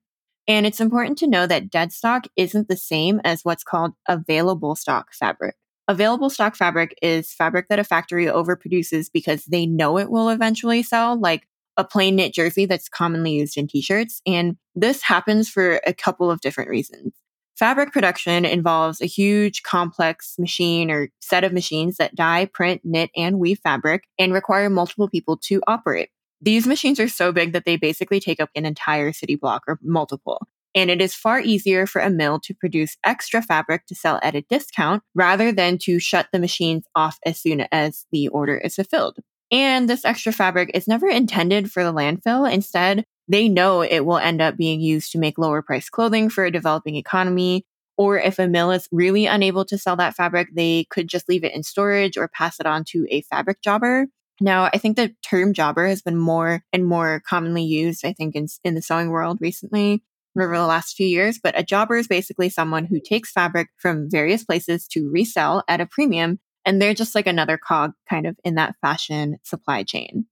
And 0.47 0.65
it's 0.65 0.81
important 0.81 1.19
to 1.19 1.27
know 1.27 1.45
that 1.45 1.69
dead 1.69 1.91
stock 1.93 2.25
isn't 2.35 2.67
the 2.67 2.75
same 2.75 3.21
as 3.23 3.45
what's 3.45 3.63
called 3.63 3.93
available 4.07 4.75
stock 4.75 5.13
fabric. 5.13 5.55
Available 5.87 6.29
stock 6.29 6.55
fabric 6.55 6.95
is 7.01 7.33
fabric 7.33 7.67
that 7.69 7.79
a 7.79 7.83
factory 7.83 8.25
overproduces 8.25 9.07
because 9.11 9.45
they 9.45 9.65
know 9.65 9.97
it 9.97 10.09
will 10.09 10.29
eventually 10.29 10.83
sell, 10.83 11.19
like 11.19 11.47
a 11.77 11.83
plain 11.83 12.15
knit 12.15 12.33
jersey 12.33 12.65
that's 12.65 12.89
commonly 12.89 13.31
used 13.31 13.57
in 13.57 13.67
t 13.67 13.81
shirts. 13.81 14.21
And 14.25 14.57
this 14.75 15.01
happens 15.03 15.49
for 15.49 15.79
a 15.85 15.93
couple 15.93 16.29
of 16.29 16.41
different 16.41 16.69
reasons. 16.69 17.13
Fabric 17.57 17.91
production 17.91 18.45
involves 18.45 19.01
a 19.01 19.05
huge, 19.05 19.63
complex 19.63 20.35
machine 20.39 20.89
or 20.89 21.09
set 21.19 21.43
of 21.43 21.53
machines 21.53 21.97
that 21.97 22.15
dye, 22.15 22.45
print, 22.45 22.81
knit, 22.83 23.11
and 23.15 23.37
weave 23.37 23.59
fabric 23.61 24.05
and 24.17 24.33
require 24.33 24.69
multiple 24.69 25.09
people 25.09 25.37
to 25.37 25.61
operate. 25.67 26.09
These 26.41 26.67
machines 26.67 26.99
are 26.99 27.07
so 27.07 27.31
big 27.31 27.53
that 27.53 27.65
they 27.65 27.75
basically 27.75 28.19
take 28.19 28.39
up 28.39 28.49
an 28.55 28.65
entire 28.65 29.11
city 29.11 29.35
block 29.35 29.63
or 29.67 29.79
multiple. 29.81 30.47
And 30.75 30.89
it 30.89 31.01
is 31.01 31.15
far 31.15 31.39
easier 31.39 31.87
for 31.87 31.99
a 31.99 32.09
mill 32.09 32.39
to 32.41 32.53
produce 32.53 32.97
extra 33.03 33.41
fabric 33.41 33.85
to 33.87 33.95
sell 33.95 34.19
at 34.21 34.35
a 34.35 34.43
discount 34.43 35.03
rather 35.15 35.51
than 35.51 35.77
to 35.79 35.99
shut 35.99 36.27
the 36.31 36.39
machines 36.39 36.85
off 36.95 37.17
as 37.25 37.39
soon 37.39 37.65
as 37.71 38.05
the 38.11 38.27
order 38.27 38.57
is 38.57 38.75
fulfilled. 38.75 39.17
And 39.51 39.89
this 39.89 40.05
extra 40.05 40.31
fabric 40.31 40.71
is 40.73 40.87
never 40.87 41.07
intended 41.07 41.71
for 41.71 41.83
the 41.83 41.93
landfill. 41.93 42.51
Instead, 42.51 43.03
they 43.27 43.49
know 43.49 43.81
it 43.81 44.05
will 44.05 44.17
end 44.17 44.41
up 44.41 44.57
being 44.57 44.79
used 44.79 45.11
to 45.11 45.17
make 45.17 45.37
lower 45.37 45.61
price 45.61 45.89
clothing 45.89 46.29
for 46.29 46.45
a 46.45 46.51
developing 46.51 46.95
economy. 46.95 47.65
Or 47.97 48.17
if 48.17 48.39
a 48.39 48.47
mill 48.47 48.71
is 48.71 48.87
really 48.91 49.25
unable 49.25 49.65
to 49.65 49.77
sell 49.77 49.95
that 49.97 50.15
fabric, 50.15 50.49
they 50.53 50.85
could 50.89 51.07
just 51.07 51.27
leave 51.27 51.43
it 51.43 51.53
in 51.53 51.63
storage 51.63 52.15
or 52.15 52.29
pass 52.29 52.59
it 52.59 52.65
on 52.65 52.85
to 52.85 53.05
a 53.09 53.21
fabric 53.23 53.61
jobber. 53.61 54.07
Now, 54.41 54.69
I 54.73 54.77
think 54.77 54.95
the 54.95 55.13
term 55.27 55.53
jobber 55.53 55.87
has 55.87 56.01
been 56.01 56.17
more 56.17 56.63
and 56.71 56.85
more 56.85 57.21
commonly 57.27 57.63
used, 57.63 58.05
I 58.05 58.13
think, 58.13 58.35
in, 58.35 58.47
in 58.63 58.75
the 58.75 58.81
sewing 58.81 59.09
world 59.09 59.39
recently 59.41 60.03
over 60.39 60.57
the 60.57 60.65
last 60.65 60.95
few 60.95 61.07
years. 61.07 61.39
But 61.41 61.59
a 61.59 61.63
jobber 61.63 61.97
is 61.97 62.07
basically 62.07 62.49
someone 62.49 62.85
who 62.85 62.99
takes 62.99 63.31
fabric 63.31 63.67
from 63.77 64.09
various 64.09 64.43
places 64.43 64.87
to 64.89 65.09
resell 65.11 65.63
at 65.67 65.81
a 65.81 65.85
premium. 65.85 66.39
And 66.65 66.81
they're 66.81 66.93
just 66.93 67.15
like 67.15 67.27
another 67.27 67.57
cog 67.57 67.91
kind 68.09 68.25
of 68.27 68.37
in 68.43 68.55
that 68.55 68.75
fashion 68.81 69.37
supply 69.43 69.83
chain. 69.83 70.25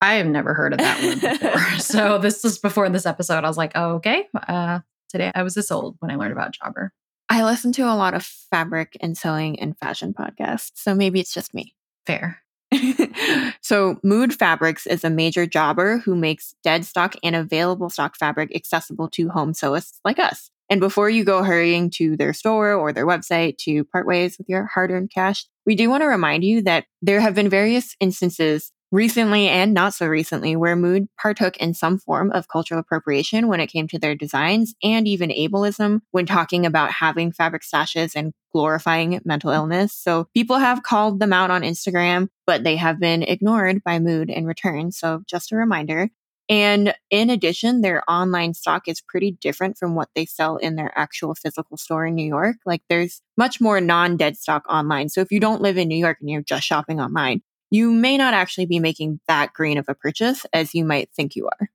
I 0.00 0.14
have 0.14 0.26
never 0.26 0.52
heard 0.52 0.72
of 0.72 0.80
that 0.80 1.02
one 1.02 1.18
before. 1.18 1.60
so 1.78 2.18
this 2.18 2.42
was 2.44 2.58
before 2.58 2.88
this 2.90 3.06
episode. 3.06 3.44
I 3.44 3.48
was 3.48 3.56
like, 3.56 3.72
oh, 3.74 3.94
okay. 3.94 4.26
Uh, 4.34 4.80
today 5.08 5.32
I 5.34 5.42
was 5.42 5.54
this 5.54 5.70
old 5.70 5.96
when 6.00 6.10
I 6.10 6.16
learned 6.16 6.32
about 6.32 6.52
jobber. 6.52 6.92
I 7.30 7.42
listen 7.44 7.72
to 7.72 7.82
a 7.82 7.96
lot 7.96 8.12
of 8.12 8.22
fabric 8.22 8.98
and 9.00 9.16
sewing 9.16 9.58
and 9.58 9.78
fashion 9.78 10.12
podcasts. 10.12 10.72
So 10.74 10.94
maybe 10.94 11.20
it's 11.20 11.32
just 11.32 11.54
me. 11.54 11.74
Fair. 12.06 12.43
so 13.60 13.98
Mood 14.02 14.34
Fabrics 14.34 14.86
is 14.86 15.04
a 15.04 15.10
major 15.10 15.46
jobber 15.46 15.98
who 15.98 16.14
makes 16.14 16.54
dead 16.62 16.84
stock 16.84 17.14
and 17.22 17.36
available 17.36 17.90
stock 17.90 18.16
fabric 18.16 18.54
accessible 18.54 19.08
to 19.10 19.28
home 19.28 19.52
sewists 19.52 19.98
like 20.04 20.18
us. 20.18 20.50
And 20.70 20.80
before 20.80 21.10
you 21.10 21.24
go 21.24 21.42
hurrying 21.42 21.90
to 21.90 22.16
their 22.16 22.32
store 22.32 22.72
or 22.72 22.92
their 22.92 23.06
website 23.06 23.58
to 23.58 23.84
part 23.84 24.06
ways 24.06 24.38
with 24.38 24.48
your 24.48 24.66
hard 24.66 24.90
earned 24.90 25.10
cash, 25.10 25.44
we 25.66 25.74
do 25.74 25.90
want 25.90 26.02
to 26.02 26.06
remind 26.06 26.42
you 26.44 26.62
that 26.62 26.86
there 27.02 27.20
have 27.20 27.34
been 27.34 27.50
various 27.50 27.94
instances 28.00 28.72
recently 28.94 29.48
and 29.48 29.74
not 29.74 29.92
so 29.92 30.06
recently 30.06 30.54
where 30.54 30.76
Mood 30.76 31.08
partook 31.20 31.56
in 31.56 31.74
some 31.74 31.98
form 31.98 32.30
of 32.30 32.46
cultural 32.46 32.78
appropriation 32.78 33.48
when 33.48 33.58
it 33.58 33.66
came 33.66 33.88
to 33.88 33.98
their 33.98 34.14
designs 34.14 34.72
and 34.84 35.08
even 35.08 35.30
ableism 35.30 36.00
when 36.12 36.26
talking 36.26 36.64
about 36.64 36.92
having 36.92 37.32
fabric 37.32 37.62
stashes 37.62 38.14
and 38.14 38.32
glorifying 38.52 39.20
mental 39.24 39.50
illness. 39.50 39.92
So 39.92 40.28
people 40.32 40.58
have 40.58 40.84
called 40.84 41.18
them 41.18 41.32
out 41.32 41.50
on 41.50 41.62
Instagram, 41.62 42.28
but 42.46 42.62
they 42.62 42.76
have 42.76 43.00
been 43.00 43.24
ignored 43.24 43.82
by 43.82 43.98
Mood 43.98 44.30
in 44.30 44.46
return. 44.46 44.92
So 44.92 45.22
just 45.26 45.50
a 45.50 45.56
reminder. 45.56 46.08
And 46.48 46.94
in 47.10 47.30
addition, 47.30 47.80
their 47.80 48.08
online 48.08 48.54
stock 48.54 48.86
is 48.86 49.00
pretty 49.00 49.32
different 49.40 49.76
from 49.76 49.96
what 49.96 50.10
they 50.14 50.24
sell 50.24 50.56
in 50.56 50.76
their 50.76 50.96
actual 50.96 51.34
physical 51.34 51.76
store 51.78 52.06
in 52.06 52.14
New 52.14 52.26
York. 52.26 52.58
Like 52.64 52.82
there's 52.88 53.22
much 53.36 53.60
more 53.60 53.80
non 53.80 54.16
dead 54.16 54.36
stock 54.36 54.62
online. 54.68 55.08
So 55.08 55.20
if 55.20 55.32
you 55.32 55.40
don't 55.40 55.62
live 55.62 55.78
in 55.78 55.88
New 55.88 55.96
York 55.96 56.18
and 56.20 56.30
you're 56.30 56.42
just 56.42 56.64
shopping 56.64 57.00
online, 57.00 57.42
you 57.74 57.90
may 57.90 58.16
not 58.16 58.34
actually 58.34 58.66
be 58.66 58.78
making 58.78 59.18
that 59.26 59.52
green 59.52 59.78
of 59.78 59.86
a 59.88 59.96
purchase 59.96 60.46
as 60.52 60.74
you 60.74 60.84
might 60.84 61.10
think 61.10 61.34
you 61.34 61.48
are. 61.48 61.68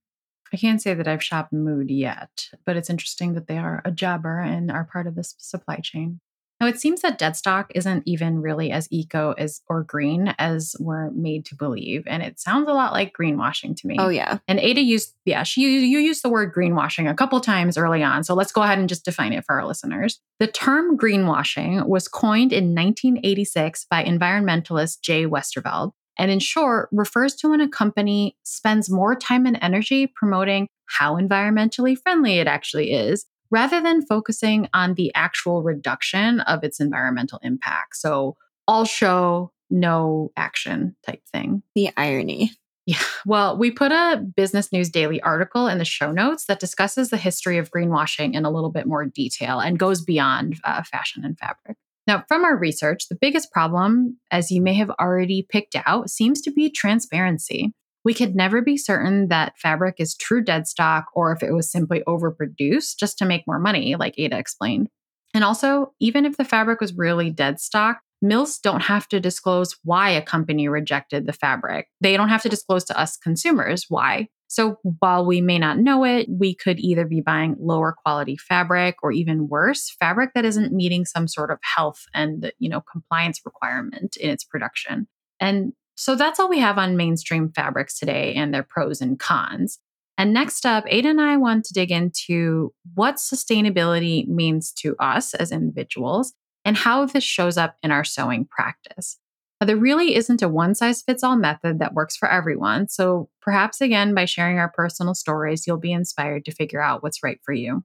I 0.53 0.57
can't 0.57 0.81
say 0.81 0.93
that 0.93 1.09
I've 1.09 1.23
shopped 1.23 1.51
Mood 1.51 1.91
yet, 1.91 2.47
but 2.65 2.77
it's 2.77 2.89
interesting 2.89 3.33
that 3.33 3.47
they 3.47 3.57
are 3.57 3.81
a 3.83 3.91
jobber 3.91 4.39
and 4.39 4.71
are 4.71 4.85
part 4.85 5.07
of 5.07 5.15
this 5.15 5.35
supply 5.37 5.81
chain. 5.83 6.21
Now, 6.59 6.67
it 6.67 6.79
seems 6.79 7.01
that 7.01 7.17
dead 7.17 7.37
stock 7.37 7.71
isn't 7.73 8.03
even 8.05 8.41
really 8.41 8.69
as 8.69 8.87
eco 8.91 9.33
as 9.37 9.61
or 9.69 9.83
green 9.83 10.35
as 10.37 10.75
we're 10.79 11.09
made 11.11 11.45
to 11.45 11.55
believe, 11.55 12.03
and 12.05 12.21
it 12.21 12.39
sounds 12.39 12.67
a 12.67 12.73
lot 12.73 12.91
like 12.91 13.15
greenwashing 13.17 13.77
to 13.77 13.87
me. 13.87 13.95
Oh 13.97 14.09
yeah. 14.09 14.39
And 14.47 14.59
Ada 14.59 14.81
used 14.81 15.15
yeah 15.25 15.43
she 15.43 15.61
you 15.61 15.99
used 15.99 16.23
the 16.23 16.29
word 16.29 16.53
greenwashing 16.53 17.09
a 17.09 17.13
couple 17.13 17.39
times 17.39 17.77
early 17.77 18.03
on, 18.03 18.23
so 18.25 18.33
let's 18.33 18.51
go 18.51 18.61
ahead 18.61 18.77
and 18.77 18.89
just 18.89 19.05
define 19.05 19.31
it 19.31 19.45
for 19.45 19.55
our 19.55 19.65
listeners. 19.65 20.19
The 20.39 20.47
term 20.47 20.97
greenwashing 20.97 21.87
was 21.87 22.09
coined 22.09 22.51
in 22.51 22.75
1986 22.75 23.85
by 23.89 24.03
environmentalist 24.03 25.01
Jay 25.01 25.25
Westerveld, 25.25 25.93
and 26.17 26.29
in 26.29 26.39
short 26.39 26.89
refers 26.91 27.35
to 27.35 27.49
when 27.49 27.61
a 27.61 27.69
company 27.69 28.35
spends 28.43 28.89
more 28.89 29.15
time 29.15 29.45
and 29.45 29.57
energy 29.61 30.07
promoting 30.07 30.67
how 30.87 31.15
environmentally 31.15 31.97
friendly 31.97 32.39
it 32.39 32.47
actually 32.47 32.91
is 32.91 33.25
rather 33.51 33.81
than 33.81 34.05
focusing 34.05 34.67
on 34.73 34.93
the 34.93 35.11
actual 35.15 35.63
reduction 35.63 36.39
of 36.41 36.63
its 36.63 36.79
environmental 36.79 37.39
impact. 37.41 37.95
So, 37.97 38.37
all 38.67 38.85
show, 38.85 39.51
no 39.69 40.31
action 40.37 40.95
type 41.05 41.21
thing. 41.31 41.63
The 41.75 41.89
irony. 41.97 42.51
Yeah. 42.85 42.97
Well, 43.23 43.55
we 43.55 43.69
put 43.69 43.91
a 43.91 44.25
Business 44.35 44.71
News 44.71 44.89
Daily 44.89 45.21
article 45.21 45.67
in 45.67 45.77
the 45.77 45.85
show 45.85 46.11
notes 46.11 46.45
that 46.45 46.59
discusses 46.59 47.09
the 47.09 47.17
history 47.17 47.59
of 47.59 47.69
greenwashing 47.69 48.33
in 48.33 48.45
a 48.45 48.49
little 48.49 48.71
bit 48.71 48.87
more 48.87 49.05
detail 49.05 49.59
and 49.59 49.77
goes 49.77 50.03
beyond 50.03 50.55
uh, 50.63 50.81
fashion 50.81 51.23
and 51.23 51.37
fabric. 51.37 51.77
Now, 52.07 52.23
from 52.27 52.43
our 52.43 52.57
research, 52.57 53.07
the 53.07 53.17
biggest 53.19 53.51
problem, 53.51 54.17
as 54.31 54.49
you 54.49 54.63
may 54.63 54.73
have 54.73 54.89
already 54.99 55.45
picked 55.47 55.75
out, 55.85 56.09
seems 56.09 56.41
to 56.41 56.51
be 56.51 56.71
transparency. 56.71 57.73
We 58.09 58.15
could 58.15 58.35
never 58.35 58.63
be 58.63 58.75
certain 58.75 59.27
that 59.27 59.55
fabric 59.59 59.97
is 59.99 60.15
true 60.15 60.43
dead 60.43 60.65
stock 60.65 61.05
or 61.13 61.31
if 61.31 61.43
it 61.43 61.53
was 61.53 61.71
simply 61.71 62.01
overproduced 62.07 62.97
just 62.99 63.19
to 63.19 63.25
make 63.25 63.45
more 63.45 63.59
money, 63.59 63.95
like 63.97 64.15
Ada 64.17 64.35
explained. 64.35 64.89
And 65.35 65.43
also, 65.43 65.93
even 65.99 66.25
if 66.25 66.35
the 66.35 66.43
fabric 66.43 66.81
was 66.81 66.91
really 66.91 67.29
dead 67.29 67.59
stock, 67.59 67.99
mills 68.19 68.57
don't 68.57 68.81
have 68.81 69.07
to 69.09 69.19
disclose 69.19 69.77
why 69.83 70.09
a 70.09 70.23
company 70.23 70.67
rejected 70.67 71.27
the 71.27 71.33
fabric. 71.33 71.85
They 72.01 72.17
don't 72.17 72.29
have 72.29 72.41
to 72.41 72.49
disclose 72.49 72.83
to 72.85 72.99
us 72.99 73.15
consumers 73.15 73.85
why. 73.89 74.29
So 74.47 74.79
while 74.97 75.23
we 75.23 75.39
may 75.39 75.59
not 75.59 75.77
know 75.77 76.03
it, 76.03 76.25
we 76.31 76.55
could 76.55 76.79
either 76.79 77.05
be 77.05 77.21
buying 77.21 77.57
lower 77.59 77.93
quality 77.93 78.37
fabric 78.37 78.95
or 79.03 79.11
even 79.11 79.49
worse, 79.49 79.95
fabric 79.99 80.31
that 80.33 80.45
isn't 80.45 80.73
meeting 80.73 81.05
some 81.05 81.27
sort 81.27 81.51
of 81.51 81.59
health 81.61 82.05
and, 82.15 82.51
you 82.57 82.69
know, 82.69 82.81
compliance 82.91 83.39
requirement 83.45 84.17
in 84.17 84.31
its 84.31 84.43
production. 84.43 85.07
And 85.39 85.73
so 85.99 86.15
that's 86.15 86.39
all 86.39 86.47
we 86.47 86.59
have 86.59 86.77
on 86.77 86.95
mainstream 86.95 87.51
fabrics 87.51 87.99
today 87.99 88.33
and 88.33 88.53
their 88.53 88.63
pros 88.63 89.01
and 89.01 89.19
cons. 89.19 89.79
And 90.17 90.33
next 90.33 90.65
up, 90.65 90.85
Ada 90.87 91.09
and 91.09 91.19
I 91.19 91.35
want 91.35 91.65
to 91.65 91.73
dig 91.73 91.91
into 91.91 92.73
what 92.93 93.15
sustainability 93.15 94.25
means 94.25 94.71
to 94.77 94.95
us 94.97 95.33
as 95.33 95.51
individuals 95.51 96.33
and 96.63 96.77
how 96.77 97.05
this 97.05 97.25
shows 97.25 97.57
up 97.57 97.75
in 97.83 97.91
our 97.91 98.05
sewing 98.05 98.45
practice. 98.45 99.17
Now, 99.59 99.67
there 99.67 99.75
really 99.75 100.15
isn't 100.15 100.41
a 100.41 100.47
one 100.47 100.73
size 100.73 101.01
fits 101.01 101.21
all 101.21 101.35
method 101.35 101.79
that 101.79 101.93
works 101.93 102.15
for 102.15 102.31
everyone. 102.31 102.87
So 102.87 103.29
perhaps 103.41 103.81
again, 103.81 104.15
by 104.15 104.23
sharing 104.23 104.57
our 104.57 104.71
personal 104.71 105.13
stories, 105.13 105.67
you'll 105.67 105.77
be 105.79 105.91
inspired 105.91 106.45
to 106.45 106.51
figure 106.51 106.81
out 106.81 107.03
what's 107.03 107.23
right 107.23 107.41
for 107.43 107.53
you. 107.53 107.83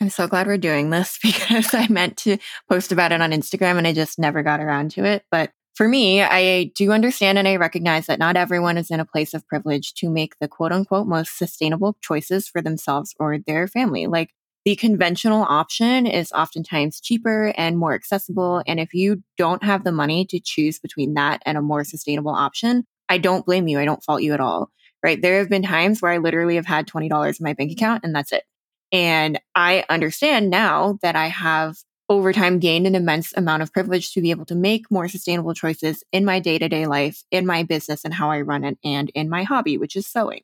I'm 0.00 0.10
so 0.10 0.28
glad 0.28 0.46
we're 0.46 0.56
doing 0.56 0.90
this 0.90 1.18
because 1.22 1.74
I 1.74 1.88
meant 1.88 2.16
to 2.18 2.38
post 2.70 2.92
about 2.92 3.10
it 3.10 3.20
on 3.20 3.32
Instagram 3.32 3.76
and 3.76 3.88
I 3.88 3.92
just 3.92 4.20
never 4.20 4.44
got 4.44 4.60
around 4.60 4.92
to 4.92 5.04
it. 5.04 5.24
But 5.32 5.50
for 5.76 5.86
me, 5.86 6.22
I 6.22 6.72
do 6.74 6.90
understand 6.90 7.36
and 7.36 7.46
I 7.46 7.56
recognize 7.56 8.06
that 8.06 8.18
not 8.18 8.36
everyone 8.36 8.78
is 8.78 8.90
in 8.90 8.98
a 8.98 9.04
place 9.04 9.34
of 9.34 9.46
privilege 9.46 9.92
to 9.96 10.08
make 10.08 10.38
the 10.40 10.48
quote 10.48 10.72
unquote 10.72 11.06
most 11.06 11.36
sustainable 11.36 11.98
choices 12.00 12.48
for 12.48 12.62
themselves 12.62 13.14
or 13.20 13.38
their 13.38 13.68
family. 13.68 14.06
Like 14.06 14.30
the 14.64 14.74
conventional 14.74 15.44
option 15.46 16.06
is 16.06 16.32
oftentimes 16.32 17.00
cheaper 17.00 17.52
and 17.58 17.76
more 17.76 17.92
accessible. 17.92 18.62
And 18.66 18.80
if 18.80 18.94
you 18.94 19.22
don't 19.36 19.62
have 19.62 19.84
the 19.84 19.92
money 19.92 20.24
to 20.26 20.40
choose 20.40 20.78
between 20.78 21.12
that 21.14 21.42
and 21.44 21.58
a 21.58 21.62
more 21.62 21.84
sustainable 21.84 22.32
option, 22.32 22.86
I 23.10 23.18
don't 23.18 23.44
blame 23.44 23.68
you. 23.68 23.78
I 23.78 23.84
don't 23.84 24.02
fault 24.02 24.22
you 24.22 24.32
at 24.32 24.40
all. 24.40 24.70
Right. 25.02 25.20
There 25.20 25.38
have 25.38 25.50
been 25.50 25.62
times 25.62 26.00
where 26.00 26.10
I 26.10 26.18
literally 26.18 26.56
have 26.56 26.66
had 26.66 26.88
$20 26.88 27.38
in 27.38 27.44
my 27.44 27.52
bank 27.52 27.70
account 27.70 28.02
and 28.02 28.14
that's 28.14 28.32
it. 28.32 28.44
And 28.92 29.38
I 29.54 29.84
understand 29.90 30.48
now 30.48 30.98
that 31.02 31.16
I 31.16 31.28
have 31.28 31.76
over 32.08 32.32
time 32.32 32.58
gained 32.58 32.86
an 32.86 32.94
immense 32.94 33.32
amount 33.36 33.62
of 33.62 33.72
privilege 33.72 34.12
to 34.12 34.20
be 34.20 34.30
able 34.30 34.44
to 34.46 34.54
make 34.54 34.90
more 34.90 35.08
sustainable 35.08 35.54
choices 35.54 36.04
in 36.12 36.24
my 36.24 36.38
day 36.38 36.58
to 36.58 36.68
day 36.68 36.86
life, 36.86 37.24
in 37.30 37.46
my 37.46 37.62
business 37.62 38.04
and 38.04 38.14
how 38.14 38.30
I 38.30 38.40
run 38.42 38.64
it, 38.64 38.78
and 38.84 39.10
in 39.14 39.28
my 39.28 39.42
hobby, 39.42 39.76
which 39.76 39.96
is 39.96 40.06
sewing. 40.06 40.42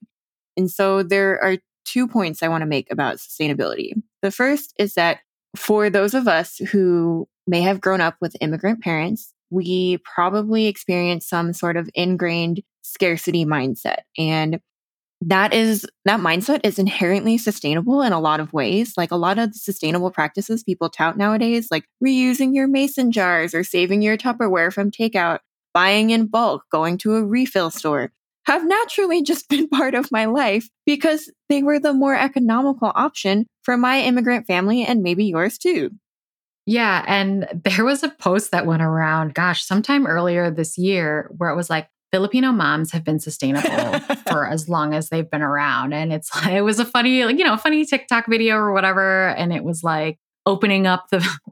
And 0.56 0.70
so 0.70 1.02
there 1.02 1.42
are 1.42 1.58
two 1.84 2.08
points 2.08 2.42
I 2.42 2.48
want 2.48 2.62
to 2.62 2.66
make 2.66 2.90
about 2.90 3.16
sustainability. 3.16 3.92
The 4.22 4.30
first 4.30 4.74
is 4.78 4.94
that 4.94 5.20
for 5.56 5.90
those 5.90 6.14
of 6.14 6.28
us 6.28 6.58
who 6.58 7.28
may 7.46 7.60
have 7.60 7.80
grown 7.80 8.00
up 8.00 8.16
with 8.20 8.36
immigrant 8.40 8.82
parents, 8.82 9.32
we 9.50 9.98
probably 9.98 10.66
experience 10.66 11.28
some 11.28 11.52
sort 11.52 11.76
of 11.76 11.88
ingrained 11.94 12.62
scarcity 12.82 13.44
mindset. 13.44 14.00
And 14.16 14.60
that 15.24 15.54
is 15.54 15.86
that 16.04 16.20
mindset 16.20 16.60
is 16.64 16.78
inherently 16.78 17.38
sustainable 17.38 18.02
in 18.02 18.12
a 18.12 18.20
lot 18.20 18.40
of 18.40 18.52
ways 18.52 18.94
like 18.96 19.10
a 19.10 19.16
lot 19.16 19.38
of 19.38 19.52
the 19.52 19.58
sustainable 19.58 20.10
practices 20.10 20.64
people 20.64 20.88
tout 20.88 21.16
nowadays 21.16 21.68
like 21.70 21.84
reusing 22.04 22.54
your 22.54 22.66
mason 22.66 23.12
jars 23.12 23.54
or 23.54 23.62
saving 23.62 24.02
your 24.02 24.16
tupperware 24.16 24.72
from 24.72 24.90
takeout 24.90 25.38
buying 25.72 26.10
in 26.10 26.26
bulk 26.26 26.64
going 26.70 26.98
to 26.98 27.14
a 27.14 27.24
refill 27.24 27.70
store 27.70 28.10
have 28.46 28.66
naturally 28.66 29.22
just 29.22 29.48
been 29.48 29.68
part 29.68 29.94
of 29.94 30.10
my 30.10 30.24
life 30.24 30.68
because 30.86 31.30
they 31.48 31.62
were 31.62 31.78
the 31.78 31.92
more 31.92 32.16
economical 32.16 32.90
option 32.94 33.46
for 33.62 33.76
my 33.76 34.00
immigrant 34.00 34.46
family 34.46 34.82
and 34.82 35.02
maybe 35.02 35.24
yours 35.24 35.56
too 35.56 35.90
Yeah. 36.64 37.04
And 37.08 37.48
there 37.64 37.84
was 37.84 38.04
a 38.04 38.08
post 38.08 38.52
that 38.52 38.66
went 38.66 38.82
around, 38.82 39.34
gosh, 39.34 39.64
sometime 39.64 40.06
earlier 40.06 40.48
this 40.48 40.78
year 40.78 41.28
where 41.36 41.50
it 41.50 41.56
was 41.56 41.68
like, 41.68 41.88
Filipino 42.12 42.52
moms 42.52 42.92
have 42.92 43.04
been 43.04 43.18
sustainable 43.18 43.98
for 44.28 44.46
as 44.46 44.68
long 44.68 44.94
as 44.94 45.08
they've 45.08 45.30
been 45.30 45.42
around. 45.42 45.94
And 45.94 46.12
it's 46.12 46.34
like, 46.34 46.52
it 46.52 46.62
was 46.62 46.78
a 46.78 46.84
funny, 46.84 47.24
like, 47.24 47.38
you 47.38 47.44
know, 47.44 47.56
funny 47.56 47.84
TikTok 47.84 48.26
video 48.28 48.56
or 48.56 48.72
whatever. 48.72 49.28
And 49.28 49.52
it 49.52 49.64
was 49.64 49.82
like 49.82 50.18
opening 50.46 50.86
up 50.86 51.06
the 51.10 51.26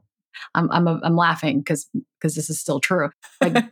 I'm 0.55 0.71
I'm 0.71 0.87
I'm 0.87 1.15
laughing 1.15 1.59
because 1.59 1.87
because 2.19 2.35
this 2.35 2.49
is 2.49 2.59
still 2.59 2.79
true. 2.79 3.09
Like 3.41 3.65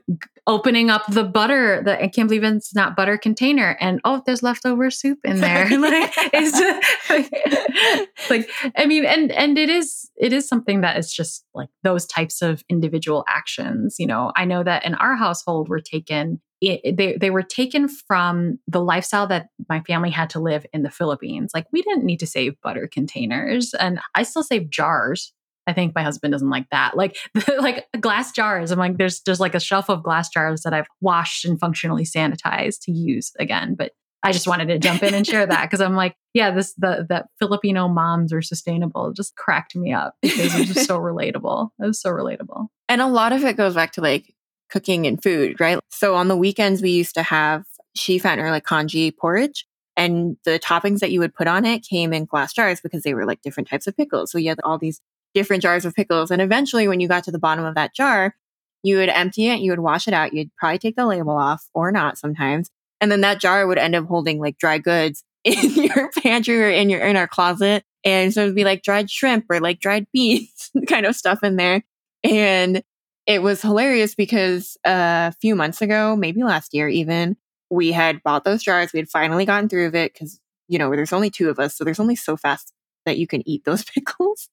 opening 0.48 0.90
up 0.90 1.06
the 1.08 1.24
butter, 1.24 1.82
the 1.84 2.02
I 2.02 2.08
can't 2.08 2.30
believe 2.30 2.44
it's 2.44 2.76
not 2.76 2.96
butter 2.96 3.18
container, 3.18 3.76
and 3.80 4.00
oh, 4.06 4.22
there's 4.26 4.44
leftover 4.44 4.90
soup 4.92 5.20
in 5.24 5.42
there. 5.42 5.68
like 5.80 6.14
it's 6.34 6.58
just, 6.58 7.10
like, 7.10 8.30
like 8.30 8.50
I 8.78 8.86
mean, 8.86 9.04
and 9.06 9.32
and 9.32 9.58
it 9.58 9.70
is 9.70 10.10
it 10.16 10.32
is 10.32 10.48
something 10.48 10.82
that 10.82 10.98
is 10.98 11.12
just 11.12 11.44
like 11.54 11.70
those 11.84 12.06
types 12.06 12.42
of 12.42 12.64
individual 12.70 13.26
actions. 13.28 13.96
You 13.98 14.08
know, 14.08 14.32
I 14.36 14.46
know 14.46 14.64
that 14.64 14.86
in 14.86 14.96
our 14.96 15.16
household 15.16 15.70
we're 15.70 15.80
taken 15.80 16.40
it, 16.62 16.98
they 16.98 17.18
they 17.18 17.30
were 17.30 17.44
taken 17.44 17.88
from 17.88 18.60
the 18.68 18.82
lifestyle 18.82 19.28
that 19.28 19.48
my 19.70 19.82
family 19.82 20.10
had 20.10 20.30
to 20.32 20.40
live 20.40 20.66
in 20.74 20.84
the 20.84 20.92
Philippines. 20.92 21.52
Like 21.54 21.68
we 21.72 21.82
didn't 21.82 22.04
need 22.04 22.20
to 22.20 22.28
save 22.28 22.60
butter 22.62 22.90
containers, 22.92 23.74
and 23.74 24.00
I 24.16 24.24
still 24.24 24.44
save 24.44 24.70
jars 24.70 25.34
I 25.70 25.74
think 25.74 25.94
my 25.94 26.02
husband 26.02 26.32
doesn't 26.32 26.50
like 26.50 26.68
that. 26.72 26.98
Like 26.98 27.16
like 27.60 27.86
glass 28.00 28.32
jars. 28.32 28.72
I'm 28.72 28.80
like, 28.80 28.98
there's 28.98 29.22
there's 29.22 29.40
like 29.40 29.56
a 29.56 29.60
shelf 29.60 29.90
of 29.90 30.04
glass 30.04 30.30
jars 30.30 30.64
that 30.64 30.74
I've 30.74 30.88
washed 31.00 31.46
and 31.46 31.60
functionally 31.60 32.06
sanitized 32.06 32.80
to 32.84 32.92
use 32.92 33.32
again. 33.40 33.76
But 33.76 33.92
I 34.24 34.34
just 34.34 34.48
wanted 34.48 34.68
to 34.68 34.80
jump 34.80 35.02
in 35.04 35.14
and 35.14 35.26
share 35.26 35.46
that 35.46 35.64
because 35.64 35.80
I'm 35.80 35.96
like, 35.96 36.16
yeah, 36.34 36.52
this 36.52 36.74
the 36.74 37.06
that 37.10 37.28
Filipino 37.38 37.88
moms 37.88 38.34
are 38.34 38.42
sustainable 38.42 39.14
just 39.14 39.36
cracked 39.36 39.76
me 39.76 39.94
up 39.94 40.16
because 40.22 40.56
it 40.56 40.60
was 40.60 40.74
just 40.74 40.88
so 40.88 41.00
relatable. 41.00 41.70
It 41.80 41.86
was 41.86 42.02
so 42.02 42.10
relatable. 42.10 42.68
And 42.90 43.00
a 43.00 43.08
lot 43.08 43.32
of 43.32 43.44
it 43.44 43.56
goes 43.56 43.76
back 43.76 43.94
to 43.94 44.02
like 44.02 44.34
cooking 44.70 45.08
and 45.08 45.22
food, 45.22 45.60
right? 45.60 45.80
So 45.90 46.16
on 46.16 46.28
the 46.28 46.38
weekends 46.38 46.82
we 46.82 46.92
used 46.92 47.16
to 47.16 47.24
have 47.24 47.66
xifan 47.98 48.38
or 48.38 48.52
like 48.52 48.64
congee 48.64 49.12
porridge. 49.12 49.66
And 49.98 50.38
the 50.46 50.60
toppings 50.60 51.00
that 51.00 51.12
you 51.12 51.20
would 51.20 51.36
put 51.36 51.48
on 51.48 51.66
it 51.66 51.86
came 51.86 52.14
in 52.14 52.26
glass 52.26 52.54
jars 52.54 52.80
because 52.80 53.04
they 53.04 53.14
were 53.14 53.26
like 53.26 53.42
different 53.42 53.68
types 53.68 53.86
of 53.86 53.98
pickles. 53.98 54.32
So 54.32 54.38
you 54.38 54.50
had 54.50 54.60
all 54.64 54.78
these 54.78 55.02
different 55.34 55.62
jars 55.62 55.86
of 55.86 55.94
pickles. 55.94 56.32
And 56.32 56.42
eventually, 56.42 56.88
when 56.88 57.00
you 57.00 57.08
got 57.08 57.26
to 57.26 57.32
the 57.32 57.40
bottom 57.40 57.66
of 57.66 57.76
that 57.76 57.94
jar, 57.94 58.36
you 58.82 58.98
would 58.98 59.10
empty 59.10 59.48
it, 59.48 59.60
you 59.60 59.72
would 59.72 59.80
wash 59.80 60.08
it 60.08 60.14
out, 60.14 60.34
you'd 60.34 60.56
probably 60.56 60.80
take 60.80 60.96
the 60.96 61.06
label 61.06 61.32
off 61.32 61.68
or 61.74 61.92
not 61.92 62.18
sometimes. 62.18 62.72
And 63.02 63.12
then 63.12 63.22
that 63.22 63.40
jar 63.40 63.68
would 63.68 63.78
end 63.78 63.96
up 63.96 64.06
holding 64.06 64.40
like 64.40 64.58
dry 64.58 64.78
goods 64.78 65.24
in 65.44 65.84
your 65.84 66.10
pantry 66.12 66.62
or 66.62 66.70
in 66.70 66.90
your 66.90 67.02
in 67.02 67.16
our 67.16 67.28
closet. 67.28 67.84
And 68.06 68.34
so 68.34 68.44
it'd 68.44 68.56
be 68.56 68.64
like 68.64 68.84
dried 68.84 69.10
shrimp 69.10 69.46
or 69.50 69.60
like 69.60 69.80
dried 69.80 70.08
beans 70.14 70.72
kind 70.88 71.06
of 71.06 71.16
stuff 71.16 71.44
in 71.44 71.58
there. 71.58 71.84
And 72.24 72.84
it 73.30 73.44
was 73.44 73.62
hilarious 73.62 74.16
because 74.16 74.76
a 74.84 75.32
few 75.34 75.56
months 75.56 75.84
ago, 75.84 76.16
maybe 76.16 76.42
last 76.44 76.74
year 76.74 76.90
even, 76.90 77.38
we 77.70 77.92
had 77.92 78.24
bought 78.24 78.44
those 78.44 78.64
jars. 78.64 78.92
We 78.92 78.98
had 78.98 79.08
finally 79.08 79.46
gotten 79.46 79.70
through 79.70 79.86
of 79.86 79.94
it 79.94 80.12
because, 80.12 80.42
you 80.68 80.80
know, 80.80 80.90
there's 80.90 81.14
only 81.14 81.30
two 81.30 81.48
of 81.48 81.60
us. 81.60 81.78
So 81.78 81.84
there's 81.84 82.00
only 82.00 82.16
so 82.16 82.36
fast 82.36 82.74
that 83.06 83.20
you 83.20 83.28
can 83.28 83.48
eat 83.48 83.66
those 83.66 83.84
pickles. 83.96 84.50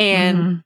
And 0.00 0.38
mm-hmm. 0.38 0.56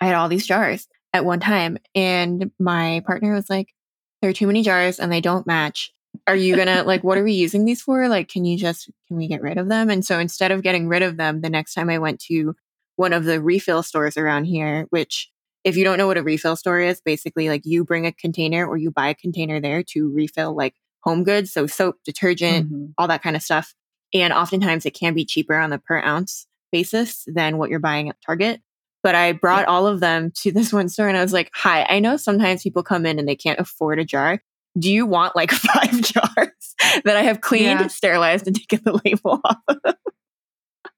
I 0.00 0.06
had 0.06 0.16
all 0.16 0.28
these 0.28 0.46
jars 0.46 0.86
at 1.14 1.24
one 1.24 1.40
time. 1.40 1.78
And 1.94 2.50
my 2.58 3.02
partner 3.06 3.32
was 3.32 3.48
like, 3.48 3.72
there 4.20 4.28
are 4.28 4.34
too 4.34 4.46
many 4.46 4.62
jars 4.62 5.00
and 5.00 5.10
they 5.10 5.22
don't 5.22 5.46
match. 5.46 5.90
Are 6.26 6.36
you 6.36 6.56
gonna 6.56 6.82
like 6.82 7.04
what 7.04 7.16
are 7.16 7.24
we 7.24 7.32
using 7.32 7.64
these 7.64 7.80
for? 7.80 8.06
Like, 8.08 8.28
can 8.28 8.44
you 8.44 8.58
just 8.58 8.90
can 9.06 9.16
we 9.16 9.28
get 9.28 9.40
rid 9.40 9.56
of 9.56 9.68
them? 9.68 9.88
And 9.88 10.04
so 10.04 10.18
instead 10.18 10.50
of 10.50 10.62
getting 10.62 10.88
rid 10.88 11.02
of 11.02 11.16
them, 11.16 11.40
the 11.40 11.48
next 11.48 11.72
time 11.72 11.88
I 11.88 11.98
went 11.98 12.20
to 12.24 12.54
one 12.96 13.14
of 13.14 13.24
the 13.24 13.40
refill 13.40 13.82
stores 13.82 14.18
around 14.18 14.44
here, 14.44 14.86
which 14.90 15.30
if 15.64 15.76
you 15.76 15.84
don't 15.84 15.98
know 15.98 16.06
what 16.06 16.18
a 16.18 16.22
refill 16.22 16.56
store 16.56 16.80
is, 16.80 17.00
basically 17.00 17.48
like 17.48 17.62
you 17.64 17.84
bring 17.84 18.06
a 18.06 18.12
container 18.12 18.66
or 18.66 18.76
you 18.76 18.90
buy 18.90 19.08
a 19.08 19.14
container 19.14 19.60
there 19.60 19.82
to 19.82 20.10
refill 20.10 20.54
like 20.54 20.74
home 21.02 21.24
goods, 21.24 21.52
so 21.52 21.66
soap, 21.66 21.96
detergent, 22.04 22.66
mm-hmm. 22.66 22.86
all 22.96 23.08
that 23.08 23.22
kind 23.22 23.36
of 23.36 23.42
stuff. 23.42 23.74
And 24.14 24.32
oftentimes 24.32 24.86
it 24.86 24.94
can 24.94 25.14
be 25.14 25.24
cheaper 25.24 25.56
on 25.56 25.70
the 25.70 25.78
per 25.78 26.00
ounce 26.00 26.46
basis 26.72 27.24
than 27.26 27.58
what 27.58 27.70
you're 27.70 27.78
buying 27.78 28.08
at 28.08 28.16
Target. 28.24 28.60
But 29.02 29.14
I 29.14 29.32
brought 29.32 29.66
all 29.66 29.86
of 29.86 30.00
them 30.00 30.30
to 30.36 30.52
this 30.52 30.72
one 30.72 30.88
store 30.88 31.08
and 31.08 31.16
I 31.16 31.22
was 31.22 31.32
like, 31.32 31.50
hi, 31.54 31.86
I 31.88 32.00
know 32.00 32.16
sometimes 32.16 32.62
people 32.62 32.82
come 32.82 33.06
in 33.06 33.18
and 33.18 33.28
they 33.28 33.36
can't 33.36 33.60
afford 33.60 33.98
a 33.98 34.04
jar. 34.04 34.42
Do 34.78 34.92
you 34.92 35.06
want 35.06 35.34
like 35.34 35.50
five 35.52 36.00
jars 36.00 36.74
that 37.04 37.16
I 37.16 37.22
have 37.22 37.40
cleaned, 37.40 37.80
yeah. 37.80 37.86
sterilized, 37.88 38.46
and 38.46 38.56
taken 38.56 38.80
the 38.84 39.00
label 39.04 39.40
off 39.44 39.58
of? 39.68 39.94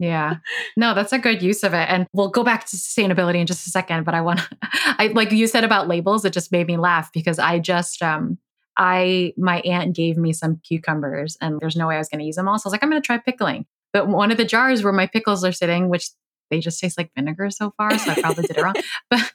Yeah. 0.01 0.37
No, 0.79 0.95
that's 0.95 1.13
a 1.13 1.19
good 1.19 1.43
use 1.43 1.63
of 1.63 1.75
it. 1.75 1.87
And 1.89 2.07
we'll 2.15 2.31
go 2.31 2.43
back 2.43 2.65
to 2.67 2.77
sustainability 2.77 3.37
in 3.37 3.47
just 3.47 3.67
a 3.67 3.71
second, 3.71 4.05
but 4.05 4.15
I 4.15 4.23
want 4.23 4.41
I 4.63 5.13
like 5.15 5.31
you 5.31 5.47
said 5.47 5.63
about 5.63 5.89
labels, 5.89 6.25
it 6.25 6.33
just 6.33 6.51
made 6.51 6.67
me 6.67 6.79
laugh 6.79 7.11
because 7.13 7.39
I 7.39 7.59
just 7.59 8.03
um 8.03 8.39
I 8.79 9.35
my 9.37 9.61
aunt 9.61 9.95
gave 9.95 10.17
me 10.17 10.33
some 10.33 10.59
cucumbers 10.67 11.37
and 11.43 11.61
there's 11.61 11.77
no 11.77 11.87
way 11.87 11.97
I 11.97 11.99
was 11.99 12.09
going 12.09 12.21
to 12.21 12.25
use 12.25 12.37
them 12.37 12.49
all. 12.49 12.59
So 12.59 12.67
I 12.67 12.69
was 12.69 12.73
like, 12.73 12.83
I'm 12.83 12.89
going 12.91 13.01
to 13.01 13.07
try 13.07 13.19
pickling. 13.19 13.67
But 13.93 14.09
one 14.09 14.31
of 14.31 14.39
the 14.39 14.45
jars 14.47 14.83
where 14.83 14.93
my 14.93 15.07
pickles 15.07 15.45
are 15.45 15.53
sitting, 15.53 15.91
which 15.91 16.09
they 16.51 16.61
just 16.61 16.81
taste 16.81 16.97
like 16.97 17.11
vinegar 17.15 17.51
so 17.51 17.73
far, 17.77 17.97
so 17.99 18.11
I 18.11 18.21
probably 18.21 18.47
did 18.47 18.57
it 18.57 18.63
wrong. 18.63 18.75
But 19.11 19.31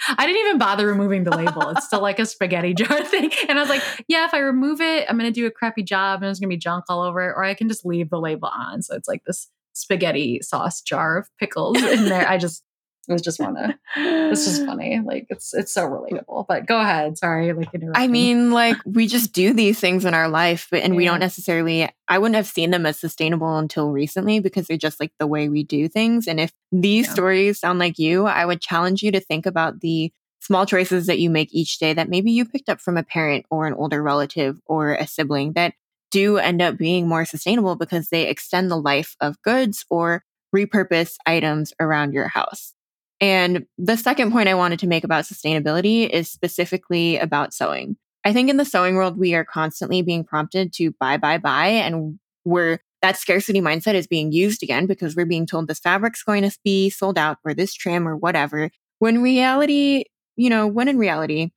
I 0.18 0.26
didn't 0.26 0.40
even 0.46 0.58
bother 0.58 0.86
removing 0.86 1.24
the 1.24 1.30
label. 1.36 1.70
It's 1.70 1.86
still 1.86 2.02
like 2.02 2.18
a 2.18 2.26
spaghetti 2.26 2.74
jar 2.74 3.04
thing. 3.04 3.30
And 3.48 3.58
I 3.58 3.62
was 3.62 3.68
like, 3.68 3.82
yeah, 4.08 4.24
if 4.24 4.34
I 4.34 4.38
remove 4.38 4.80
it, 4.80 5.06
I'm 5.08 5.18
going 5.18 5.32
to 5.32 5.40
do 5.40 5.46
a 5.46 5.50
crappy 5.50 5.82
job 5.82 6.16
and 6.16 6.24
there's 6.24 6.40
going 6.40 6.50
to 6.50 6.54
be 6.54 6.58
junk 6.58 6.84
all 6.88 7.02
over 7.02 7.28
it, 7.28 7.34
or 7.36 7.44
I 7.44 7.54
can 7.54 7.68
just 7.68 7.84
leave 7.84 8.10
the 8.10 8.20
label 8.20 8.48
on. 8.48 8.82
So 8.82 8.94
it's 8.94 9.08
like 9.08 9.22
this 9.24 9.48
spaghetti 9.74 10.40
sauce 10.42 10.80
jar 10.80 11.18
of 11.18 11.28
pickles 11.38 11.76
in 11.76 12.06
there. 12.06 12.26
I 12.28 12.38
just 12.38 12.62
it 13.08 13.12
was 13.12 13.22
just 13.22 13.38
one 13.38 13.56
of 13.56 13.70
it's 13.96 14.46
just 14.46 14.64
funny. 14.66 15.00
Like 15.04 15.26
it's 15.28 15.52
it's 15.52 15.74
so 15.74 15.86
relatable. 15.86 16.46
But 16.48 16.66
go 16.66 16.80
ahead. 16.80 17.18
Sorry, 17.18 17.52
like 17.52 17.68
I 17.94 18.08
mean, 18.08 18.50
like 18.50 18.76
we 18.86 19.06
just 19.06 19.32
do 19.32 19.52
these 19.52 19.78
things 19.78 20.04
in 20.04 20.14
our 20.14 20.28
life, 20.28 20.68
but 20.70 20.82
and 20.82 20.94
yeah. 20.94 20.98
we 20.98 21.04
don't 21.04 21.20
necessarily 21.20 21.88
I 22.08 22.18
wouldn't 22.18 22.36
have 22.36 22.46
seen 22.46 22.70
them 22.70 22.86
as 22.86 22.98
sustainable 22.98 23.58
until 23.58 23.90
recently 23.90 24.40
because 24.40 24.66
they're 24.66 24.76
just 24.78 25.00
like 25.00 25.12
the 25.18 25.26
way 25.26 25.48
we 25.48 25.64
do 25.64 25.88
things. 25.88 26.26
And 26.26 26.40
if 26.40 26.52
these 26.72 27.06
yeah. 27.06 27.12
stories 27.12 27.60
sound 27.60 27.78
like 27.78 27.98
you, 27.98 28.26
I 28.26 28.46
would 28.46 28.60
challenge 28.60 29.02
you 29.02 29.12
to 29.12 29.20
think 29.20 29.44
about 29.44 29.80
the 29.80 30.10
small 30.40 30.66
choices 30.66 31.06
that 31.06 31.18
you 31.18 31.30
make 31.30 31.48
each 31.52 31.78
day 31.78 31.94
that 31.94 32.10
maybe 32.10 32.30
you 32.30 32.44
picked 32.44 32.68
up 32.68 32.78
from 32.78 32.98
a 32.98 33.02
parent 33.02 33.46
or 33.50 33.66
an 33.66 33.72
older 33.74 34.02
relative 34.02 34.60
or 34.66 34.92
a 34.92 35.06
sibling 35.06 35.54
that 35.54 35.72
do 36.14 36.38
end 36.38 36.62
up 36.62 36.78
being 36.78 37.08
more 37.08 37.24
sustainable 37.24 37.74
because 37.74 38.08
they 38.08 38.28
extend 38.28 38.70
the 38.70 38.80
life 38.80 39.16
of 39.20 39.42
goods 39.42 39.84
or 39.90 40.22
repurpose 40.54 41.16
items 41.26 41.72
around 41.80 42.12
your 42.12 42.28
house. 42.28 42.72
And 43.20 43.66
the 43.78 43.96
second 43.96 44.30
point 44.30 44.48
I 44.48 44.54
wanted 44.54 44.78
to 44.80 44.86
make 44.86 45.02
about 45.02 45.24
sustainability 45.24 46.08
is 46.08 46.30
specifically 46.30 47.18
about 47.18 47.52
sewing. 47.52 47.96
I 48.24 48.32
think 48.32 48.48
in 48.48 48.58
the 48.58 48.64
sewing 48.64 48.94
world, 48.94 49.18
we 49.18 49.34
are 49.34 49.44
constantly 49.44 50.02
being 50.02 50.22
prompted 50.22 50.72
to 50.74 50.92
buy, 51.00 51.16
buy, 51.16 51.38
buy. 51.38 51.66
And 51.66 52.20
we're 52.44 52.78
that 53.02 53.18
scarcity 53.18 53.60
mindset 53.60 53.94
is 53.94 54.06
being 54.06 54.30
used 54.30 54.62
again 54.62 54.86
because 54.86 55.16
we're 55.16 55.26
being 55.26 55.46
told 55.46 55.66
this 55.66 55.80
fabric's 55.80 56.22
going 56.22 56.42
to 56.48 56.56
be 56.64 56.90
sold 56.90 57.18
out 57.18 57.38
or 57.44 57.54
this 57.54 57.74
trim 57.74 58.06
or 58.06 58.16
whatever. 58.16 58.70
When 59.00 59.20
reality, 59.20 60.04
you 60.36 60.48
know, 60.48 60.68
when 60.68 60.86
in 60.88 60.96
reality, 60.96 61.50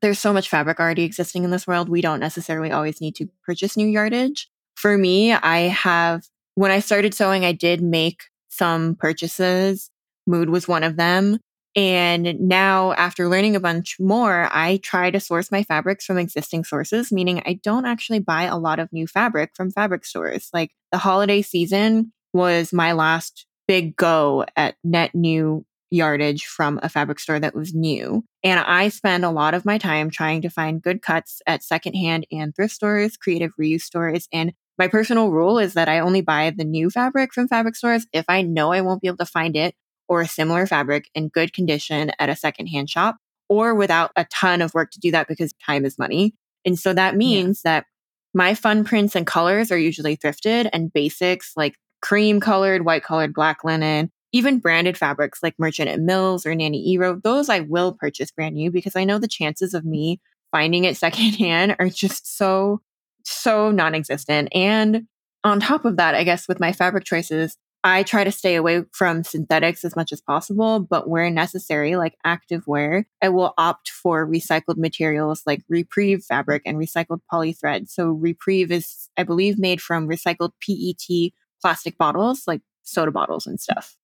there's 0.00 0.18
so 0.18 0.32
much 0.32 0.48
fabric 0.48 0.80
already 0.80 1.04
existing 1.04 1.44
in 1.44 1.50
this 1.50 1.66
world, 1.66 1.88
we 1.88 2.00
don't 2.00 2.20
necessarily 2.20 2.70
always 2.70 3.00
need 3.00 3.16
to 3.16 3.28
purchase 3.44 3.76
new 3.76 3.86
yardage. 3.86 4.48
For 4.76 4.96
me, 4.96 5.32
I 5.32 5.60
have, 5.60 6.22
when 6.54 6.70
I 6.70 6.80
started 6.80 7.14
sewing, 7.14 7.44
I 7.44 7.52
did 7.52 7.82
make 7.82 8.24
some 8.48 8.94
purchases 8.94 9.90
Mood 10.28 10.50
was 10.50 10.68
one 10.68 10.84
of 10.84 10.96
them. 10.96 11.38
And 11.74 12.40
now, 12.40 12.92
after 12.92 13.28
learning 13.28 13.56
a 13.56 13.60
bunch 13.60 13.96
more, 14.00 14.48
I 14.52 14.78
try 14.82 15.10
to 15.10 15.20
source 15.20 15.50
my 15.50 15.62
fabrics 15.62 16.04
from 16.04 16.18
existing 16.18 16.64
sources, 16.64 17.12
meaning 17.12 17.42
I 17.46 17.60
don't 17.62 17.86
actually 17.86 18.18
buy 18.18 18.44
a 18.44 18.58
lot 18.58 18.78
of 18.78 18.92
new 18.92 19.06
fabric 19.06 19.52
from 19.54 19.70
fabric 19.70 20.04
stores. 20.04 20.50
Like 20.52 20.72
the 20.92 20.98
holiday 20.98 21.42
season 21.42 22.12
was 22.32 22.72
my 22.72 22.92
last 22.92 23.46
big 23.66 23.96
go 23.96 24.44
at 24.56 24.76
net 24.82 25.14
new 25.14 25.64
yardage 25.90 26.44
from 26.44 26.78
a 26.82 26.88
fabric 26.88 27.18
store 27.18 27.40
that 27.40 27.54
was 27.54 27.74
new. 27.74 28.24
And 28.42 28.60
I 28.60 28.88
spend 28.88 29.24
a 29.24 29.30
lot 29.30 29.54
of 29.54 29.64
my 29.64 29.78
time 29.78 30.10
trying 30.10 30.42
to 30.42 30.50
find 30.50 30.82
good 30.82 31.02
cuts 31.02 31.40
at 31.46 31.62
secondhand 31.62 32.26
and 32.30 32.54
thrift 32.54 32.74
stores, 32.74 33.16
creative 33.16 33.52
reuse 33.60 33.82
stores. 33.82 34.28
And 34.32 34.52
my 34.78 34.88
personal 34.88 35.30
rule 35.30 35.58
is 35.58 35.74
that 35.74 35.88
I 35.88 35.98
only 35.98 36.20
buy 36.20 36.52
the 36.56 36.64
new 36.64 36.90
fabric 36.90 37.32
from 37.32 37.48
fabric 37.48 37.74
stores 37.74 38.06
if 38.12 38.24
I 38.28 38.42
know 38.42 38.72
I 38.72 38.80
won't 38.80 39.02
be 39.02 39.08
able 39.08 39.18
to 39.18 39.26
find 39.26 39.56
it 39.56 39.74
or 40.08 40.20
a 40.20 40.28
similar 40.28 40.66
fabric 40.66 41.10
in 41.14 41.28
good 41.28 41.52
condition 41.52 42.12
at 42.18 42.28
a 42.28 42.36
secondhand 42.36 42.88
shop 42.88 43.16
or 43.48 43.74
without 43.74 44.12
a 44.16 44.24
ton 44.26 44.62
of 44.62 44.74
work 44.74 44.90
to 44.92 45.00
do 45.00 45.10
that 45.10 45.28
because 45.28 45.52
time 45.64 45.84
is 45.84 45.98
money. 45.98 46.34
And 46.64 46.78
so 46.78 46.92
that 46.92 47.16
means 47.16 47.62
yeah. 47.64 47.72
that 47.72 47.86
my 48.34 48.54
fun 48.54 48.84
prints 48.84 49.16
and 49.16 49.26
colors 49.26 49.72
are 49.72 49.78
usually 49.78 50.16
thrifted 50.16 50.68
and 50.72 50.92
basics 50.92 51.52
like 51.56 51.74
cream 52.02 52.40
colored, 52.40 52.84
white 52.84 53.02
colored, 53.02 53.34
black 53.34 53.64
linen, 53.64 54.10
even 54.32 54.58
branded 54.58 54.96
fabrics 54.96 55.42
like 55.42 55.54
Merchant 55.58 55.88
and 55.88 56.04
Mills 56.04 56.44
or 56.44 56.54
Nani 56.54 56.92
Iro, 56.92 57.20
those 57.22 57.48
I 57.48 57.60
will 57.60 57.92
purchase 57.92 58.30
brand 58.30 58.54
new 58.54 58.70
because 58.70 58.96
I 58.96 59.04
know 59.04 59.18
the 59.18 59.28
chances 59.28 59.74
of 59.74 59.84
me 59.84 60.20
finding 60.50 60.84
it 60.84 60.96
secondhand 60.98 61.76
are 61.78 61.88
just 61.88 62.36
so, 62.36 62.80
so 63.24 63.70
non 63.70 63.94
existent. 63.94 64.48
And 64.52 65.06
on 65.44 65.60
top 65.60 65.84
of 65.84 65.96
that, 65.96 66.14
I 66.14 66.24
guess 66.24 66.48
with 66.48 66.60
my 66.60 66.72
fabric 66.72 67.04
choices, 67.04 67.56
I 67.84 68.02
try 68.02 68.24
to 68.24 68.32
stay 68.32 68.56
away 68.56 68.82
from 68.92 69.22
synthetics 69.22 69.84
as 69.84 69.94
much 69.94 70.12
as 70.12 70.20
possible, 70.20 70.80
but 70.80 71.08
where 71.08 71.30
necessary, 71.30 71.94
like 71.96 72.16
active 72.24 72.66
wear, 72.66 73.06
I 73.22 73.28
will 73.28 73.54
opt 73.56 73.90
for 73.90 74.26
recycled 74.26 74.78
materials 74.78 75.42
like 75.46 75.62
Repreve 75.68 76.24
fabric 76.24 76.62
and 76.66 76.76
recycled 76.76 77.20
polythread. 77.32 77.88
So 77.88 78.08
Repreve 78.08 78.72
is, 78.72 79.08
I 79.16 79.22
believe, 79.22 79.58
made 79.58 79.80
from 79.80 80.08
recycled 80.08 80.50
PET 80.60 81.32
plastic 81.62 81.96
bottles, 81.96 82.42
like 82.48 82.62
soda 82.82 83.12
bottles 83.12 83.46
and 83.46 83.60
stuff. 83.60 83.96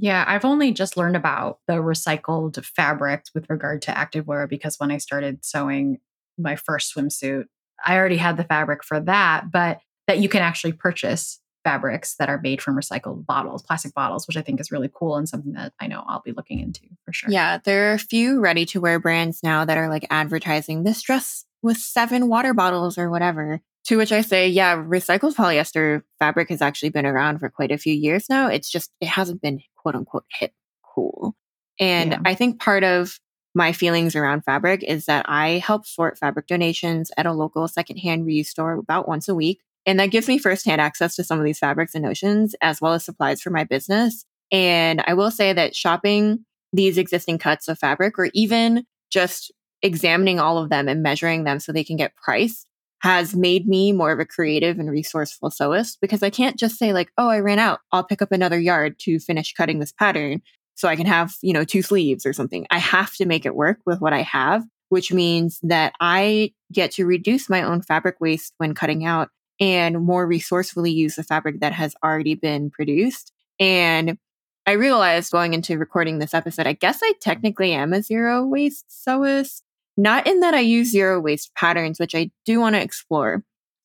Yeah, 0.00 0.24
I've 0.26 0.44
only 0.44 0.72
just 0.72 0.96
learned 0.96 1.16
about 1.16 1.58
the 1.68 1.74
recycled 1.74 2.64
fabrics 2.64 3.30
with 3.34 3.48
regard 3.50 3.82
to 3.82 3.92
activewear 3.92 4.48
because 4.48 4.76
when 4.78 4.90
I 4.90 4.98
started 4.98 5.44
sewing 5.44 5.98
my 6.38 6.56
first 6.56 6.94
swimsuit, 6.94 7.44
I 7.84 7.96
already 7.96 8.16
had 8.16 8.36
the 8.36 8.44
fabric 8.44 8.82
for 8.82 8.98
that, 9.00 9.50
but 9.52 9.80
that 10.06 10.18
you 10.18 10.28
can 10.28 10.42
actually 10.42 10.72
purchase 10.72 11.40
fabrics 11.62 12.16
that 12.16 12.30
are 12.30 12.40
made 12.40 12.62
from 12.62 12.76
recycled 12.76 13.26
bottles, 13.26 13.62
plastic 13.62 13.92
bottles, 13.94 14.26
which 14.26 14.36
I 14.36 14.42
think 14.42 14.60
is 14.60 14.70
really 14.70 14.90
cool 14.92 15.16
and 15.16 15.28
something 15.28 15.52
that 15.52 15.74
I 15.78 15.86
know 15.86 16.02
I'll 16.06 16.22
be 16.24 16.32
looking 16.32 16.60
into 16.60 16.80
for 17.04 17.12
sure. 17.12 17.30
Yeah, 17.30 17.58
there 17.62 17.90
are 17.90 17.94
a 17.94 17.98
few 17.98 18.40
ready 18.40 18.64
to 18.66 18.80
wear 18.80 18.98
brands 18.98 19.40
now 19.42 19.64
that 19.66 19.76
are 19.76 19.90
like 19.90 20.06
advertising 20.10 20.84
this 20.84 21.02
dress 21.02 21.44
with 21.62 21.76
seven 21.76 22.28
water 22.28 22.54
bottles 22.54 22.96
or 22.96 23.10
whatever. 23.10 23.60
To 23.86 23.96
which 23.96 24.12
I 24.12 24.20
say, 24.20 24.48
yeah, 24.48 24.76
recycled 24.76 25.34
polyester 25.34 26.02
fabric 26.18 26.50
has 26.50 26.60
actually 26.60 26.90
been 26.90 27.06
around 27.06 27.38
for 27.38 27.48
quite 27.48 27.72
a 27.72 27.78
few 27.78 27.94
years 27.94 28.26
now. 28.28 28.48
It's 28.48 28.70
just, 28.70 28.90
it 29.00 29.08
hasn't 29.08 29.40
been 29.40 29.60
quote 29.80 29.94
unquote 29.94 30.24
hip 30.38 30.52
cool. 30.94 31.34
And 31.78 32.12
yeah. 32.12 32.18
I 32.24 32.34
think 32.34 32.60
part 32.60 32.84
of 32.84 33.18
my 33.54 33.72
feelings 33.72 34.14
around 34.14 34.42
fabric 34.42 34.84
is 34.84 35.06
that 35.06 35.26
I 35.28 35.58
help 35.58 35.86
sort 35.86 36.18
fabric 36.18 36.46
donations 36.46 37.10
at 37.16 37.26
a 37.26 37.32
local 37.32 37.66
secondhand 37.66 38.26
reuse 38.26 38.46
store 38.46 38.74
about 38.74 39.08
once 39.08 39.28
a 39.28 39.34
week. 39.34 39.60
And 39.86 39.98
that 39.98 40.10
gives 40.10 40.28
me 40.28 40.38
firsthand 40.38 40.80
access 40.80 41.16
to 41.16 41.24
some 41.24 41.38
of 41.38 41.44
these 41.44 41.58
fabrics 41.58 41.94
and 41.94 42.04
notions, 42.04 42.54
as 42.60 42.80
well 42.80 42.92
as 42.92 43.04
supplies 43.04 43.40
for 43.40 43.50
my 43.50 43.64
business. 43.64 44.24
And 44.52 45.02
I 45.06 45.14
will 45.14 45.30
say 45.30 45.52
that 45.52 45.74
shopping 45.74 46.44
these 46.72 46.98
existing 46.98 47.38
cuts 47.38 47.66
of 47.66 47.78
fabric, 47.78 48.18
or 48.18 48.30
even 48.34 48.84
just 49.10 49.50
examining 49.82 50.38
all 50.38 50.58
of 50.58 50.68
them 50.68 50.86
and 50.86 51.02
measuring 51.02 51.44
them 51.44 51.58
so 51.58 51.72
they 51.72 51.82
can 51.82 51.96
get 51.96 52.14
priced, 52.14 52.68
has 53.00 53.34
made 53.34 53.66
me 53.66 53.92
more 53.92 54.12
of 54.12 54.20
a 54.20 54.26
creative 54.26 54.78
and 54.78 54.90
resourceful 54.90 55.50
sewist 55.50 55.98
because 56.00 56.22
I 56.22 56.30
can't 56.30 56.58
just 56.58 56.78
say, 56.78 56.92
like, 56.92 57.10
oh, 57.18 57.28
I 57.28 57.40
ran 57.40 57.58
out. 57.58 57.80
I'll 57.92 58.04
pick 58.04 58.22
up 58.22 58.32
another 58.32 58.60
yard 58.60 58.98
to 59.00 59.18
finish 59.18 59.54
cutting 59.54 59.78
this 59.78 59.92
pattern 59.92 60.42
so 60.74 60.88
I 60.88 60.96
can 60.96 61.06
have, 61.06 61.34
you 61.42 61.52
know, 61.52 61.64
two 61.64 61.82
sleeves 61.82 62.24
or 62.24 62.32
something. 62.32 62.66
I 62.70 62.78
have 62.78 63.14
to 63.16 63.26
make 63.26 63.44
it 63.46 63.54
work 63.54 63.78
with 63.84 64.00
what 64.00 64.12
I 64.12 64.22
have, 64.22 64.64
which 64.90 65.12
means 65.12 65.60
that 65.62 65.94
I 66.00 66.52
get 66.72 66.92
to 66.92 67.06
reduce 67.06 67.50
my 67.50 67.62
own 67.62 67.82
fabric 67.82 68.16
waste 68.20 68.54
when 68.58 68.74
cutting 68.74 69.04
out 69.04 69.30
and 69.60 70.00
more 70.00 70.26
resourcefully 70.26 70.90
use 70.90 71.16
the 71.16 71.22
fabric 71.22 71.60
that 71.60 71.72
has 71.72 71.94
already 72.02 72.34
been 72.34 72.70
produced. 72.70 73.32
And 73.58 74.18
I 74.66 74.72
realized 74.72 75.32
going 75.32 75.54
into 75.54 75.78
recording 75.78 76.18
this 76.18 76.34
episode, 76.34 76.66
I 76.66 76.72
guess 76.74 77.00
I 77.02 77.14
technically 77.20 77.72
am 77.72 77.92
a 77.92 78.02
zero 78.02 78.46
waste 78.46 78.86
sewist. 78.88 79.62
Not 80.00 80.26
in 80.26 80.40
that 80.40 80.54
I 80.54 80.60
use 80.60 80.90
zero 80.90 81.20
waste 81.20 81.54
patterns, 81.54 82.00
which 82.00 82.14
I 82.14 82.30
do 82.46 82.58
want 82.58 82.74
to 82.74 82.80
explore. 82.80 83.44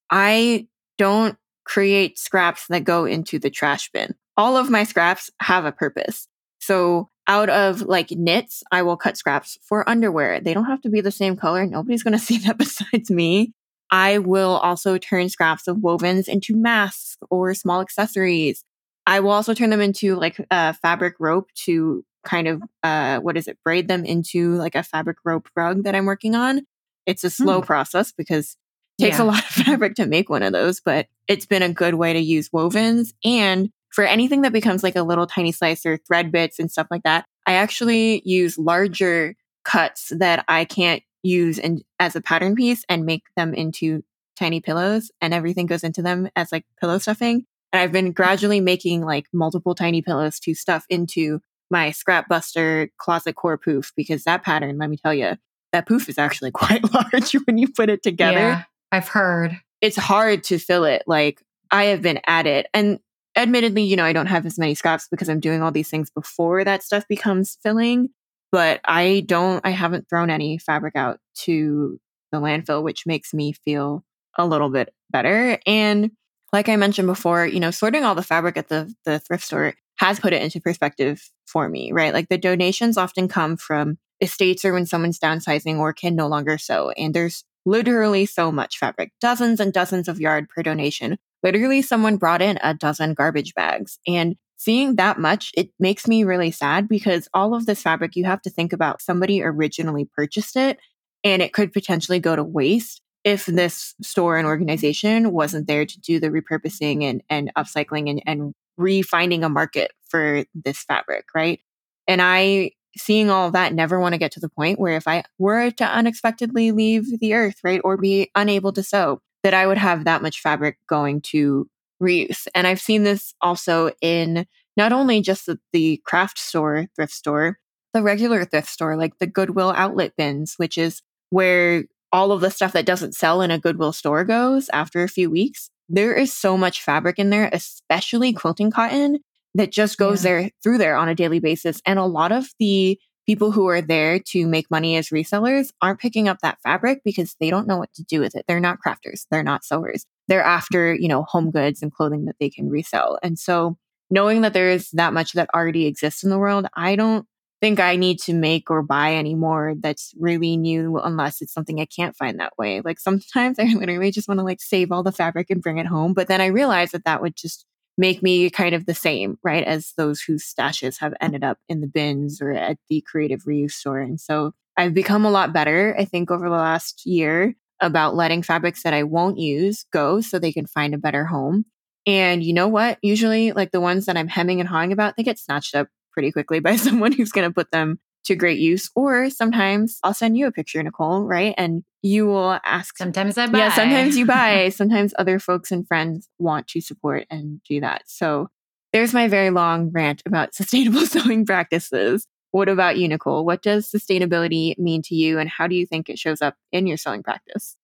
I 0.10 0.68
don't 0.98 1.38
create 1.66 2.18
scraps 2.18 2.68
that 2.68 2.86
go 2.86 3.04
into 3.04 3.38
the 3.38 3.50
trash 3.50 3.90
bin. 3.92 4.16
All 4.38 4.56
of 4.56 4.70
my 4.70 4.86
scraps 4.86 5.30
have 5.42 5.66
a 5.66 5.74
purpose. 5.74 6.30
So 6.60 7.10
out 7.28 7.50
of 7.50 7.82
like 7.82 8.12
knits, 8.12 8.64
I 8.72 8.84
will 8.84 8.96
cut 8.96 9.18
scraps 9.18 9.58
for 9.62 9.88
underwear. 9.90 10.40
They 10.40 10.54
don't 10.54 10.66
have 10.66 10.82
to 10.84 10.90
be 10.90 11.02
the 11.02 11.12
same 11.12 11.36
color. 11.36 11.66
Nobody's 11.66 12.04
going 12.04 12.14
to 12.18 12.20
see 12.20 12.38
that 12.40 12.58
besides 12.58 13.12
me. 13.12 13.52
I 13.92 14.20
will 14.20 14.56
also 14.60 14.98
turn 14.98 15.28
scraps 15.28 15.68
of 15.68 15.78
wovens 15.78 16.30
into 16.30 16.56
masks 16.56 17.18
or 17.30 17.54
small 17.54 17.82
accessories. 17.82 18.64
I 19.06 19.20
will 19.20 19.32
also 19.32 19.54
turn 19.54 19.70
them 19.70 19.82
into 19.82 20.16
like 20.16 20.40
a 20.50 20.74
fabric 20.76 21.16
rope 21.20 21.50
to 21.66 22.06
kind 22.26 22.48
of 22.48 22.62
uh 22.84 23.20
what 23.20 23.38
is 23.38 23.48
it 23.48 23.58
braid 23.64 23.88
them 23.88 24.04
into 24.04 24.56
like 24.56 24.76
a 24.76 24.84
fabric 24.84 25.18
rope 25.24 25.48
rug 25.56 25.84
that 25.84 25.96
I'm 25.96 26.06
working 26.06 26.36
on. 26.36 26.62
It's 27.06 27.24
a 27.24 27.30
slow 27.30 27.62
mm. 27.62 27.66
process 27.66 28.12
because 28.12 28.58
it 28.98 29.06
takes 29.06 29.20
yeah. 29.20 29.24
a 29.24 29.28
lot 29.28 29.40
of 29.40 29.46
fabric 29.66 29.96
to 29.96 30.06
make 30.06 30.30
one 30.30 30.44
of 30.44 30.54
those, 30.54 30.82
but 30.82 31.08
it's 31.28 31.46
been 31.46 31.62
a 31.62 31.74
good 31.74 31.94
way 31.94 32.14
to 32.14 32.20
use 32.20 32.50
wovens 32.50 33.14
and 33.24 33.70
for 33.96 34.04
anything 34.04 34.42
that 34.42 34.52
becomes 34.52 34.84
like 34.84 34.98
a 34.98 35.04
little 35.04 35.26
tiny 35.26 35.54
slice 35.54 35.86
or 35.86 35.96
thread 35.96 36.30
bits 36.30 36.60
and 36.60 36.70
stuff 36.70 36.88
like 36.92 37.04
that, 37.04 37.26
I 37.48 37.54
actually 37.54 38.22
use 38.26 38.58
larger 38.58 39.36
cuts 39.64 40.12
that 40.18 40.44
I 40.50 40.66
can't 40.66 41.02
use 41.24 41.58
in, 41.58 41.82
as 41.98 42.16
a 42.16 42.22
pattern 42.22 42.56
piece 42.56 42.84
and 42.90 43.06
make 43.06 43.24
them 43.38 43.54
into 43.54 44.04
tiny 44.38 44.60
pillows 44.60 45.12
and 45.22 45.34
everything 45.34 45.66
goes 45.66 45.84
into 45.84 46.02
them 46.02 46.28
as 46.36 46.52
like 46.52 46.66
pillow 46.80 46.98
stuffing. 46.98 47.46
And 47.72 47.82
I've 47.82 47.94
been 47.94 48.12
gradually 48.12 48.60
making 48.60 49.02
like 49.02 49.28
multiple 49.34 49.76
tiny 49.76 50.02
pillows 50.02 50.40
to 50.42 50.54
stuff 50.54 50.86
into 50.90 51.40
my 51.70 51.90
scrapbuster 51.90 52.90
closet 52.98 53.36
core 53.36 53.58
poof 53.58 53.92
because 53.96 54.24
that 54.24 54.44
pattern, 54.44 54.78
let 54.78 54.90
me 54.90 54.98
tell 54.98 55.14
you, 55.14 55.38
that 55.72 55.88
poof 55.88 56.10
is 56.10 56.18
actually 56.18 56.52
quite 56.54 56.84
large 56.94 57.34
when 57.46 57.58
you 57.58 57.68
put 57.68 57.90
it 57.90 58.04
together. 58.04 58.38
Yeah, 58.38 58.64
I've 58.92 59.08
heard. 59.08 59.60
It's 59.82 59.98
hard 59.98 60.44
to 60.46 60.58
fill 60.58 60.86
it. 60.86 61.04
Like 61.08 61.42
I 61.72 61.86
have 61.86 62.02
been 62.02 62.20
at 62.28 62.48
it. 62.48 62.68
And 62.74 63.00
admittedly, 63.36 63.84
you 63.84 63.96
know, 63.96 64.06
I 64.06 64.14
don't 64.14 64.28
have 64.28 64.46
as 64.46 64.58
many 64.58 64.76
scraps 64.76 65.08
because 65.10 65.30
I'm 65.30 65.40
doing 65.40 65.62
all 65.62 65.72
these 65.72 65.90
things 65.90 66.10
before 66.10 66.64
that 66.64 66.84
stuff 66.84 67.08
becomes 67.08 67.58
filling 67.62 68.10
but 68.56 68.80
I 68.86 69.26
don't, 69.26 69.60
I 69.66 69.72
haven't 69.72 70.08
thrown 70.08 70.30
any 70.30 70.58
fabric 70.58 70.96
out 70.96 71.20
to 71.40 72.00
the 72.32 72.40
landfill, 72.40 72.84
which 72.84 73.06
makes 73.06 73.34
me 73.34 73.52
feel 73.52 74.06
a 74.38 74.48
little 74.48 74.70
bit 74.70 74.94
better. 75.10 75.60
And 75.66 76.12
like 76.54 76.70
I 76.70 76.78
mentioned 76.78 77.08
before, 77.08 77.46
you 77.46 77.60
know, 77.60 77.72
sorting 77.72 78.06
all 78.06 78.16
the 78.16 78.24
fabric 78.24 78.56
at 78.56 78.70
the, 78.70 78.94
the 79.04 79.20
thrift 79.20 79.44
store 79.44 79.74
has 79.98 80.20
put 80.20 80.34
it 80.34 80.42
into 80.42 80.60
perspective 80.60 81.30
for 81.46 81.70
me, 81.70 81.92
right? 81.92 82.14
Like 82.14 82.30
the 82.30 82.38
donations 82.38 82.98
often 82.98 83.28
come 83.28 83.58
from 83.58 83.98
estates 84.22 84.66
or 84.66 84.74
when 84.74 84.86
someone's 84.86 85.20
downsizing 85.20 85.78
or 85.78 85.94
can 85.94 86.16
no 86.16 86.28
longer 86.28 86.58
sew. 86.58 86.92
And 86.92 87.14
there's 87.14 87.44
literally 87.66 88.26
so 88.26 88.52
much 88.52 88.78
fabric, 88.78 89.12
dozens 89.20 89.60
and 89.60 89.74
dozens 89.74 90.08
of 90.08 90.20
yard 90.20 90.48
per 90.50 90.64
donation. 90.64 91.18
Literally, 91.44 91.82
someone 91.82 92.18
brought 92.18 92.42
in 92.42 92.60
a 92.64 92.74
dozen 92.74 93.14
garbage 93.14 93.54
bags. 93.54 94.00
And 94.08 94.36
seeing 94.58 94.96
that 94.96 95.20
much, 95.20 95.52
it 95.56 95.70
makes 95.80 96.08
me 96.08 96.24
really 96.24 96.52
sad 96.52 96.88
because 96.88 97.28
all 97.34 97.54
of 97.54 97.66
this 97.66 97.82
fabric, 97.82 98.16
you 98.16 98.26
have 98.26 98.42
to 98.44 98.50
think 98.50 98.74
about 98.74 99.02
somebody 99.02 99.44
originally 99.44 100.06
purchased 100.16 100.56
it 100.56 100.80
and 101.24 101.42
it 101.42 101.54
could 101.54 101.74
potentially 101.74 102.20
go 102.20 102.36
to 102.36 102.44
waste 102.44 103.02
if 103.24 103.48
this 103.48 103.96
store 104.02 104.38
and 104.38 104.46
organization 104.46 105.32
wasn't 105.32 105.68
there 105.68 105.86
to 105.86 106.00
do 106.00 106.20
the 106.20 106.30
repurposing 106.30 107.04
and, 107.04 107.24
and 107.28 107.52
upcycling 107.58 108.10
and, 108.10 108.22
and 108.26 108.54
refinding 108.80 109.44
a 109.46 109.50
market 109.50 109.92
for 110.08 110.46
this 110.54 110.84
fabric, 110.84 111.26
right? 111.34 111.60
And 112.08 112.22
I, 112.22 112.72
seeing 112.98 113.30
all 113.30 113.52
that, 113.52 113.74
never 113.74 114.00
want 114.00 114.14
to 114.14 114.20
get 114.20 114.32
to 114.34 114.40
the 114.40 114.50
point 114.50 114.80
where 114.80 114.96
if 114.96 115.08
I 115.08 115.24
were 115.38 115.72
to 115.72 115.86
unexpectedly 115.86 116.72
leave 116.72 117.20
the 117.20 117.34
earth, 117.34 117.60
right, 117.64 117.82
or 117.84 117.98
be 117.98 118.32
unable 118.36 118.74
to 118.74 118.84
sew, 118.84 119.22
that 119.44 119.54
I 119.54 119.68
would 119.68 119.78
have 119.78 120.06
that 120.06 120.22
much 120.22 120.42
fabric 120.42 120.78
going 120.88 121.22
to 121.22 121.70
reuse. 122.02 122.48
And 122.54 122.68
I've 122.68 122.82
seen 122.82 123.04
this 123.04 123.34
also 123.42 123.92
in 124.02 124.46
not 124.78 124.92
only 124.92 125.22
just 125.22 125.46
the, 125.46 125.60
the 125.72 126.02
craft 126.06 126.38
store, 126.38 126.88
thrift 126.96 127.14
store, 127.14 127.60
the 127.94 128.04
regular 128.04 128.44
thrift 128.44 128.68
store, 128.68 128.98
like 128.98 129.20
the 129.20 129.28
Goodwill 129.28 129.74
outlet 129.76 130.14
bins, 130.18 130.56
which 130.58 130.78
is 130.78 131.02
where 131.30 131.86
all 132.12 132.32
of 132.32 132.42
the 132.42 132.52
stuff 132.52 132.74
that 132.74 132.86
doesn't 132.86 133.16
sell 133.16 133.42
in 133.42 133.52
a 133.52 133.60
Goodwill 133.60 133.94
store 133.94 134.24
goes 134.24 134.70
after 134.70 135.04
a 135.04 135.10
few 135.10 135.30
weeks. 135.30 135.70
There 135.90 136.14
is 136.14 136.34
so 136.34 136.58
much 136.58 136.82
fabric 136.82 137.20
in 137.20 137.30
there, 137.30 137.50
especially 137.52 138.34
quilting 138.34 138.72
cotton, 138.72 139.20
that 139.56 139.72
just 139.72 139.98
goes 139.98 140.24
yeah. 140.24 140.32
there 140.32 140.50
through 140.62 140.78
there 140.78 140.98
on 140.98 141.10
a 141.10 141.16
daily 141.16 141.40
basis. 141.40 141.82
And 141.86 141.98
a 141.98 142.06
lot 142.06 142.32
of 142.32 142.50
the 142.60 143.00
people 143.26 143.52
who 143.52 143.68
are 143.68 143.82
there 143.82 144.20
to 144.20 144.46
make 144.46 144.70
money 144.70 144.98
as 144.98 145.10
resellers 145.10 145.70
aren't 145.82 146.00
picking 146.00 146.28
up 146.28 146.38
that 146.42 146.60
fabric 146.62 147.02
because 147.04 147.36
they 147.40 147.50
don't 147.50 147.68
know 147.68 147.78
what 147.78 147.92
to 147.94 148.04
do 148.04 148.20
with 148.20 148.36
it. 148.36 148.46
They're 148.48 148.60
not 148.60 148.78
crafters, 148.86 149.26
they're 149.32 149.44
not 149.44 149.66
sewers. 149.66 150.06
They're 150.28 150.44
after, 150.44 150.94
you 150.94 151.08
know, 151.08 151.24
home 151.24 151.52
goods 151.52 151.82
and 151.82 151.92
clothing 151.92 152.26
that 152.26 152.36
they 152.40 152.50
can 152.50 152.70
resell. 152.70 153.18
And 153.24 153.40
so 153.40 153.78
knowing 154.12 154.42
that 154.42 154.54
there 154.54 154.70
is 154.70 154.92
that 154.92 155.14
much 155.14 155.34
that 155.34 155.50
already 155.56 155.88
exists 155.88 156.24
in 156.24 156.30
the 156.30 156.38
world, 156.38 156.68
I 156.76 156.96
don't 156.96 157.26
think 157.62 157.80
I 157.80 157.96
need 157.96 158.20
to 158.22 158.34
make 158.34 158.70
or 158.70 158.84
buy 158.84 159.16
anymore 159.16 159.76
that's 159.80 160.14
really 160.20 160.58
new 160.58 160.98
unless 160.98 161.42
it's 161.42 161.54
something 161.54 161.80
I 161.80 161.86
can't 161.86 162.16
find 162.16 162.40
that 162.40 162.58
way. 162.58 162.82
Like 162.82 163.00
sometimes 163.00 163.58
I 163.60 163.66
literally 163.74 164.12
just 164.12 164.28
want 164.28 164.40
to 164.40 164.46
like 164.46 164.62
save 164.62 164.92
all 164.92 165.04
the 165.04 165.12
fabric 165.12 165.50
and 165.50 165.62
bring 165.62 165.78
it 165.78 165.88
home, 165.88 166.14
but 166.14 166.28
then 166.28 166.42
I 166.42 166.48
realize 166.48 166.92
that 166.92 167.06
that 167.06 167.22
would 167.22 167.36
just 167.36 167.66
make 167.98 168.22
me 168.22 168.50
kind 168.50 168.76
of 168.76 168.86
the 168.86 168.94
same, 168.94 169.38
right, 169.44 169.64
as 169.64 169.94
those 169.98 170.22
whose 170.22 170.44
stashes 170.44 171.00
have 171.00 171.14
ended 171.22 171.44
up 171.44 171.58
in 171.70 171.82
the 171.82 171.88
bins 171.88 172.42
or 172.42 172.52
at 172.52 172.78
the 172.90 173.02
creative 173.02 173.44
reuse 173.44 173.72
store. 173.72 174.00
And 174.00 174.20
so 174.20 174.52
I've 174.78 174.94
become 174.94 175.26
a 175.26 175.32
lot 175.32 175.54
better, 175.54 175.96
I 175.98 176.06
think, 176.06 176.30
over 176.30 176.50
the 176.50 176.56
last 176.56 177.06
year 177.06 177.56
about 177.82 178.16
letting 178.16 178.42
fabrics 178.42 178.84
that 178.84 178.94
I 178.94 179.04
won't 179.04 179.38
use 179.38 179.86
go 179.92 180.22
so 180.22 180.40
they 180.40 180.52
can 180.52 180.66
find 180.66 180.94
a 180.94 180.98
better 180.98 181.26
home. 181.26 181.66
And 182.06 182.44
you 182.44 182.54
know 182.54 182.68
what? 182.68 183.00
Usually, 183.02 183.52
like 183.52 183.72
the 183.72 183.82
ones 183.82 184.06
that 184.06 184.18
I'm 184.18 184.28
hemming 184.28 184.60
and 184.60 184.70
hawing 184.70 184.92
about, 184.92 185.16
they 185.16 185.24
get 185.24 185.40
snatched 185.40 185.74
up 185.74 185.88
pretty 186.16 186.32
quickly 186.32 186.60
by 186.60 186.76
someone 186.88 187.12
who's 187.12 187.32
going 187.32 187.48
to 187.48 187.54
put 187.54 187.70
them 187.72 188.00
to 188.26 188.36
great 188.36 188.58
use. 188.58 188.90
Or 188.96 189.30
sometimes 189.30 190.00
I'll 190.04 190.16
send 190.16 190.36
you 190.38 190.48
a 190.48 190.52
picture, 190.52 190.82
Nicole, 190.82 191.22
right? 191.26 191.54
And 191.60 191.84
you 192.02 192.26
will 192.26 192.60
ask. 192.66 192.98
Sometimes 192.98 193.38
I 193.38 193.46
buy. 193.48 193.60
Yeah, 193.60 193.74
sometimes 193.76 194.18
you 194.18 194.26
buy. 194.26 194.70
sometimes 194.82 195.14
other 195.20 195.38
folks 195.38 195.72
and 195.72 195.88
friends 195.88 196.28
want 196.40 196.68
to 196.70 196.82
support 196.82 197.28
and 197.30 197.62
do 197.70 197.82
that. 197.82 198.04
So 198.08 198.50
There's 198.94 199.14
my 199.14 199.28
very 199.28 199.52
long 199.52 199.92
rant 199.92 200.24
about 200.26 200.56
sustainable 200.60 201.02
sewing 201.06 201.46
practices. 201.46 202.26
What 202.52 202.70
about 202.70 202.98
you, 202.98 203.08
Nicole? 203.10 203.46
What 203.46 203.62
does 203.62 203.92
sustainability 203.92 204.78
mean 204.80 205.02
to 205.04 205.16
you, 205.16 205.38
and 205.40 205.50
how 205.50 205.68
do 205.68 205.76
you 205.76 205.86
think 205.86 206.10
it 206.10 206.18
shows 206.18 206.42
up 206.42 206.56
in 206.72 206.88
your 206.88 206.98
sewing 206.98 207.22
practice? 207.22 207.76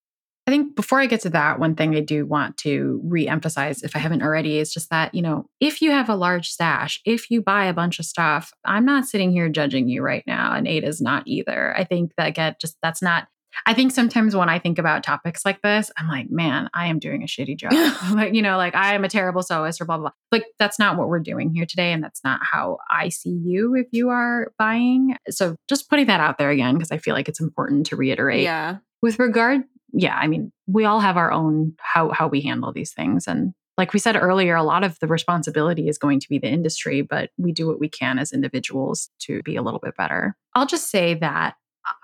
I 0.46 0.50
think 0.50 0.74
before 0.74 0.98
I 0.98 1.06
get 1.06 1.20
to 1.20 1.30
that, 1.30 1.60
one 1.60 1.76
thing 1.76 1.94
I 1.94 2.00
do 2.00 2.26
want 2.26 2.56
to 2.58 3.00
re-emphasize, 3.04 3.82
if 3.82 3.94
I 3.94 4.00
haven't 4.00 4.22
already, 4.22 4.58
is 4.58 4.72
just 4.72 4.90
that, 4.90 5.14
you 5.14 5.22
know, 5.22 5.46
if 5.60 5.80
you 5.80 5.92
have 5.92 6.08
a 6.08 6.16
large 6.16 6.48
stash, 6.48 7.00
if 7.04 7.30
you 7.30 7.40
buy 7.40 7.66
a 7.66 7.72
bunch 7.72 8.00
of 8.00 8.06
stuff, 8.06 8.52
I'm 8.64 8.84
not 8.84 9.06
sitting 9.06 9.30
here 9.30 9.48
judging 9.48 9.88
you 9.88 10.02
right 10.02 10.24
now, 10.26 10.52
and 10.52 10.66
Ada 10.66 10.88
is 10.88 11.00
not 11.00 11.22
either. 11.26 11.76
I 11.76 11.84
think 11.84 12.12
that 12.16 12.34
get 12.34 12.60
just 12.60 12.76
that's 12.82 13.02
not 13.02 13.28
I 13.66 13.74
think 13.74 13.92
sometimes 13.92 14.34
when 14.34 14.48
I 14.48 14.58
think 14.58 14.78
about 14.78 15.02
topics 15.02 15.44
like 15.44 15.60
this, 15.62 15.90
I'm 15.96 16.08
like, 16.08 16.30
man, 16.30 16.68
I 16.74 16.86
am 16.86 16.98
doing 16.98 17.22
a 17.22 17.26
shitty 17.26 17.58
job. 17.58 17.72
like, 18.14 18.34
you 18.34 18.42
know, 18.42 18.56
like 18.56 18.74
I 18.74 18.94
am 18.94 19.04
a 19.04 19.08
terrible 19.08 19.42
sewist 19.42 19.80
or 19.80 19.84
blah, 19.84 19.98
blah, 19.98 20.08
blah. 20.08 20.38
Like, 20.38 20.46
that's 20.58 20.78
not 20.78 20.96
what 20.96 21.08
we're 21.08 21.20
doing 21.20 21.54
here 21.54 21.66
today. 21.66 21.92
And 21.92 22.02
that's 22.02 22.24
not 22.24 22.40
how 22.42 22.78
I 22.90 23.08
see 23.10 23.38
you 23.44 23.74
if 23.74 23.86
you 23.90 24.08
are 24.08 24.52
buying. 24.58 25.16
So 25.30 25.56
just 25.68 25.90
putting 25.90 26.06
that 26.06 26.20
out 26.20 26.38
there 26.38 26.50
again, 26.50 26.74
because 26.74 26.90
I 26.90 26.98
feel 26.98 27.14
like 27.14 27.28
it's 27.28 27.40
important 27.40 27.86
to 27.86 27.96
reiterate. 27.96 28.42
Yeah. 28.42 28.78
With 29.02 29.18
regard, 29.18 29.62
yeah, 29.92 30.16
I 30.16 30.26
mean, 30.26 30.52
we 30.66 30.84
all 30.84 31.00
have 31.00 31.16
our 31.16 31.30
own 31.30 31.74
how 31.78 32.10
how 32.10 32.28
we 32.28 32.40
handle 32.40 32.72
these 32.72 32.92
things. 32.92 33.26
And 33.26 33.52
like 33.78 33.92
we 33.92 33.98
said 33.98 34.16
earlier, 34.16 34.54
a 34.54 34.62
lot 34.62 34.84
of 34.84 34.98
the 35.00 35.06
responsibility 35.06 35.88
is 35.88 35.98
going 35.98 36.20
to 36.20 36.28
be 36.28 36.38
the 36.38 36.48
industry, 36.48 37.02
but 37.02 37.30
we 37.38 37.52
do 37.52 37.66
what 37.66 37.80
we 37.80 37.88
can 37.88 38.18
as 38.18 38.32
individuals 38.32 39.10
to 39.20 39.42
be 39.42 39.56
a 39.56 39.62
little 39.62 39.80
bit 39.80 39.96
better. 39.96 40.36
I'll 40.54 40.66
just 40.66 40.90
say 40.90 41.14
that 41.14 41.54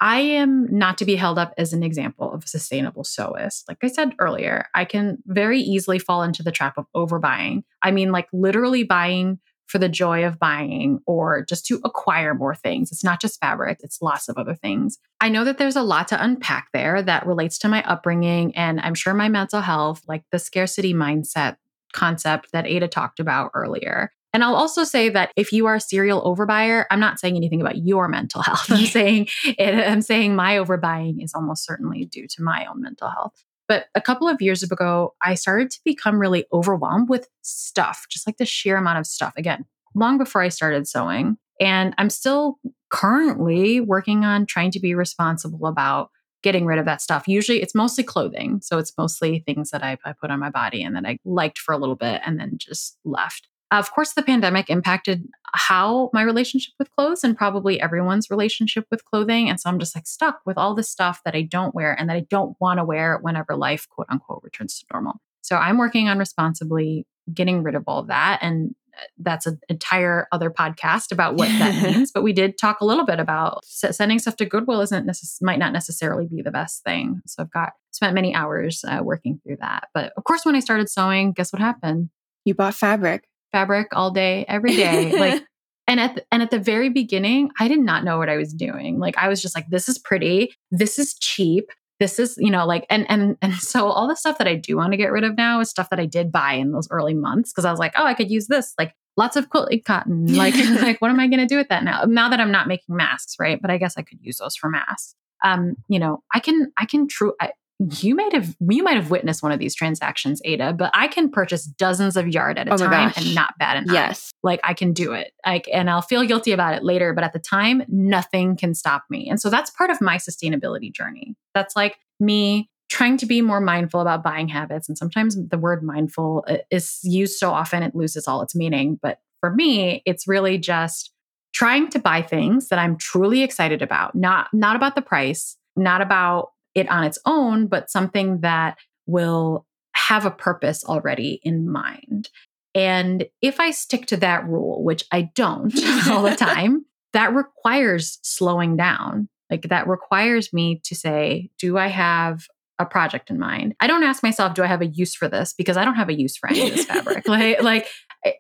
I 0.01 0.21
am 0.21 0.67
not 0.77 0.99
to 0.99 1.05
be 1.05 1.17
held 1.17 1.39
up 1.39 1.55
as 1.57 1.73
an 1.73 1.83
example 1.83 2.33
of 2.33 2.45
a 2.45 2.49
sustainable 2.49 3.05
sewist. 3.05 3.65
Like 3.69 3.79
I 3.83 3.89
said 3.89 4.15
earlier, 4.19 4.67
I 4.75 4.85
can 4.85 5.19
very 5.27 5.61
easily 5.61 5.99
fall 5.99 6.23
into 6.23 6.43
the 6.43 6.51
trap 6.51 6.75
of 6.79 6.87
overbuying. 6.97 7.63
I 7.83 7.91
mean, 7.91 8.11
like 8.11 8.29
literally 8.33 8.83
buying 8.83 9.39
for 9.69 9.79
the 9.79 9.89
joy 9.89 10.25
of 10.25 10.39
buying 10.39 11.01
or 11.07 11.45
just 11.45 11.67
to 11.67 11.81
acquire 11.85 12.35
more 12.35 12.55
things. 12.55 12.91
It's 12.91 13.05
not 13.05 13.21
just 13.21 13.39
fabric, 13.41 13.79
it's 13.83 14.03
lots 14.03 14.29
of 14.29 14.37
other 14.37 14.55
things. 14.55 14.99
I 15.21 15.29
know 15.29 15.45
that 15.45 15.59
there's 15.59 15.77
a 15.77 15.83
lot 15.83 16.09
to 16.09 16.23
unpack 16.23 16.69
there 16.73 17.03
that 17.03 17.27
relates 17.27 17.59
to 17.59 17.69
my 17.69 17.83
upbringing 17.85 18.57
and 18.57 18.81
I'm 18.81 18.95
sure 18.95 19.15
my 19.15 19.29
mental 19.29 19.61
health, 19.61 20.03
like 20.09 20.25
the 20.33 20.39
scarcity 20.39 20.95
mindset 20.95 21.57
concept 21.93 22.53
that 22.53 22.67
Ada 22.67 22.89
talked 22.89 23.21
about 23.21 23.51
earlier. 23.55 24.11
And 24.33 24.45
I'll 24.45 24.55
also 24.55 24.85
say 24.85 25.09
that 25.11 25.33
if 25.37 25.53
you 25.53 25.67
are 25.67 25.77
a 25.77 25.81
serial 25.81 26.23
overbuyer, 26.23 26.85
I'm 26.91 27.01
not 27.01 27.19
saying 27.19 27.37
anything 27.37 27.61
about 27.61 27.79
your 27.79 28.09
mental 28.09 28.43
health. 28.49 28.71
I'm 28.71 28.87
saying 28.87 29.29
it, 29.45 29.75
I'm 29.75 30.03
saying 30.03 30.35
my 30.35 30.57
overbuying 30.57 31.23
is 31.23 31.35
almost 31.35 31.65
certainly 31.65 32.05
due 32.05 32.27
to 32.29 32.43
my 32.43 32.67
own 32.67 32.83
mental 32.83 33.09
health. 33.09 33.45
But 33.69 33.87
a 33.95 34.01
couple 34.01 34.29
of 34.29 34.41
years 34.41 34.63
ago, 34.63 35.15
I 35.23 35.35
started 35.35 35.71
to 35.71 35.79
become 35.85 36.19
really 36.19 36.47
overwhelmed 36.53 37.09
with 37.09 37.29
stuff, 37.43 38.07
just 38.11 38.27
like 38.27 38.39
the 38.39 38.47
sheer 38.47 38.79
amount 38.79 38.99
of 38.99 39.07
stuff. 39.07 39.35
Again, 39.37 39.67
long 39.95 40.19
before 40.19 40.41
I 40.43 40.49
started 40.49 40.89
sewing. 40.89 41.37
And 41.61 41.95
I'm 41.99 42.11
still 42.11 42.59
currently 42.91 43.81
working 43.81 44.25
on 44.25 44.47
trying 44.47 44.71
to 44.71 44.81
be 44.81 44.95
responsible 44.95 45.67
about 45.67 46.11
getting 46.43 46.67
rid 46.67 46.79
of 46.79 46.85
that 46.85 47.03
stuff. 47.03 47.27
Usually 47.27 47.61
it's 47.61 47.75
mostly 47.75 48.05
clothing. 48.05 48.61
So 48.63 48.79
it's 48.79 48.93
mostly 48.97 49.41
things 49.41 49.71
that 49.71 49.83
I, 49.83 49.99
I 50.05 50.13
put 50.13 50.31
on 50.31 50.39
my 50.39 50.51
body 50.51 50.83
and 50.83 50.95
that 50.97 51.05
I 51.05 51.19
liked 51.25 51.59
for 51.59 51.73
a 51.73 51.79
little 51.79 51.97
bit 51.97 52.23
and 52.25 52.39
then 52.39 52.53
just 52.57 52.97
left. 53.05 53.49
Of 53.71 53.93
course, 53.93 54.15
the 54.15 54.23
pandemic 54.23 54.71
impacted 54.71 55.29
how 55.53 56.11
my 56.15 56.23
relationship 56.23 56.73
with 56.79 56.91
clothes 56.91 57.23
and 57.23 57.37
probably 57.37 57.81
everyone's 57.81 58.31
relationship 58.31 58.87
with 58.91 59.05
clothing. 59.05 59.49
And 59.49 59.61
so 59.61 59.69
I'm 59.69 59.79
just 59.79 59.95
like 59.95 60.07
stuck 60.07 60.41
with 60.47 60.57
all 60.57 60.75
this 60.75 60.91
stuff 60.91 61.21
that 61.25 61.35
I 61.35 61.43
don't 61.43 61.75
wear 61.75 61.93
and 61.99 62.09
that 62.09 62.17
I 62.17 62.27
don't 62.31 62.57
want 62.61 62.79
to 62.79 62.85
wear 62.85 63.19
whenever 63.21 63.57
life, 63.57 63.87
quote 63.89 64.07
unquote, 64.11 64.41
returns 64.43 64.79
to 64.79 64.87
normal. 64.93 65.21
So 65.43 65.57
I'm 65.57 65.79
working 65.79 66.09
on 66.09 66.19
responsibly 66.19 67.07
getting 67.33 67.63
rid 67.63 67.75
of 67.75 67.85
all 67.87 67.99
of 67.99 68.07
that. 68.07 68.39
And 68.41 68.75
uh, 68.97 69.03
that's 69.19 69.47
an 69.47 69.61
entire 69.69 70.29
other 70.33 70.51
podcast 70.51 71.13
about 71.13 71.35
what 71.37 71.49
that 71.49 71.83
means. 71.95 72.11
But 72.11 72.23
we 72.23 72.33
did 72.33 72.57
talk 72.57 72.81
a 72.81 72.87
little 72.87 73.05
bit 73.05 73.21
about 73.21 73.65
sending 73.67 74.19
stuff 74.19 74.37
to 74.37 74.47
Goodwill 74.47 74.81
isn't 74.81 75.07
necess- 75.07 75.43
might 75.43 75.59
not 75.59 75.75
necessarily 75.75 76.27
be 76.27 76.41
the 76.41 76.51
best 76.51 76.85
thing. 76.85 77.21
So 77.27 77.43
I've 77.43 77.51
got 77.51 77.73
spent 77.91 78.15
many 78.15 78.35
hours 78.35 78.83
uh, 78.89 79.01
working 79.03 79.41
through 79.43 79.59
that. 79.61 79.89
But 79.93 80.13
of 80.17 80.25
course, 80.25 80.47
when 80.47 80.57
I 80.57 80.61
started 80.61 80.89
sewing, 80.89 81.33
guess 81.33 81.53
what 81.53 81.61
happened? 81.61 82.09
You 82.47 82.55
bought 82.55 82.75
fabric 82.75 83.29
fabric 83.53 83.89
all 83.93 84.11
day, 84.11 84.45
every 84.49 84.77
day. 84.77 85.19
like, 85.19 85.43
and 85.87 86.01
at 86.01 86.15
the, 86.17 86.25
and 86.31 86.43
at 86.43 86.51
the 86.51 86.59
very 86.59 86.91
beginning, 86.91 87.51
I 87.59 87.69
did 87.69 87.81
not 87.81 88.05
know 88.05 88.19
what 88.19 88.29
I 88.29 88.37
was 88.37 88.53
doing. 88.53 88.99
Like, 88.99 89.17
I 89.17 89.29
was 89.29 89.41
just 89.41 89.55
like, 89.55 89.69
this 89.71 89.89
is 89.89 89.99
pretty, 89.99 90.53
this 90.71 90.99
is 90.99 91.15
cheap, 91.15 91.71
this 92.01 92.19
is 92.19 92.37
you 92.39 92.51
know 92.51 92.67
like 92.67 92.87
and 92.91 93.07
and 93.11 93.37
and 93.43 93.55
so 93.57 93.89
all 93.89 94.09
the 94.09 94.17
stuff 94.17 94.39
that 94.39 94.49
I 94.49 94.55
do 94.55 94.77
want 94.77 94.93
to 94.93 94.97
get 94.97 95.13
rid 95.13 95.25
of 95.25 95.37
now 95.37 95.61
is 95.61 95.71
stuff 95.71 95.91
that 95.91 96.01
I 96.01 96.07
did 96.07 96.33
buy 96.33 96.55
in 96.55 96.73
those 96.73 96.89
early 96.91 97.15
months 97.15 97.53
because 97.53 97.65
I 97.65 97.71
was 97.71 97.81
like, 97.81 97.93
oh, 97.97 98.05
I 98.05 98.15
could 98.15 98.31
use 98.31 98.47
this 98.47 98.75
like. 98.79 98.95
Lots 99.17 99.35
of 99.35 99.51
quilted 99.51 99.85
cotton. 99.85 100.27
Like, 100.37 100.55
like, 100.81 101.01
what 101.01 101.11
am 101.11 101.19
I 101.19 101.27
going 101.27 101.41
to 101.41 101.47
do 101.47 101.57
with 101.57 101.71
that 101.71 101.83
now? 101.83 102.05
Now 102.05 102.29
that 102.29 102.39
I'm 102.39 102.53
not 102.53 102.69
making 102.69 102.95
masks, 102.95 103.35
right? 103.41 103.61
But 103.61 103.69
I 103.69 103.77
guess 103.77 103.99
I 103.99 104.03
could 104.03 104.21
use 104.23 104.37
those 104.37 104.55
for 104.55 104.71
masks. 104.71 105.17
Um, 105.43 105.75
you 105.89 105.99
know, 105.99 106.23
I 106.33 106.39
can, 106.39 106.71
I 106.79 106.87
can 106.87 107.09
true, 107.09 107.33
I, 107.41 107.51
you 107.79 108.15
might 108.15 108.33
have 108.33 108.57
you 108.69 108.83
might 108.83 108.97
have 108.97 109.11
witnessed 109.11 109.43
one 109.43 109.53
of 109.53 109.61
these 109.61 109.75
transactions 109.75 110.43
ada 110.45 110.73
but 110.73 110.91
i 110.95 111.07
can 111.07 111.31
purchase 111.31 111.65
dozens 111.65 112.17
of 112.17 112.27
yard 112.27 112.59
at 112.59 112.67
a 112.67 112.75
oh 112.75 112.77
time 112.77 113.13
and 113.17 113.35
not 113.35 113.57
bad 113.59 113.83
enough 113.83 113.95
yes. 113.95 114.33
Like 114.43 114.61
i 114.65 114.75
can 114.75 114.93
do 114.93 115.13
it. 115.13 115.33
Like 115.47 115.69
and 115.73 115.89
i'll 115.89 116.03
feel 116.03 116.25
guilty 116.25 116.53
about 116.53 116.75
it 116.75 116.83
later 116.83 117.13
but 117.13 117.25
at 117.25 117.33
the 117.33 117.39
time 117.39 117.83
nothing 117.89 118.57
can 118.57 118.75
stop 118.75 119.05
me. 119.11 119.29
And 119.29 119.41
so 119.41 119.51
that's 119.51 119.71
part 119.71 119.91
of 119.91 120.01
my 120.01 120.17
sustainability 120.17 120.93
journey. 120.93 121.37
That's 121.55 121.77
like 121.77 121.99
me 122.21 122.69
trying 122.89 123.17
to 123.19 123.27
be 123.27 123.43
more 123.43 123.61
mindful 123.61 124.01
about 124.01 124.23
buying 124.23 124.49
habits 124.49 124.89
and 124.89 124.97
sometimes 124.97 125.37
the 125.49 125.59
word 125.59 125.83
mindful 125.83 126.45
uh, 126.49 126.57
is 126.71 126.99
used 127.03 127.39
so 127.39 127.51
often 127.51 127.83
it 127.83 127.95
loses 127.95 128.27
all 128.27 128.43
its 128.43 128.55
meaning. 128.55 128.99
But 129.01 129.19
for 129.41 129.53
me 129.53 130.03
it's 130.05 130.27
really 130.27 130.59
just 130.59 131.13
trying 131.53 131.89
to 131.91 131.99
buy 131.99 132.23
things 132.23 132.69
that 132.69 132.79
i'm 132.79 132.97
truly 132.97 133.43
excited 133.43 133.83
about. 133.83 134.15
Not 134.15 134.49
not 134.53 134.75
about 134.75 134.97
the 134.97 135.03
price 135.03 135.57
not 135.77 136.01
about 136.01 136.51
it 136.79 136.91
on 136.91 137.05
its 137.05 137.19
own, 137.25 137.67
but 137.67 137.91
something 137.91 138.41
that 138.41 138.79
will 139.07 139.67
have 139.95 140.25
a 140.25 140.31
purpose 140.31 140.85
already 140.85 141.41
in 141.43 141.69
mind. 141.69 142.31
And 142.75 143.27
if 143.43 143.59
I 143.61 143.73
stick 143.73 144.07
to 144.07 144.17
that 144.19 144.47
rule, 144.47 144.85
which 144.85 145.05
I 145.11 145.31
don't 145.35 145.75
all 146.09 146.23
the 146.23 146.37
time, 146.37 146.85
that 147.13 147.35
requires 147.35 148.19
slowing 148.23 148.77
down. 148.77 149.29
Like 149.51 149.63
that 149.63 149.89
requires 149.89 150.53
me 150.53 150.81
to 150.85 150.95
say, 150.95 151.51
do 151.59 151.79
I 151.79 151.89
have 151.89 152.45
a 152.79 152.87
project 152.87 153.31
in 153.31 153.39
mind? 153.39 153.75
I 153.81 153.87
don't 153.87 154.05
ask 154.05 154.23
myself, 154.23 154.55
do 154.55 154.63
I 154.63 154.67
have 154.67 154.83
a 154.83 154.87
use 154.87 155.15
for 155.15 155.27
this? 155.27 155.55
Because 155.57 155.77
I 155.77 155.85
don't 155.85 155.97
have 155.97 156.11
a 156.11 156.19
use 156.19 156.37
for 156.37 156.49
any 156.49 156.69
of 156.69 156.77
this 156.77 156.85
fabric. 156.85 157.27
like, 157.29 157.63
like 157.63 157.89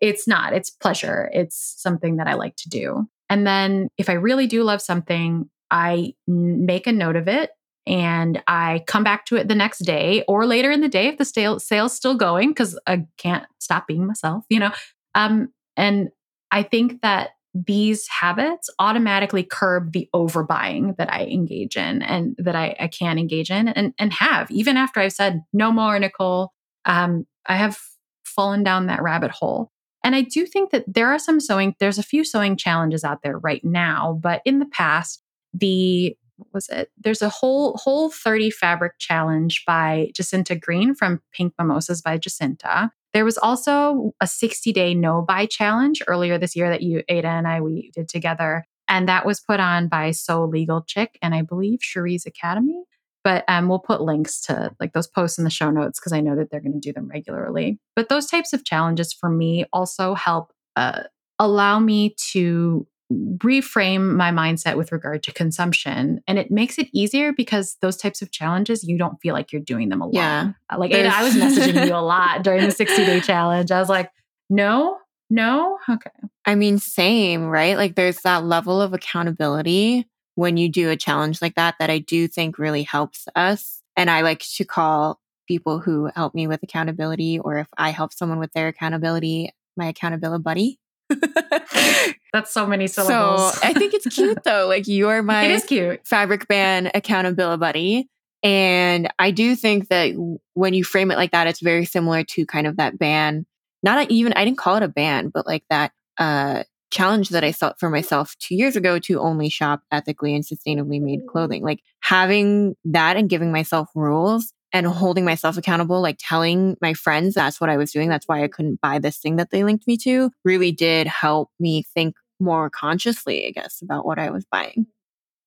it's 0.00 0.28
not, 0.28 0.52
it's 0.52 0.70
pleasure. 0.70 1.30
It's 1.32 1.74
something 1.78 2.16
that 2.16 2.28
I 2.28 2.34
like 2.34 2.56
to 2.56 2.68
do. 2.68 3.08
And 3.30 3.46
then 3.46 3.88
if 3.98 4.08
I 4.08 4.14
really 4.14 4.46
do 4.46 4.62
love 4.62 4.82
something, 4.82 5.48
I 5.70 6.14
make 6.26 6.86
a 6.86 6.92
note 6.92 7.16
of 7.16 7.28
it 7.28 7.50
and 7.88 8.42
I 8.46 8.84
come 8.86 9.02
back 9.02 9.24
to 9.26 9.36
it 9.36 9.48
the 9.48 9.54
next 9.54 9.78
day 9.78 10.22
or 10.28 10.44
later 10.44 10.70
in 10.70 10.82
the 10.82 10.88
day 10.88 11.08
if 11.08 11.16
the 11.16 11.24
sale, 11.24 11.58
sale's 11.58 11.94
still 11.94 12.14
going 12.14 12.50
because 12.50 12.78
I 12.86 13.06
can't 13.16 13.46
stop 13.58 13.86
being 13.86 14.06
myself, 14.06 14.44
you 14.50 14.60
know. 14.60 14.70
Um, 15.14 15.48
and 15.76 16.10
I 16.50 16.62
think 16.62 17.00
that 17.00 17.30
these 17.54 18.06
habits 18.08 18.68
automatically 18.78 19.42
curb 19.42 19.92
the 19.92 20.06
overbuying 20.14 20.96
that 20.98 21.10
I 21.12 21.24
engage 21.24 21.76
in 21.76 22.02
and 22.02 22.36
that 22.38 22.54
I, 22.54 22.76
I 22.78 22.88
can 22.88 23.18
engage 23.18 23.50
in 23.50 23.68
and, 23.68 23.94
and 23.98 24.12
have. 24.12 24.50
Even 24.50 24.76
after 24.76 25.00
I've 25.00 25.14
said 25.14 25.40
no 25.54 25.72
more, 25.72 25.98
Nicole, 25.98 26.52
um, 26.84 27.26
I 27.46 27.56
have 27.56 27.78
fallen 28.22 28.62
down 28.62 28.86
that 28.86 29.02
rabbit 29.02 29.30
hole. 29.30 29.72
And 30.04 30.14
I 30.14 30.20
do 30.20 30.44
think 30.44 30.70
that 30.70 30.84
there 30.86 31.08
are 31.08 31.18
some 31.18 31.40
sewing, 31.40 31.74
there's 31.80 31.98
a 31.98 32.02
few 32.02 32.22
sewing 32.22 32.56
challenges 32.56 33.02
out 33.02 33.22
there 33.22 33.38
right 33.38 33.64
now, 33.64 34.18
but 34.22 34.42
in 34.44 34.58
the 34.58 34.66
past, 34.66 35.22
the 35.54 36.16
what 36.38 36.48
was 36.54 36.68
it? 36.68 36.90
There's 36.96 37.22
a 37.22 37.28
whole 37.28 37.76
whole 37.76 38.10
30 38.10 38.50
fabric 38.50 38.92
challenge 38.98 39.64
by 39.66 40.10
Jacinta 40.14 40.54
Green 40.54 40.94
from 40.94 41.20
Pink 41.32 41.52
Mimosas 41.58 42.00
by 42.00 42.16
Jacinta. 42.16 42.90
There 43.12 43.24
was 43.24 43.38
also 43.38 44.12
a 44.20 44.26
60 44.26 44.72
day 44.72 44.94
no 44.94 45.22
buy 45.22 45.46
challenge 45.46 46.02
earlier 46.06 46.38
this 46.38 46.54
year 46.54 46.70
that 46.70 46.82
you, 46.82 47.02
Ada, 47.08 47.28
and 47.28 47.48
I 47.48 47.60
we 47.60 47.90
did 47.94 48.08
together. 48.08 48.64
And 48.88 49.08
that 49.08 49.26
was 49.26 49.40
put 49.40 49.60
on 49.60 49.88
by 49.88 50.12
So 50.12 50.44
Legal 50.44 50.82
Chick 50.82 51.18
and 51.20 51.34
I 51.34 51.42
believe 51.42 51.80
Cherie's 51.80 52.24
Academy. 52.24 52.84
But 53.24 53.44
um, 53.48 53.68
we'll 53.68 53.80
put 53.80 54.00
links 54.00 54.40
to 54.42 54.74
like 54.80 54.92
those 54.92 55.08
posts 55.08 55.38
in 55.38 55.44
the 55.44 55.50
show 55.50 55.70
notes 55.70 55.98
because 55.98 56.12
I 56.12 56.20
know 56.20 56.36
that 56.36 56.50
they're 56.50 56.60
going 56.60 56.72
to 56.72 56.78
do 56.78 56.92
them 56.92 57.08
regularly. 57.08 57.78
But 57.96 58.08
those 58.08 58.26
types 58.26 58.52
of 58.52 58.64
challenges 58.64 59.12
for 59.12 59.28
me 59.28 59.66
also 59.72 60.14
help 60.14 60.52
uh, 60.76 61.02
allow 61.38 61.78
me 61.78 62.14
to 62.30 62.86
reframe 63.12 64.14
my 64.16 64.30
mindset 64.30 64.76
with 64.76 64.92
regard 64.92 65.22
to 65.22 65.32
consumption 65.32 66.20
and 66.26 66.38
it 66.38 66.50
makes 66.50 66.78
it 66.78 66.88
easier 66.92 67.32
because 67.32 67.76
those 67.80 67.96
types 67.96 68.20
of 68.20 68.30
challenges 68.30 68.84
you 68.84 68.98
don't 68.98 69.18
feel 69.20 69.32
like 69.32 69.50
you're 69.50 69.62
doing 69.62 69.88
them 69.88 70.02
alone. 70.02 70.14
Yeah. 70.14 70.52
Uh, 70.70 70.78
like 70.78 70.92
I 70.92 71.22
was 71.22 71.34
messaging 71.34 71.86
you 71.86 71.94
a 71.94 71.96
lot 72.02 72.42
during 72.42 72.64
the 72.64 72.70
60 72.70 73.06
day 73.06 73.20
challenge. 73.20 73.70
I 73.70 73.80
was 73.80 73.88
like 73.88 74.10
no 74.50 74.98
no? 75.30 75.78
Okay. 75.88 76.10
I 76.44 76.54
mean 76.54 76.78
same 76.78 77.46
right? 77.46 77.76
Like 77.76 77.94
there's 77.94 78.20
that 78.22 78.44
level 78.44 78.80
of 78.82 78.92
accountability 78.92 80.06
when 80.34 80.56
you 80.56 80.68
do 80.68 80.90
a 80.90 80.96
challenge 80.96 81.42
like 81.42 81.56
that 81.56 81.74
that 81.80 81.90
i 81.90 81.98
do 81.98 82.28
think 82.28 82.60
really 82.60 82.84
helps 82.84 83.26
us 83.34 83.82
and 83.96 84.08
i 84.08 84.20
like 84.20 84.38
to 84.38 84.64
call 84.64 85.18
people 85.48 85.80
who 85.80 86.08
help 86.14 86.32
me 86.32 86.46
with 86.46 86.62
accountability 86.62 87.40
or 87.40 87.58
if 87.58 87.66
i 87.76 87.90
help 87.90 88.12
someone 88.12 88.38
with 88.38 88.52
their 88.52 88.68
accountability 88.68 89.50
my 89.78 89.86
accountability 89.86 90.42
buddy. 90.42 90.78
That's 92.32 92.52
so 92.52 92.66
many 92.66 92.86
syllables. 92.86 93.54
So 93.54 93.60
I 93.62 93.72
think 93.72 93.94
it's 93.94 94.06
cute 94.14 94.38
though. 94.44 94.66
Like 94.66 94.86
you're 94.86 95.22
my 95.22 95.44
it 95.44 95.50
is 95.50 95.64
cute. 95.64 96.06
fabric 96.06 96.48
band 96.48 96.90
accountability 96.94 97.58
buddy. 97.58 98.08
And 98.42 99.12
I 99.18 99.30
do 99.30 99.56
think 99.56 99.88
that 99.88 100.12
when 100.54 100.74
you 100.74 100.84
frame 100.84 101.10
it 101.10 101.16
like 101.16 101.32
that, 101.32 101.46
it's 101.46 101.60
very 101.60 101.84
similar 101.84 102.22
to 102.24 102.46
kind 102.46 102.66
of 102.66 102.76
that 102.76 102.98
ban. 102.98 103.46
Not 103.82 104.10
even, 104.10 104.32
I 104.34 104.44
didn't 104.44 104.58
call 104.58 104.76
it 104.76 104.82
a 104.82 104.88
ban, 104.88 105.30
but 105.30 105.46
like 105.46 105.64
that 105.70 105.92
uh, 106.18 106.62
challenge 106.90 107.30
that 107.30 107.44
I 107.44 107.50
set 107.50 107.80
for 107.80 107.90
myself 107.90 108.36
two 108.38 108.54
years 108.54 108.76
ago 108.76 108.98
to 109.00 109.20
only 109.20 109.48
shop 109.48 109.82
ethically 109.90 110.34
and 110.34 110.44
sustainably 110.44 111.00
made 111.00 111.26
clothing. 111.28 111.62
Like 111.62 111.80
having 112.00 112.76
that 112.84 113.16
and 113.16 113.28
giving 113.28 113.52
myself 113.52 113.88
rules 113.94 114.52
and 114.72 114.86
holding 114.86 115.24
myself 115.24 115.56
accountable, 115.56 116.00
like 116.00 116.18
telling 116.18 116.76
my 116.80 116.94
friends 116.94 117.34
that's 117.34 117.60
what 117.60 117.70
I 117.70 117.76
was 117.76 117.92
doing. 117.92 118.08
That's 118.08 118.28
why 118.28 118.42
I 118.42 118.48
couldn't 118.48 118.80
buy 118.80 118.98
this 118.98 119.18
thing 119.18 119.36
that 119.36 119.50
they 119.50 119.64
linked 119.64 119.86
me 119.86 119.96
to 119.98 120.30
really 120.44 120.72
did 120.72 121.06
help 121.06 121.50
me 121.58 121.84
think 121.94 122.16
more 122.40 122.70
consciously, 122.70 123.46
I 123.46 123.50
guess, 123.50 123.80
about 123.82 124.06
what 124.06 124.18
I 124.18 124.30
was 124.30 124.44
buying. 124.50 124.86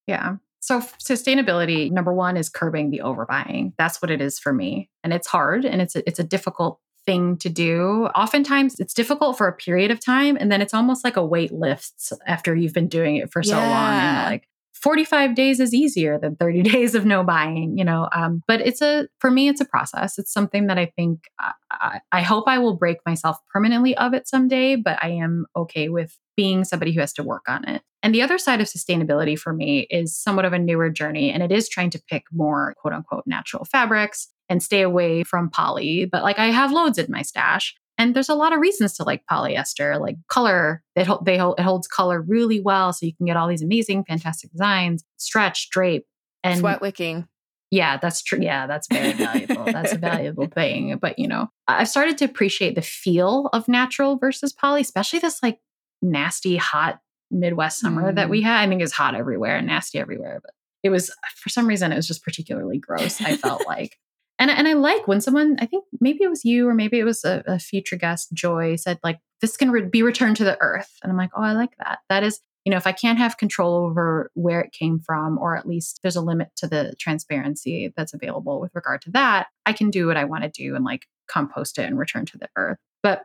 Yeah. 0.08 0.38
So 0.60 0.80
sustainability, 0.80 1.92
number 1.92 2.14
one, 2.14 2.38
is 2.38 2.50
curbing 2.50 2.92
the 2.92 3.02
overbuying. 3.04 3.74
That's 3.78 4.02
what 4.02 4.12
it 4.12 4.22
is 4.22 4.38
for 4.38 4.54
me. 4.54 4.90
And 5.04 5.14
it's 5.14 5.28
hard 5.28 5.66
and 5.66 5.82
it's 5.82 5.96
a, 5.96 6.08
it's 6.08 6.20
a 6.20 6.24
difficult 6.24 6.80
thing 7.06 7.38
to 7.38 7.50
do. 7.50 8.08
Oftentimes 8.16 8.80
it's 8.80 8.94
difficult 8.94 9.38
for 9.38 9.48
a 9.48 9.54
period 9.54 9.90
of 9.90 10.04
time 10.04 10.38
and 10.40 10.52
then 10.52 10.62
it's 10.62 10.74
almost 10.74 11.04
like 11.04 11.18
a 11.18 11.26
weight 11.26 11.52
lifts 11.52 12.14
after 12.28 12.56
you've 12.56 12.74
been 12.74 12.88
doing 12.88 13.16
it 13.16 13.32
for 13.32 13.42
so 13.42 13.56
yeah. 13.56 13.70
long. 13.70 13.94
And 13.94 14.30
like 14.32 14.48
45 14.82 15.36
days 15.36 15.60
is 15.60 15.74
easier 15.74 16.18
than 16.18 16.36
30 16.36 16.62
days 16.64 16.96
of 16.96 17.06
no 17.06 17.24
buying, 17.24 17.78
you 17.78 17.86
know. 17.86 18.10
Um, 18.12 18.42
but 18.48 18.62
it's 18.62 18.82
a, 18.82 19.08
for 19.20 19.30
me, 19.30 19.48
it's 19.48 19.62
a 19.62 19.66
process. 19.66 20.18
It's 20.18 20.34
something 20.34 20.68
that 20.68 20.78
I 20.78 20.92
think 20.96 21.26
I, 21.40 22.00
I, 22.12 22.22
hope 22.22 22.46
I 22.48 22.58
will 22.58 22.76
break 22.76 22.98
myself 23.06 23.38
permanently 23.54 23.96
of 23.98 24.14
it 24.14 24.28
someday, 24.28 24.76
but 24.76 24.98
I 25.02 25.10
am 25.10 25.46
okay 25.56 25.90
with 25.90 26.18
being 26.36 26.64
somebody 26.64 26.94
who 26.94 27.00
has 27.00 27.14
to 27.14 27.24
work 27.24 27.44
on 27.48 27.68
it. 27.68 27.84
And 28.04 28.16
the 28.16 28.22
other 28.24 28.40
side 28.40 28.62
of 28.62 28.68
sustainability 28.68 29.38
for 29.38 29.54
me 29.54 29.86
is 29.92 30.18
somewhat 30.18 30.46
of 30.46 30.54
a 30.54 30.60
newer 30.60 30.90
journey, 30.90 31.32
and 31.32 31.44
it 31.44 31.52
is 31.52 31.70
trying 31.70 31.92
to 31.92 32.02
pick 32.10 32.24
more 32.32 32.74
quote 32.78 32.94
unquote 32.94 33.24
natural 33.28 33.66
fabrics 33.66 34.28
and 34.50 34.64
stay 34.64 34.82
away 34.82 35.24
from 35.24 35.50
poly. 35.50 36.06
But 36.06 36.24
like 36.24 36.40
I 36.40 36.48
have 36.48 36.72
loads 36.72 36.98
in 36.98 37.08
my 37.10 37.22
stash. 37.22 37.76
And 38.02 38.16
there's 38.16 38.30
a 38.30 38.36
lot 38.36 38.52
of 38.52 38.60
reasons 38.60 38.96
to 38.96 39.04
like 39.04 39.22
polyester, 39.30 40.02
like 40.02 40.16
color. 40.28 40.82
It, 40.96 41.08
they, 41.24 41.36
it 41.36 41.60
holds 41.60 41.88
color 41.88 42.20
really 42.20 42.60
well. 42.60 42.94
So 42.94 43.06
you 43.06 43.16
can 43.16 43.28
get 43.28 43.38
all 43.38 43.48
these 43.48 43.62
amazing, 43.62 44.06
fantastic 44.06 44.52
designs, 44.52 45.04
stretch, 45.18 45.70
drape, 45.70 46.08
and 46.44 46.62
sweat 46.62 46.82
wicking. 46.82 47.28
Yeah, 47.70 47.98
that's 47.98 48.24
true. 48.24 48.40
Yeah, 48.42 48.66
that's 48.66 48.88
very 48.92 49.14
valuable. 49.14 49.66
that's 49.66 49.94
a 49.94 50.00
valuable 50.00 50.48
thing. 50.48 50.98
But, 51.00 51.20
you 51.20 51.28
know, 51.28 51.50
I've 51.68 51.90
started 51.90 52.18
to 52.18 52.26
appreciate 52.26 52.74
the 52.74 52.82
feel 52.82 53.52
of 53.54 53.68
natural 53.68 54.18
versus 54.18 54.52
poly, 54.52 54.82
especially 54.82 55.20
this 55.20 55.38
like 55.44 55.60
nasty, 56.02 56.58
hot 56.58 57.02
Midwest 57.30 57.82
summer 57.82 58.12
mm. 58.12 58.16
that 58.16 58.32
we 58.32 58.42
had. 58.42 58.64
I 58.64 58.68
think 58.68 58.82
it's 58.82 58.94
hot 58.94 59.14
everywhere 59.14 59.58
and 59.58 59.68
nasty 59.68 60.00
everywhere. 60.00 60.40
But 60.42 60.56
it 60.82 60.90
was, 60.90 61.16
for 61.36 61.50
some 61.50 61.68
reason, 61.68 61.92
it 61.92 61.98
was 61.98 62.08
just 62.08 62.24
particularly 62.24 62.80
gross. 62.80 63.22
I 63.22 63.38
felt 63.38 63.68
like. 63.68 64.00
And, 64.42 64.50
and 64.50 64.68
I 64.68 64.74
like 64.74 65.08
when 65.08 65.22
someone, 65.22 65.56
I 65.60 65.68
think 65.68 65.86
maybe 66.00 66.24
it 66.24 66.30
was 66.30 66.44
you 66.44 66.68
or 66.68 66.74
maybe 66.74 66.98
it 66.98 67.04
was 67.04 67.24
a, 67.24 67.44
a 67.46 67.60
future 67.60 67.96
guest, 67.96 68.34
Joy, 68.34 68.76
said, 68.76 68.98
like, 69.04 69.20
this 69.40 69.56
can 69.56 69.70
re- 69.70 69.86
be 69.86 70.02
returned 70.02 70.38
to 70.38 70.44
the 70.44 70.60
earth. 70.60 70.90
And 71.04 71.12
I'm 71.12 71.18
like, 71.18 71.30
oh, 71.38 71.44
I 71.44 71.52
like 71.52 71.78
that. 71.78 72.00
That 72.10 72.24
is, 72.24 72.40
you 72.66 72.72
know, 72.72 72.78
if 72.78 72.88
I 72.88 72.92
can't 72.92 73.20
have 73.20 73.38
control 73.38 73.76
over 73.76 74.32
where 74.34 74.60
it 74.60 74.72
came 74.72 75.00
from, 75.00 75.38
or 75.38 75.56
at 75.56 75.68
least 75.68 76.00
there's 76.02 76.16
a 76.16 76.22
limit 76.22 76.48
to 76.58 76.68
the 76.68 76.96
transparency 77.00 77.94
that's 77.96 78.16
available 78.16 78.60
with 78.60 78.72
regard 78.74 79.02
to 79.04 79.12
that, 79.12 79.46
I 79.68 79.74
can 79.74 79.92
do 79.92 80.08
what 80.08 80.18
I 80.18 80.26
want 80.26 80.44
to 80.44 80.50
do 80.50 80.76
and 80.76 80.84
like 80.84 81.06
compost 81.30 81.78
it 81.78 81.84
and 81.84 82.00
return 82.00 82.26
to 82.26 82.40
the 82.40 82.50
earth. 82.56 82.80
But 83.04 83.22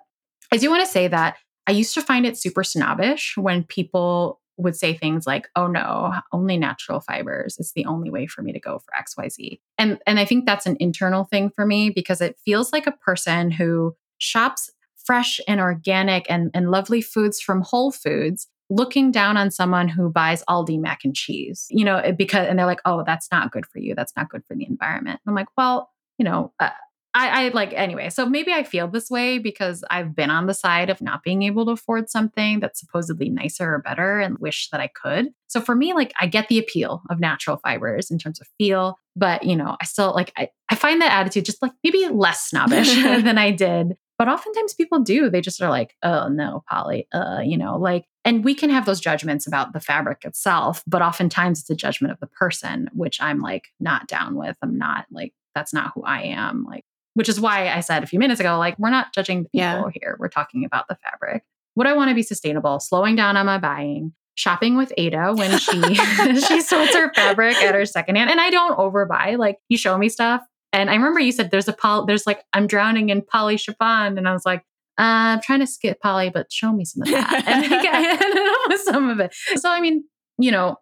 I 0.53 0.59
do 0.59 0.69
want 0.69 0.85
to 0.85 0.93
say 0.93 1.09
that 1.09 1.39
I 1.67 1.73
used 1.73 1.95
to 1.95 2.03
find 2.03 2.27
it 2.27 2.37
super 2.37 2.63
snobbish 2.63 3.39
when 3.39 3.65
people 3.65 4.39
would 4.57 4.77
say 4.77 4.95
things 4.95 5.27
like, 5.27 5.49
"Oh 5.57 5.67
no, 5.67 6.15
only 6.33 6.57
natural 6.57 7.01
fibers. 7.01 7.57
It's 7.59 7.73
the 7.73 7.87
only 7.87 8.11
way 8.11 8.27
for 8.27 8.43
me 8.43 8.53
to 8.53 8.61
go 8.61 8.79
for 8.79 8.93
XYZ." 8.99 9.61
And 9.79 9.99
and 10.07 10.19
I 10.19 10.25
think 10.25 10.47
that's 10.47 10.67
an 10.67 10.77
internal 10.81 11.25
thing 11.25 11.51
for 11.51 11.67
me 11.67 11.91
because 11.91 12.21
it 12.21 12.39
feels 12.45 12.73
like 12.73 12.87
a 12.87 12.93
person 12.93 13.51
who 13.51 13.97
shops 14.19 14.71
fresh 15.07 15.41
and 15.47 15.61
organic 15.61 16.27
and, 16.29 16.51
and 16.53 16.71
lovely 16.71 17.01
foods 17.01 17.41
from 17.41 17.63
Whole 17.63 17.93
Foods 17.93 18.49
looking 18.69 19.13
down 19.13 19.37
on 19.37 19.51
someone 19.51 19.87
who 19.87 20.11
buys 20.11 20.43
Aldi 20.49 20.81
mac 20.81 21.05
and 21.05 21.15
cheese, 21.15 21.67
you 21.71 21.85
know, 21.85 22.03
because, 22.19 22.49
and 22.49 22.59
they're 22.59 22.67
like, 22.67 22.81
oh, 22.85 23.05
that's 23.07 23.29
not 23.31 23.53
good 23.53 23.65
for 23.65 23.79
you. 23.79 23.95
That's 23.95 24.13
not 24.17 24.29
good 24.29 24.45
for 24.45 24.57
the 24.57 24.67
environment. 24.67 25.21
And 25.25 25.31
I'm 25.31 25.37
like, 25.37 25.47
well, 25.57 25.91
you 26.19 26.25
know, 26.25 26.53
uh, 26.59 26.71
I, 27.17 27.47
I, 27.47 27.49
like 27.49 27.73
anyway. 27.73 28.11
So 28.11 28.27
maybe 28.27 28.53
I 28.53 28.63
feel 28.63 28.89
this 28.89 29.09
way 29.09 29.39
because 29.39 29.83
I've 29.91 30.15
been 30.15 30.29
on 30.29 30.47
the 30.47 30.53
side 30.53 30.91
of 30.91 31.01
not 31.01 31.23
being 31.23 31.45
able 31.45 31.65
to 31.65 31.73
afford 31.73 32.11
something 32.11 32.61
that's 32.61 32.79
supposedly 32.79 33.31
nicer 33.31 33.75
or 33.75 33.79
better 33.79 34.21
and 34.21 34.39
wish 34.39 34.69
that 34.69 34.83
I 34.83 34.89
could. 34.89 35.29
So 35.47 35.63
for 35.63 35.75
me, 35.75 35.95
like 35.95 36.13
I 36.21 36.27
get 36.27 36.49
the 36.49 36.59
appeal 36.59 37.03
of 37.09 37.19
natural 37.19 37.57
fibers 37.57 38.11
in 38.11 38.19
terms 38.19 38.39
of 38.39 38.47
feel, 38.59 38.99
but 39.17 39.45
you 39.45 39.57
know, 39.57 39.79
I 39.81 39.87
still 39.87 40.13
like 40.13 40.31
I, 40.37 40.51
I 40.69 40.75
find 40.75 41.01
that 41.01 41.11
attitude 41.11 41.47
just 41.47 41.63
like 41.63 41.73
maybe 41.83 42.07
less 42.09 42.49
snobbish 42.49 42.95
than 43.03 43.39
I 43.39 43.51
did. 43.51 43.97
But 44.19 44.29
oftentimes 44.29 44.75
people 44.75 45.01
do. 45.01 45.31
They 45.31 45.41
just 45.41 45.63
are 45.63 45.71
like, 45.71 45.95
oh 46.03 46.29
no, 46.29 46.65
poly, 46.69 47.09
uh, 47.15 47.41
you 47.43 47.57
know, 47.57 47.79
like 47.79 48.05
and 48.27 48.45
we 48.45 48.55
can 48.55 48.69
have 48.69 48.85
those 48.85 49.01
judgments 49.01 49.47
about 49.47 49.73
the 49.73 49.81
fabric 49.81 50.27
itself, 50.27 50.83
but 50.87 51.01
oftentimes 51.01 51.61
it's 51.61 51.71
a 51.71 51.77
judgment 51.77 52.13
of 52.13 52.21
the 52.21 52.27
person, 52.27 52.91
which 52.93 53.23
I'm 53.23 53.41
like 53.41 53.69
not 53.81 54.07
down 54.07 54.37
with. 54.37 54.59
I'm 54.61 54.77
not 54.77 55.07
like 55.11 55.33
that's 55.55 55.73
not 55.73 55.93
who 55.95 56.03
I 56.03 56.21
am. 56.23 56.67
Like 56.69 56.85
which 57.17 57.31
is 57.31 57.41
why 57.41 57.71
I 57.71 57.81
said 57.81 58.03
a 58.03 58.07
few 58.07 58.19
minutes 58.19 58.41
ago, 58.41 58.59
like, 58.59 58.79
we're 58.79 58.91
not 58.91 59.15
judging 59.15 59.45
the 59.45 59.49
people 59.49 59.61
yeah. 59.61 59.91
here. 59.95 60.17
We're 60.19 60.29
talking 60.29 60.67
about 60.67 60.87
the 60.87 60.97
fabric. 60.97 61.45
Would 61.75 61.87
I 61.87 61.95
want 61.95 62.11
to 62.11 62.15
be 62.15 62.23
sustainable? 62.23 62.79
Slowing 62.79 63.17
down 63.17 63.39
on 63.39 63.47
my 63.47 63.57
buying, 63.57 64.13
shopping 64.35 64.77
with 64.77 64.93
Ada 64.99 65.33
when 65.35 65.59
she 65.59 65.81
she 66.47 66.61
sorts 66.61 66.95
her 66.95 67.11
fabric 67.15 67.57
at 67.57 67.75
her 67.75 67.87
secondhand. 67.87 68.29
And 68.29 68.39
I 68.39 68.51
don't 68.51 68.77
overbuy. 68.77 69.39
Like 69.39 69.57
you 69.71 69.79
show 69.79 69.97
me 69.97 70.11
stuff. 70.11 70.43
And 70.75 70.91
I 70.91 70.95
remember 70.95 71.19
you 71.19 71.33
said 71.33 71.51
there's 71.51 71.69
a 71.69 71.73
poly, 71.73 72.05
there's 72.07 72.27
like, 72.27 72.45
I'm 72.53 72.67
drowning 72.67 73.09
in 73.09 73.23
poly 73.23 73.57
chiffon. 73.57 74.19
And 74.19 74.29
I 74.29 74.35
was 74.35 74.45
like, 74.45 74.61
uh, 74.99 75.33
I'm 75.41 75.41
trying 75.41 75.61
to 75.61 75.67
skip 75.67 76.03
poly, 76.03 76.29
but 76.29 76.53
show 76.53 76.71
me 76.71 76.85
some 76.85 77.01
of 77.01 77.09
that. 77.09 77.45
and 77.47 77.65
I 77.65 78.11
ended 78.11 78.47
up 78.47 78.61
with 78.69 78.81
some 78.83 79.09
of 79.09 79.21
it. 79.21 79.35
So, 79.57 79.71
I 79.71 79.81
mean, 79.81 80.05
you 80.39 80.51
know, 80.51 80.77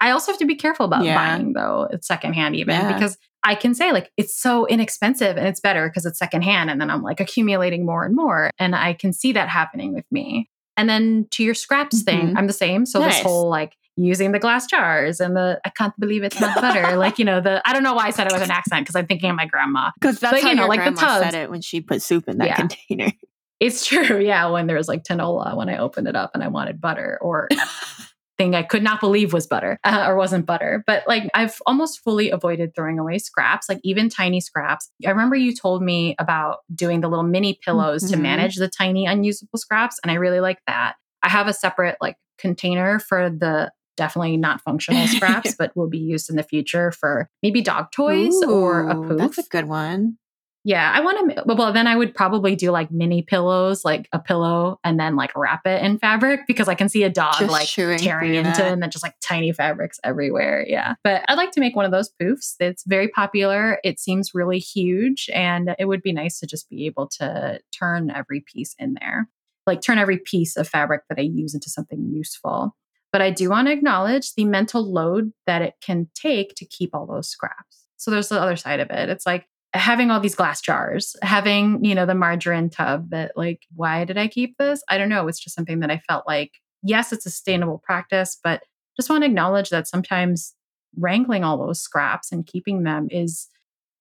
I 0.00 0.10
also 0.10 0.32
have 0.32 0.38
to 0.38 0.46
be 0.46 0.54
careful 0.54 0.86
about 0.86 1.04
yeah. 1.04 1.14
buying 1.14 1.52
though. 1.52 1.88
It's 1.90 2.06
secondhand 2.06 2.56
even 2.56 2.74
yeah. 2.74 2.92
because 2.92 3.18
I 3.42 3.54
can 3.54 3.74
say 3.74 3.92
like 3.92 4.10
it's 4.16 4.38
so 4.38 4.66
inexpensive 4.66 5.36
and 5.36 5.46
it's 5.46 5.60
better 5.60 5.88
because 5.88 6.06
it's 6.06 6.18
secondhand. 6.18 6.70
And 6.70 6.80
then 6.80 6.90
I'm 6.90 7.02
like 7.02 7.20
accumulating 7.20 7.86
more 7.86 8.04
and 8.04 8.14
more. 8.14 8.50
And 8.58 8.74
I 8.74 8.94
can 8.94 9.12
see 9.12 9.32
that 9.32 9.48
happening 9.48 9.94
with 9.94 10.04
me. 10.10 10.50
And 10.76 10.88
then 10.88 11.26
to 11.32 11.44
your 11.44 11.54
scraps 11.54 12.02
mm-hmm. 12.02 12.26
thing, 12.26 12.36
I'm 12.36 12.46
the 12.46 12.52
same. 12.52 12.86
So 12.86 13.00
nice. 13.00 13.16
this 13.16 13.22
whole 13.22 13.48
like 13.48 13.76
using 13.96 14.32
the 14.32 14.38
glass 14.38 14.66
jars 14.66 15.20
and 15.20 15.36
the 15.36 15.60
I 15.64 15.70
can't 15.70 15.98
believe 15.98 16.22
it's 16.22 16.40
not 16.40 16.60
butter. 16.60 16.96
like, 16.96 17.18
you 17.18 17.24
know, 17.24 17.40
the 17.40 17.62
I 17.68 17.72
don't 17.72 17.82
know 17.82 17.94
why 17.94 18.06
I 18.06 18.10
said 18.10 18.26
it 18.26 18.32
with 18.32 18.42
an 18.42 18.50
accent 18.50 18.84
because 18.84 18.96
I'm 18.96 19.06
thinking 19.06 19.30
of 19.30 19.36
my 19.36 19.46
grandma. 19.46 19.90
Because 20.00 20.18
that's 20.18 20.34
but, 20.34 20.42
how 20.42 20.50
you 20.50 20.56
know, 20.56 20.66
like 20.66 20.84
the 20.84 20.98
tubs. 20.98 21.24
said 21.24 21.34
it 21.34 21.50
when 21.50 21.60
she 21.60 21.80
put 21.80 22.02
soup 22.02 22.28
in 22.28 22.38
that 22.38 22.48
yeah. 22.48 22.56
container. 22.56 23.12
It's 23.58 23.86
true. 23.86 24.18
Yeah. 24.20 24.46
When 24.46 24.66
there 24.66 24.76
was 24.76 24.88
like 24.88 25.02
tinola 25.02 25.54
when 25.54 25.68
I 25.68 25.76
opened 25.76 26.08
it 26.08 26.16
up 26.16 26.30
and 26.32 26.42
I 26.42 26.48
wanted 26.48 26.80
butter 26.80 27.18
or 27.20 27.48
thing 28.40 28.54
I 28.54 28.62
could 28.62 28.82
not 28.82 29.00
believe 29.00 29.34
was 29.34 29.46
butter 29.46 29.78
uh, 29.84 30.04
or 30.06 30.16
wasn't 30.16 30.46
butter. 30.46 30.82
But 30.86 31.04
like 31.06 31.28
I've 31.34 31.60
almost 31.66 32.00
fully 32.00 32.30
avoided 32.30 32.74
throwing 32.74 32.98
away 32.98 33.18
scraps, 33.18 33.68
like 33.68 33.80
even 33.84 34.08
tiny 34.08 34.40
scraps. 34.40 34.90
I 35.06 35.10
remember 35.10 35.36
you 35.36 35.54
told 35.54 35.82
me 35.82 36.14
about 36.18 36.58
doing 36.74 37.02
the 37.02 37.08
little 37.08 37.24
mini 37.24 37.58
pillows 37.62 38.04
mm-hmm. 38.04 38.14
to 38.14 38.20
manage 38.20 38.56
the 38.56 38.68
tiny 38.68 39.04
unusable 39.04 39.58
scraps. 39.58 39.98
And 40.02 40.10
I 40.10 40.14
really 40.14 40.40
like 40.40 40.58
that. 40.66 40.94
I 41.22 41.28
have 41.28 41.48
a 41.48 41.52
separate 41.52 41.98
like 42.00 42.16
container 42.38 42.98
for 42.98 43.28
the 43.28 43.70
definitely 43.98 44.38
not 44.38 44.62
functional 44.62 45.06
scraps, 45.06 45.54
but 45.58 45.76
will 45.76 45.90
be 45.90 45.98
used 45.98 46.30
in 46.30 46.36
the 46.36 46.42
future 46.42 46.90
for 46.92 47.28
maybe 47.42 47.60
dog 47.60 47.92
toys 47.92 48.32
Ooh, 48.42 48.50
or 48.50 48.88
a 48.88 48.94
poof. 48.94 49.18
That's 49.18 49.38
a 49.38 49.42
good 49.50 49.66
one. 49.66 50.16
Yeah, 50.62 50.92
I 50.94 51.00
want 51.00 51.36
to. 51.36 51.44
Well, 51.46 51.72
then 51.72 51.86
I 51.86 51.96
would 51.96 52.14
probably 52.14 52.54
do 52.54 52.70
like 52.70 52.90
mini 52.90 53.22
pillows, 53.22 53.82
like 53.82 54.08
a 54.12 54.18
pillow, 54.18 54.78
and 54.84 55.00
then 55.00 55.16
like 55.16 55.34
wrap 55.34 55.66
it 55.66 55.82
in 55.82 55.98
fabric 55.98 56.40
because 56.46 56.68
I 56.68 56.74
can 56.74 56.90
see 56.90 57.02
a 57.02 57.08
dog 57.08 57.36
just 57.38 57.50
like 57.50 57.68
tearing 57.68 58.34
into 58.34 58.50
that. 58.50 58.72
and 58.72 58.82
then 58.82 58.90
just 58.90 59.02
like 59.02 59.14
tiny 59.22 59.52
fabrics 59.52 59.98
everywhere. 60.04 60.64
Yeah, 60.68 60.96
but 61.02 61.24
I'd 61.28 61.38
like 61.38 61.52
to 61.52 61.60
make 61.60 61.76
one 61.76 61.86
of 61.86 61.92
those 61.92 62.10
poofs. 62.20 62.56
It's 62.60 62.84
very 62.84 63.08
popular. 63.08 63.78
It 63.84 63.98
seems 63.98 64.34
really 64.34 64.58
huge, 64.58 65.30
and 65.32 65.74
it 65.78 65.86
would 65.86 66.02
be 66.02 66.12
nice 66.12 66.38
to 66.40 66.46
just 66.46 66.68
be 66.68 66.84
able 66.84 67.08
to 67.18 67.60
turn 67.72 68.10
every 68.10 68.40
piece 68.40 68.74
in 68.78 68.96
there, 69.00 69.28
like 69.66 69.80
turn 69.80 69.96
every 69.96 70.18
piece 70.18 70.58
of 70.58 70.68
fabric 70.68 71.04
that 71.08 71.18
I 71.18 71.22
use 71.22 71.54
into 71.54 71.70
something 71.70 72.10
useful. 72.12 72.76
But 73.12 73.22
I 73.22 73.30
do 73.30 73.48
want 73.48 73.68
to 73.68 73.72
acknowledge 73.72 74.34
the 74.34 74.44
mental 74.44 74.92
load 74.92 75.32
that 75.46 75.62
it 75.62 75.74
can 75.80 76.08
take 76.14 76.54
to 76.56 76.66
keep 76.66 76.94
all 76.94 77.06
those 77.06 77.28
scraps. 77.28 77.86
So 77.96 78.10
there's 78.10 78.28
the 78.28 78.40
other 78.40 78.56
side 78.56 78.80
of 78.80 78.90
it. 78.90 79.08
It's 79.08 79.26
like 79.26 79.46
having 79.74 80.10
all 80.10 80.20
these 80.20 80.34
glass 80.34 80.60
jars, 80.60 81.14
having, 81.22 81.84
you 81.84 81.94
know, 81.94 82.06
the 82.06 82.14
margarine 82.14 82.70
tub 82.70 83.10
that 83.10 83.32
like, 83.36 83.62
why 83.74 84.04
did 84.04 84.18
I 84.18 84.26
keep 84.26 84.56
this? 84.58 84.82
I 84.88 84.98
don't 84.98 85.08
know. 85.08 85.28
It's 85.28 85.38
just 85.38 85.54
something 85.54 85.80
that 85.80 85.90
I 85.90 85.98
felt 86.08 86.26
like, 86.26 86.52
yes, 86.82 87.12
it's 87.12 87.26
a 87.26 87.30
sustainable 87.30 87.78
practice, 87.84 88.38
but 88.42 88.62
just 88.96 89.10
want 89.10 89.22
to 89.22 89.28
acknowledge 89.28 89.70
that 89.70 89.86
sometimes 89.86 90.54
wrangling 90.96 91.44
all 91.44 91.56
those 91.56 91.80
scraps 91.80 92.32
and 92.32 92.46
keeping 92.46 92.82
them 92.82 93.08
is 93.10 93.48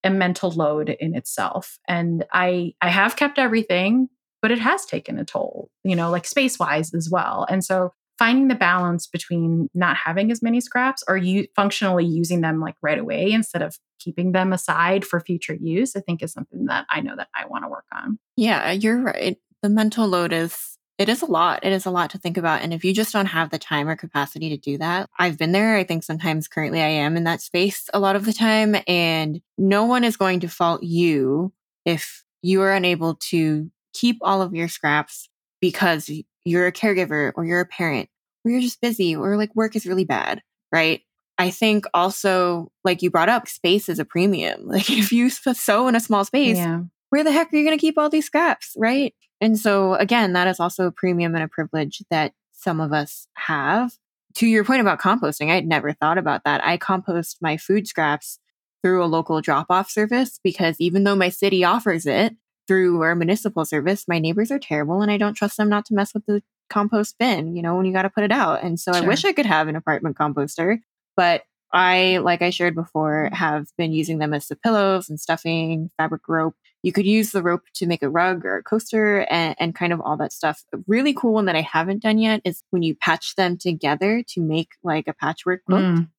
a 0.03 0.09
mental 0.09 0.49
load 0.49 0.89
in 0.89 1.15
itself. 1.15 1.77
And 1.87 2.25
I 2.33 2.73
I 2.81 2.89
have 2.89 3.15
kept 3.15 3.37
everything 3.37 4.09
but 4.41 4.51
it 4.51 4.59
has 4.59 4.85
taken 4.85 5.19
a 5.19 5.25
toll, 5.25 5.69
you 5.83 5.95
know, 5.95 6.09
like 6.09 6.25
space 6.25 6.57
wise 6.57 6.93
as 6.93 7.09
well. 7.09 7.45
And 7.49 7.63
so 7.63 7.91
finding 8.19 8.49
the 8.49 8.55
balance 8.55 9.07
between 9.07 9.69
not 9.73 9.95
having 9.95 10.29
as 10.29 10.43
many 10.43 10.59
scraps 10.59 11.03
or 11.07 11.15
you 11.15 11.47
functionally 11.55 12.05
using 12.05 12.41
them 12.41 12.59
like 12.59 12.75
right 12.81 12.99
away 12.99 13.31
instead 13.31 13.61
of 13.61 13.77
keeping 13.97 14.33
them 14.33 14.51
aside 14.51 15.05
for 15.05 15.21
future 15.21 15.55
use, 15.55 15.95
I 15.95 16.01
think 16.01 16.21
is 16.21 16.33
something 16.33 16.65
that 16.65 16.85
I 16.89 16.99
know 16.99 17.15
that 17.15 17.29
I 17.33 17.47
want 17.47 17.63
to 17.63 17.69
work 17.69 17.85
on. 17.93 18.19
Yeah, 18.35 18.71
you're 18.71 19.01
right. 19.01 19.37
The 19.63 19.69
mental 19.69 20.05
load 20.07 20.33
is 20.33 20.77
it 20.97 21.07
is 21.07 21.21
a 21.21 21.27
lot. 21.27 21.61
It 21.63 21.71
is 21.71 21.85
a 21.85 21.91
lot 21.91 22.09
to 22.09 22.17
think 22.17 22.37
about. 22.37 22.61
And 22.61 22.73
if 22.73 22.83
you 22.83 22.93
just 22.93 23.13
don't 23.13 23.25
have 23.27 23.51
the 23.51 23.57
time 23.57 23.87
or 23.87 23.95
capacity 23.95 24.49
to 24.49 24.57
do 24.57 24.77
that, 24.79 25.09
I've 25.17 25.37
been 25.37 25.53
there. 25.53 25.77
I 25.77 25.85
think 25.85 26.03
sometimes 26.03 26.49
currently 26.49 26.81
I 26.81 26.87
am 26.87 27.15
in 27.15 27.23
that 27.23 27.41
space 27.41 27.89
a 27.93 28.01
lot 28.01 28.17
of 28.17 28.25
the 28.25 28.33
time. 28.33 28.75
And 28.85 29.39
no 29.57 29.85
one 29.85 30.03
is 30.03 30.17
going 30.17 30.41
to 30.41 30.49
fault 30.49 30.83
you 30.83 31.53
if 31.85 32.25
you 32.41 32.61
are 32.61 32.73
unable 32.73 33.15
to 33.29 33.71
keep 33.93 34.17
all 34.21 34.41
of 34.41 34.53
your 34.53 34.67
scraps 34.67 35.29
because 35.61 36.11
you're 36.49 36.67
a 36.67 36.71
caregiver 36.71 37.31
or 37.35 37.45
you're 37.45 37.61
a 37.61 37.65
parent 37.65 38.09
or 38.43 38.51
you're 38.51 38.61
just 38.61 38.81
busy 38.81 39.15
or 39.15 39.37
like 39.37 39.55
work 39.55 39.75
is 39.75 39.85
really 39.85 40.05
bad, 40.05 40.41
right? 40.71 41.01
I 41.37 41.51
think 41.51 41.85
also, 41.93 42.71
like 42.83 43.01
you 43.01 43.09
brought 43.09 43.29
up, 43.29 43.47
space 43.47 43.87
is 43.87 43.99
a 43.99 44.05
premium. 44.05 44.63
Like 44.67 44.89
if 44.89 45.11
you 45.11 45.29
sew 45.29 45.87
in 45.87 45.95
a 45.95 45.99
small 45.99 46.25
space, 46.25 46.57
yeah. 46.57 46.81
where 47.09 47.23
the 47.23 47.31
heck 47.31 47.53
are 47.53 47.55
you 47.55 47.63
going 47.63 47.77
to 47.77 47.81
keep 47.81 47.97
all 47.97 48.09
these 48.09 48.25
scraps, 48.25 48.73
right? 48.77 49.13
And 49.41 49.57
so, 49.57 49.93
again, 49.93 50.33
that 50.33 50.47
is 50.47 50.59
also 50.59 50.87
a 50.87 50.91
premium 50.91 51.33
and 51.35 51.43
a 51.43 51.47
privilege 51.47 52.03
that 52.09 52.33
some 52.51 52.81
of 52.81 52.91
us 52.91 53.27
have. 53.35 53.93
To 54.35 54.47
your 54.47 54.63
point 54.63 54.81
about 54.81 54.99
composting, 54.99 55.49
I 55.49 55.55
had 55.55 55.65
never 55.65 55.93
thought 55.93 56.17
about 56.17 56.43
that. 56.43 56.63
I 56.63 56.77
compost 56.77 57.37
my 57.41 57.57
food 57.57 57.87
scraps 57.87 58.39
through 58.83 59.03
a 59.03 59.07
local 59.07 59.41
drop 59.41 59.67
off 59.69 59.89
service 59.89 60.39
because 60.43 60.75
even 60.79 61.03
though 61.03 61.15
my 61.15 61.29
city 61.29 61.63
offers 61.63 62.05
it 62.05 62.35
through 62.69 63.01
our 63.01 63.15
municipal 63.15 63.65
service, 63.65 64.07
my 64.07 64.19
neighbors 64.19 64.51
are 64.51 64.59
terrible 64.59 65.01
and 65.01 65.09
I 65.09 65.17
don't 65.17 65.33
trust 65.33 65.57
them 65.57 65.69
not 65.69 65.85
to 65.85 65.95
mess 65.95 66.13
with 66.13 66.23
the 66.27 66.43
compost 66.69 67.15
bin, 67.17 67.55
you 67.55 67.63
know, 67.63 67.75
when 67.75 67.87
you 67.87 67.91
got 67.91 68.03
to 68.03 68.11
put 68.11 68.23
it 68.23 68.31
out. 68.31 68.61
And 68.61 68.79
so 68.79 68.93
sure. 68.93 69.03
I 69.03 69.07
wish 69.07 69.25
I 69.25 69.33
could 69.33 69.47
have 69.47 69.67
an 69.67 69.75
apartment 69.75 70.15
composter, 70.15 70.77
but 71.17 71.45
I, 71.73 72.19
like 72.19 72.43
I 72.43 72.51
shared 72.51 72.75
before, 72.75 73.31
have 73.33 73.69
been 73.75 73.91
using 73.91 74.19
them 74.19 74.35
as 74.35 74.49
the 74.49 74.55
pillows 74.55 75.09
and 75.09 75.19
stuffing, 75.19 75.89
fabric 75.97 76.27
rope. 76.27 76.53
You 76.83 76.91
could 76.91 77.07
use 77.07 77.31
the 77.31 77.41
rope 77.41 77.63
to 77.73 77.87
make 77.87 78.03
a 78.03 78.09
rug 78.09 78.45
or 78.45 78.57
a 78.57 78.63
coaster 78.63 79.21
and, 79.31 79.55
and 79.59 79.73
kind 79.73 79.91
of 79.91 79.99
all 79.99 80.17
that 80.17 80.31
stuff. 80.31 80.63
A 80.71 80.77
really 80.85 81.15
cool 81.15 81.33
one 81.33 81.45
that 81.45 81.55
I 81.55 81.61
haven't 81.61 82.03
done 82.03 82.19
yet 82.19 82.41
is 82.45 82.61
when 82.69 82.83
you 82.83 82.93
patch 82.93 83.33
them 83.33 83.57
together 83.57 84.23
to 84.27 84.41
make 84.41 84.73
like 84.83 85.07
a 85.07 85.13
patchwork 85.13 85.65
quilt. 85.65 85.81
Mm. 85.81 86.09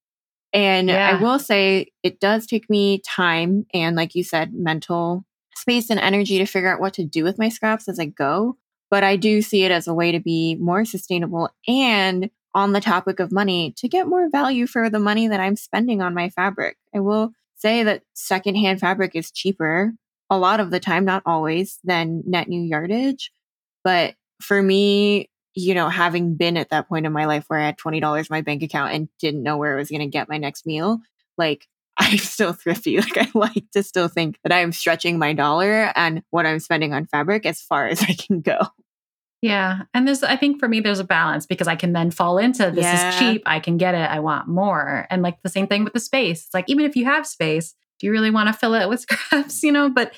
And 0.52 0.88
yeah. 0.88 1.16
I 1.16 1.22
will 1.22 1.38
say 1.38 1.92
it 2.02 2.18
does 2.18 2.44
take 2.44 2.68
me 2.68 3.00
time 3.06 3.66
and, 3.72 3.94
like 3.94 4.16
you 4.16 4.24
said, 4.24 4.52
mental 4.52 5.24
space 5.60 5.90
and 5.90 6.00
energy 6.00 6.38
to 6.38 6.46
figure 6.46 6.72
out 6.72 6.80
what 6.80 6.94
to 6.94 7.04
do 7.04 7.24
with 7.24 7.38
my 7.38 7.48
scraps 7.48 7.88
as 7.88 7.98
I 7.98 8.06
go. 8.06 8.56
But 8.90 9.04
I 9.04 9.16
do 9.16 9.40
see 9.40 9.62
it 9.62 9.70
as 9.70 9.86
a 9.86 9.94
way 9.94 10.10
to 10.12 10.20
be 10.20 10.56
more 10.56 10.84
sustainable 10.84 11.50
and 11.68 12.30
on 12.54 12.72
the 12.72 12.80
topic 12.80 13.20
of 13.20 13.30
money 13.30 13.72
to 13.76 13.88
get 13.88 14.08
more 14.08 14.28
value 14.28 14.66
for 14.66 14.90
the 14.90 14.98
money 14.98 15.28
that 15.28 15.38
I'm 15.38 15.54
spending 15.54 16.02
on 16.02 16.14
my 16.14 16.30
fabric. 16.30 16.76
I 16.94 16.98
will 16.98 17.32
say 17.56 17.84
that 17.84 18.02
secondhand 18.14 18.80
fabric 18.80 19.12
is 19.14 19.30
cheaper 19.30 19.92
a 20.30 20.38
lot 20.38 20.60
of 20.60 20.70
the 20.70 20.80
time, 20.80 21.04
not 21.04 21.22
always, 21.26 21.78
than 21.84 22.22
net 22.24 22.48
new 22.48 22.62
yardage. 22.62 23.32
But 23.82 24.14
for 24.40 24.62
me, 24.62 25.28
you 25.54 25.74
know, 25.74 25.88
having 25.88 26.36
been 26.36 26.56
at 26.56 26.70
that 26.70 26.88
point 26.88 27.04
in 27.04 27.12
my 27.12 27.26
life 27.26 27.44
where 27.48 27.58
I 27.58 27.66
had 27.66 27.78
$20 27.78 28.18
in 28.18 28.26
my 28.30 28.40
bank 28.40 28.62
account 28.62 28.94
and 28.94 29.08
didn't 29.18 29.42
know 29.42 29.56
where 29.56 29.74
I 29.74 29.78
was 29.78 29.90
going 29.90 30.00
to 30.00 30.06
get 30.06 30.28
my 30.28 30.38
next 30.38 30.66
meal, 30.66 31.00
like 31.36 31.66
I'm 31.96 32.18
still 32.18 32.52
thrifty. 32.52 32.96
Like 33.00 33.18
I 33.18 33.28
like 33.34 33.70
to 33.72 33.82
still 33.82 34.08
think 34.08 34.38
that 34.42 34.52
I'm 34.52 34.72
stretching 34.72 35.18
my 35.18 35.32
dollar 35.32 35.92
and 35.96 36.22
what 36.30 36.46
I'm 36.46 36.58
spending 36.58 36.92
on 36.92 37.06
fabric 37.06 37.46
as 37.46 37.60
far 37.60 37.86
as 37.86 38.02
I 38.02 38.14
can 38.14 38.40
go. 38.40 38.58
Yeah. 39.42 39.82
And 39.94 40.06
there's, 40.06 40.22
I 40.22 40.36
think 40.36 40.60
for 40.60 40.68
me, 40.68 40.80
there's 40.80 40.98
a 40.98 41.04
balance 41.04 41.46
because 41.46 41.66
I 41.66 41.76
can 41.76 41.92
then 41.92 42.10
fall 42.10 42.36
into 42.36 42.70
this 42.70 42.84
yeah. 42.84 43.08
is 43.08 43.18
cheap. 43.18 43.42
I 43.46 43.58
can 43.58 43.78
get 43.78 43.94
it. 43.94 44.10
I 44.10 44.20
want 44.20 44.48
more. 44.48 45.06
And 45.08 45.22
like 45.22 45.42
the 45.42 45.48
same 45.48 45.66
thing 45.66 45.84
with 45.84 45.94
the 45.94 46.00
space. 46.00 46.44
It's 46.44 46.54
like, 46.54 46.66
even 46.68 46.84
if 46.84 46.94
you 46.94 47.06
have 47.06 47.26
space, 47.26 47.74
do 47.98 48.06
you 48.06 48.12
really 48.12 48.30
want 48.30 48.48
to 48.48 48.52
fill 48.52 48.74
it 48.74 48.88
with 48.88 49.00
scraps? 49.10 49.62
You 49.62 49.72
know, 49.72 49.88
but, 49.88 50.14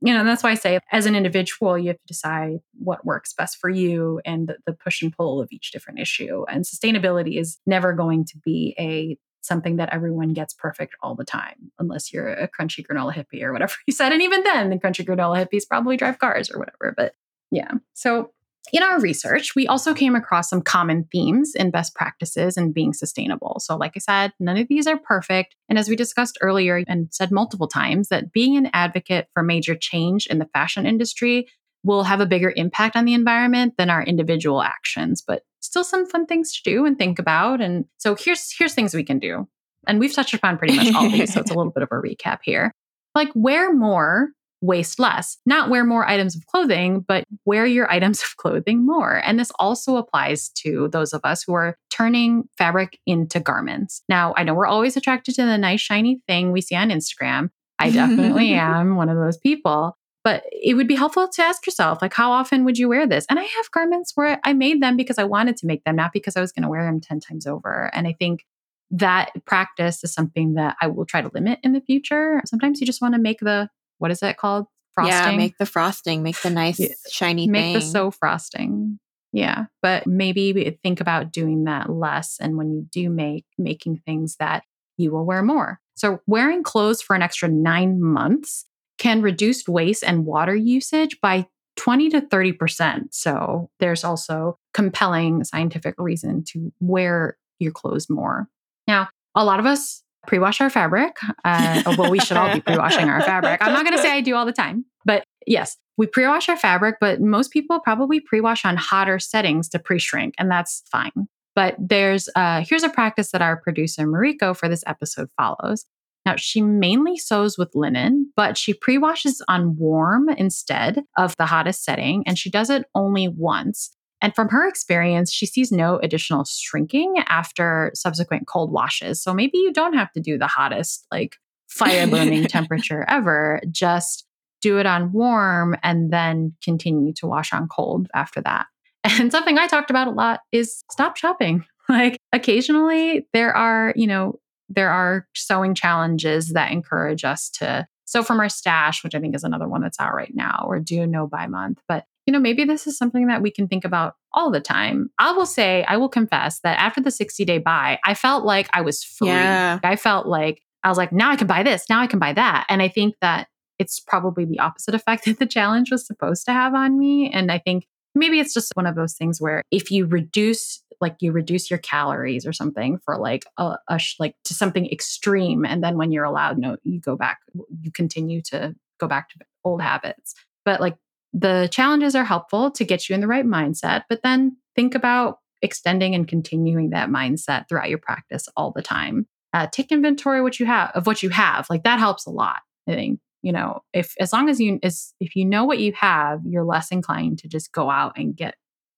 you 0.00 0.14
know, 0.14 0.24
that's 0.24 0.42
why 0.42 0.50
I 0.50 0.54
say 0.54 0.80
as 0.90 1.04
an 1.04 1.14
individual, 1.14 1.76
you 1.76 1.88
have 1.88 1.98
to 1.98 2.06
decide 2.06 2.60
what 2.78 3.04
works 3.04 3.34
best 3.34 3.58
for 3.58 3.68
you 3.68 4.20
and 4.24 4.48
the, 4.48 4.56
the 4.66 4.72
push 4.72 5.02
and 5.02 5.14
pull 5.14 5.40
of 5.40 5.48
each 5.52 5.70
different 5.70 6.00
issue. 6.00 6.44
And 6.48 6.64
sustainability 6.64 7.38
is 7.38 7.58
never 7.66 7.92
going 7.92 8.24
to 8.24 8.38
be 8.38 8.74
a 8.78 9.18
something 9.42 9.76
that 9.76 9.92
everyone 9.92 10.32
gets 10.32 10.54
perfect 10.54 10.94
all 11.02 11.14
the 11.14 11.24
time, 11.24 11.70
unless 11.78 12.12
you're 12.12 12.28
a 12.28 12.48
crunchy 12.48 12.84
granola 12.86 13.12
hippie 13.12 13.42
or 13.42 13.52
whatever 13.52 13.74
you 13.86 13.92
said. 13.92 14.12
And 14.12 14.22
even 14.22 14.42
then, 14.42 14.70
the 14.70 14.76
crunchy 14.76 15.04
granola 15.04 15.46
hippies 15.46 15.68
probably 15.68 15.96
drive 15.96 16.18
cars 16.18 16.50
or 16.50 16.58
whatever. 16.58 16.94
But 16.96 17.14
yeah. 17.50 17.72
So 17.92 18.32
in 18.72 18.82
our 18.82 19.00
research, 19.00 19.56
we 19.56 19.66
also 19.66 19.92
came 19.92 20.14
across 20.14 20.48
some 20.48 20.62
common 20.62 21.08
themes 21.10 21.54
in 21.54 21.70
best 21.70 21.94
practices 21.94 22.56
and 22.56 22.72
being 22.72 22.92
sustainable. 22.92 23.58
So, 23.58 23.76
like 23.76 23.92
I 23.96 23.98
said, 23.98 24.32
none 24.38 24.56
of 24.56 24.68
these 24.68 24.86
are 24.86 24.96
perfect. 24.96 25.56
And 25.68 25.78
as 25.78 25.88
we 25.88 25.96
discussed 25.96 26.38
earlier 26.40 26.84
and 26.86 27.08
said 27.10 27.32
multiple 27.32 27.66
times, 27.66 28.08
that 28.08 28.32
being 28.32 28.56
an 28.56 28.70
advocate 28.72 29.28
for 29.34 29.42
major 29.42 29.74
change 29.74 30.26
in 30.26 30.38
the 30.38 30.48
fashion 30.52 30.86
industry 30.86 31.48
will 31.84 32.04
have 32.04 32.20
a 32.20 32.26
bigger 32.26 32.52
impact 32.56 32.96
on 32.96 33.04
the 33.04 33.14
environment 33.14 33.74
than 33.76 33.90
our 33.90 34.02
individual 34.02 34.62
actions, 34.62 35.22
but 35.26 35.42
still 35.60 35.84
some 35.84 36.06
fun 36.06 36.26
things 36.26 36.52
to 36.52 36.62
do 36.70 36.84
and 36.86 36.98
think 36.98 37.18
about. 37.18 37.60
And 37.60 37.86
so 37.98 38.14
here's 38.14 38.54
here's 38.56 38.74
things 38.74 38.94
we 38.94 39.04
can 39.04 39.18
do. 39.18 39.48
And 39.86 39.98
we've 39.98 40.14
touched 40.14 40.34
upon 40.34 40.58
pretty 40.58 40.76
much 40.76 40.94
all 40.94 41.10
these, 41.10 41.32
so 41.32 41.40
it's 41.40 41.50
a 41.50 41.54
little 41.54 41.72
bit 41.72 41.82
of 41.82 41.88
a 41.90 41.96
recap 41.96 42.38
here. 42.42 42.72
Like 43.14 43.30
wear 43.34 43.74
more 43.74 44.30
waste 44.62 44.98
less. 44.98 45.36
Not 45.44 45.68
wear 45.68 45.84
more 45.84 46.08
items 46.08 46.36
of 46.36 46.46
clothing, 46.46 47.00
but 47.00 47.24
wear 47.44 47.66
your 47.66 47.90
items 47.90 48.22
of 48.22 48.36
clothing 48.36 48.86
more. 48.86 49.20
And 49.24 49.38
this 49.38 49.50
also 49.58 49.96
applies 49.96 50.48
to 50.60 50.88
those 50.88 51.12
of 51.12 51.20
us 51.24 51.42
who 51.42 51.52
are 51.52 51.76
turning 51.90 52.44
fabric 52.56 52.98
into 53.06 53.40
garments. 53.40 54.02
Now, 54.08 54.32
I 54.36 54.44
know 54.44 54.54
we're 54.54 54.66
always 54.66 54.96
attracted 54.96 55.34
to 55.34 55.44
the 55.44 55.58
nice, 55.58 55.80
shiny 55.80 56.22
thing 56.26 56.52
we 56.52 56.60
see 56.60 56.76
on 56.76 56.90
Instagram. 56.90 57.50
I 57.78 57.90
definitely 57.90 58.52
am 58.54 58.96
one 58.96 59.08
of 59.08 59.16
those 59.16 59.36
people. 59.36 59.98
But 60.24 60.44
it 60.52 60.74
would 60.74 60.86
be 60.86 60.94
helpful 60.94 61.26
to 61.26 61.42
ask 61.42 61.66
yourself, 61.66 62.00
like, 62.00 62.14
how 62.14 62.30
often 62.30 62.64
would 62.64 62.78
you 62.78 62.88
wear 62.88 63.06
this? 63.06 63.26
And 63.28 63.40
I 63.40 63.42
have 63.42 63.70
garments 63.72 64.12
where 64.14 64.40
I 64.44 64.52
made 64.52 64.80
them 64.80 64.96
because 64.96 65.18
I 65.18 65.24
wanted 65.24 65.56
to 65.58 65.66
make 65.66 65.82
them, 65.82 65.96
not 65.96 66.12
because 66.12 66.36
I 66.36 66.40
was 66.40 66.52
going 66.52 66.62
to 66.62 66.68
wear 66.68 66.84
them 66.84 67.00
10 67.00 67.20
times 67.20 67.46
over. 67.46 67.90
And 67.92 68.06
I 68.06 68.12
think 68.12 68.44
that 68.92 69.30
practice 69.46 70.04
is 70.04 70.12
something 70.12 70.54
that 70.54 70.76
I 70.80 70.86
will 70.86 71.06
try 71.06 71.22
to 71.22 71.30
limit 71.34 71.58
in 71.62 71.72
the 71.72 71.80
future. 71.80 72.40
Sometimes 72.44 72.80
you 72.80 72.86
just 72.86 73.02
want 73.02 73.14
to 73.14 73.20
make 73.20 73.40
the 73.40 73.68
what 73.98 74.10
is 74.10 74.20
that 74.20 74.36
called? 74.36 74.66
Frosting. 74.94 75.14
Yeah, 75.14 75.36
make 75.36 75.56
the 75.56 75.64
frosting, 75.64 76.22
make 76.22 76.40
the 76.42 76.50
nice 76.50 76.78
yeah. 76.78 76.88
shiny 77.10 77.48
make 77.48 77.62
thing. 77.62 77.74
the 77.74 77.80
so 77.80 78.10
frosting. 78.10 78.98
Yeah, 79.32 79.66
but 79.80 80.06
maybe 80.06 80.78
think 80.82 81.00
about 81.00 81.32
doing 81.32 81.64
that 81.64 81.88
less. 81.88 82.36
And 82.38 82.58
when 82.58 82.70
you 82.70 82.86
do 82.92 83.08
make, 83.08 83.46
making 83.56 84.02
things 84.04 84.36
that 84.36 84.64
you 84.98 85.10
will 85.10 85.24
wear 85.24 85.42
more. 85.42 85.80
So, 85.94 86.20
wearing 86.26 86.62
clothes 86.62 87.00
for 87.00 87.16
an 87.16 87.22
extra 87.22 87.48
nine 87.48 88.02
months 88.02 88.66
can 89.02 89.20
reduce 89.20 89.66
waste 89.66 90.04
and 90.04 90.24
water 90.24 90.54
usage 90.54 91.20
by 91.20 91.44
20 91.76 92.08
to 92.10 92.20
30%. 92.20 93.06
So, 93.10 93.68
there's 93.80 94.04
also 94.04 94.58
compelling 94.72 95.42
scientific 95.42 95.96
reason 95.98 96.44
to 96.52 96.72
wear 96.78 97.36
your 97.58 97.72
clothes 97.72 98.08
more. 98.08 98.46
Now, 98.86 99.08
a 99.34 99.44
lot 99.44 99.58
of 99.58 99.66
us 99.66 100.04
pre-wash 100.28 100.60
our 100.60 100.70
fabric. 100.70 101.16
Uh, 101.44 101.82
well, 101.98 102.12
we 102.12 102.20
should 102.20 102.36
all 102.36 102.54
be 102.54 102.60
pre-washing 102.60 103.08
our 103.08 103.20
fabric. 103.22 103.60
I'm 103.60 103.72
not 103.72 103.84
going 103.84 103.96
to 103.96 104.02
say 104.02 104.12
I 104.12 104.20
do 104.20 104.36
all 104.36 104.46
the 104.46 104.52
time, 104.52 104.84
but 105.04 105.24
yes, 105.48 105.76
we 105.96 106.06
pre-wash 106.06 106.48
our 106.48 106.56
fabric. 106.56 106.96
But 107.00 107.20
most 107.20 107.50
people 107.50 107.80
probably 107.80 108.20
pre-wash 108.20 108.64
on 108.64 108.76
hotter 108.76 109.18
settings 109.18 109.68
to 109.70 109.80
pre-shrink, 109.80 110.34
and 110.38 110.48
that's 110.48 110.84
fine. 110.92 111.26
But 111.56 111.74
there's 111.78 112.28
uh, 112.36 112.62
here's 112.64 112.84
a 112.84 112.88
practice 112.88 113.32
that 113.32 113.42
our 113.42 113.56
producer 113.56 114.06
Mariko 114.06 114.56
for 114.56 114.68
this 114.68 114.84
episode 114.86 115.28
follows. 115.36 115.86
Now, 116.24 116.36
she 116.36 116.62
mainly 116.62 117.16
sews 117.16 117.58
with 117.58 117.74
linen, 117.74 118.32
but 118.36 118.56
she 118.56 118.74
pre 118.74 118.98
washes 118.98 119.42
on 119.48 119.76
warm 119.76 120.28
instead 120.28 121.02
of 121.16 121.36
the 121.36 121.46
hottest 121.46 121.84
setting, 121.84 122.22
and 122.26 122.38
she 122.38 122.50
does 122.50 122.70
it 122.70 122.86
only 122.94 123.28
once. 123.28 123.90
And 124.20 124.34
from 124.34 124.48
her 124.50 124.68
experience, 124.68 125.32
she 125.32 125.46
sees 125.46 125.72
no 125.72 125.98
additional 125.98 126.44
shrinking 126.44 127.16
after 127.26 127.90
subsequent 127.94 128.46
cold 128.46 128.70
washes. 128.70 129.20
So 129.20 129.34
maybe 129.34 129.58
you 129.58 129.72
don't 129.72 129.94
have 129.94 130.12
to 130.12 130.20
do 130.20 130.38
the 130.38 130.46
hottest, 130.46 131.06
like 131.10 131.36
fire 131.68 132.06
burning 132.06 132.44
temperature 132.48 133.04
ever. 133.08 133.60
Just 133.70 134.24
do 134.60 134.78
it 134.78 134.86
on 134.86 135.12
warm 135.12 135.76
and 135.82 136.12
then 136.12 136.54
continue 136.62 137.12
to 137.14 137.26
wash 137.26 137.52
on 137.52 137.68
cold 137.68 138.08
after 138.14 138.40
that. 138.40 138.66
And 139.04 139.32
something 139.32 139.58
I 139.58 139.66
talked 139.66 139.90
about 139.90 140.06
a 140.06 140.12
lot 140.12 140.40
is 140.52 140.84
stop 140.90 141.16
shopping. 141.16 141.64
Like 141.88 142.16
occasionally 142.32 143.26
there 143.34 143.54
are, 143.54 143.92
you 143.96 144.06
know, 144.06 144.38
there 144.74 144.90
are 144.90 145.26
sewing 145.34 145.74
challenges 145.74 146.50
that 146.50 146.72
encourage 146.72 147.24
us 147.24 147.50
to 147.50 147.86
sew 148.04 148.22
from 148.22 148.40
our 148.40 148.48
stash, 148.48 149.02
which 149.02 149.14
I 149.14 149.20
think 149.20 149.34
is 149.34 149.44
another 149.44 149.68
one 149.68 149.82
that's 149.82 150.00
out 150.00 150.14
right 150.14 150.32
now, 150.34 150.64
or 150.66 150.78
do 150.80 151.06
no 151.06 151.26
buy 151.26 151.46
month. 151.46 151.80
But 151.88 152.04
you 152.26 152.32
know, 152.32 152.38
maybe 152.38 152.64
this 152.64 152.86
is 152.86 152.96
something 152.96 153.26
that 153.26 153.42
we 153.42 153.50
can 153.50 153.66
think 153.66 153.84
about 153.84 154.14
all 154.32 154.50
the 154.50 154.60
time. 154.60 155.10
I 155.18 155.32
will 155.32 155.46
say, 155.46 155.84
I 155.88 155.96
will 155.96 156.08
confess 156.08 156.60
that 156.60 156.78
after 156.78 157.00
the 157.00 157.10
60 157.10 157.44
day 157.44 157.58
buy, 157.58 157.98
I 158.04 158.14
felt 158.14 158.44
like 158.44 158.68
I 158.72 158.80
was 158.82 159.02
free. 159.02 159.28
Yeah. 159.28 159.80
I 159.82 159.96
felt 159.96 160.26
like 160.26 160.62
I 160.84 160.88
was 160.88 160.98
like, 160.98 161.12
now 161.12 161.30
I 161.30 161.36
can 161.36 161.46
buy 161.46 161.62
this, 161.62 161.84
now 161.88 162.00
I 162.00 162.06
can 162.06 162.18
buy 162.18 162.32
that. 162.32 162.66
And 162.68 162.80
I 162.80 162.88
think 162.88 163.16
that 163.20 163.48
it's 163.78 163.98
probably 163.98 164.44
the 164.44 164.60
opposite 164.60 164.94
effect 164.94 165.24
that 165.26 165.38
the 165.38 165.46
challenge 165.46 165.90
was 165.90 166.06
supposed 166.06 166.44
to 166.46 166.52
have 166.52 166.74
on 166.74 166.98
me. 166.98 167.30
And 167.32 167.50
I 167.50 167.58
think 167.58 167.86
maybe 168.14 168.40
it's 168.40 168.54
just 168.54 168.72
one 168.74 168.86
of 168.86 168.94
those 168.94 169.14
things 169.14 169.40
where 169.40 169.62
if 169.70 169.90
you 169.90 170.06
reduce 170.06 170.81
like 171.02 171.16
you 171.20 171.32
reduce 171.32 171.70
your 171.70 171.78
calories 171.78 172.46
or 172.46 172.52
something 172.52 172.98
for 173.04 173.18
like 173.18 173.44
a, 173.58 173.76
a 173.88 173.98
sh- 173.98 174.16
like 174.18 174.34
to 174.44 174.54
something 174.54 174.86
extreme 174.90 175.66
and 175.66 175.84
then 175.84 175.98
when 175.98 176.12
you're 176.12 176.24
allowed 176.24 176.56
no 176.56 176.76
you 176.84 177.00
go 177.00 177.16
back 177.16 177.40
you 177.80 177.90
continue 177.92 178.40
to 178.40 178.74
go 178.98 179.06
back 179.06 179.28
to 179.30 179.38
old 179.64 179.82
habits. 179.82 180.34
But 180.64 180.80
like 180.80 180.96
the 181.32 181.68
challenges 181.70 182.14
are 182.14 182.24
helpful 182.24 182.70
to 182.70 182.84
get 182.84 183.08
you 183.08 183.14
in 183.14 183.20
the 183.20 183.26
right 183.26 183.46
mindset 183.46 184.04
but 184.08 184.22
then 184.22 184.56
think 184.74 184.94
about 184.94 185.38
extending 185.60 186.14
and 186.14 186.26
continuing 186.26 186.90
that 186.90 187.08
mindset 187.08 187.68
throughout 187.68 187.90
your 187.90 187.98
practice 187.98 188.48
all 188.56 188.72
the 188.72 188.82
time. 188.82 189.26
Uh, 189.52 189.66
take 189.70 189.92
inventory 189.92 190.40
what 190.40 190.58
you 190.58 190.64
have 190.64 190.90
of 190.94 191.06
what 191.06 191.22
you 191.22 191.28
have 191.28 191.66
like 191.68 191.82
that 191.84 191.98
helps 191.98 192.24
a 192.24 192.30
lot 192.30 192.60
i 192.88 192.94
think 192.94 193.20
you 193.42 193.52
know. 193.52 193.82
If 193.92 194.14
as 194.18 194.32
long 194.32 194.48
as 194.48 194.60
you 194.60 194.78
as 194.82 195.12
if 195.20 195.36
you 195.36 195.44
know 195.44 195.64
what 195.64 195.80
you 195.80 195.92
have 195.92 196.40
you're 196.46 196.64
less 196.64 196.90
inclined 196.90 197.40
to 197.40 197.48
just 197.48 197.72
go 197.72 197.90
out 197.90 198.16
and 198.16 198.34
get 198.34 198.54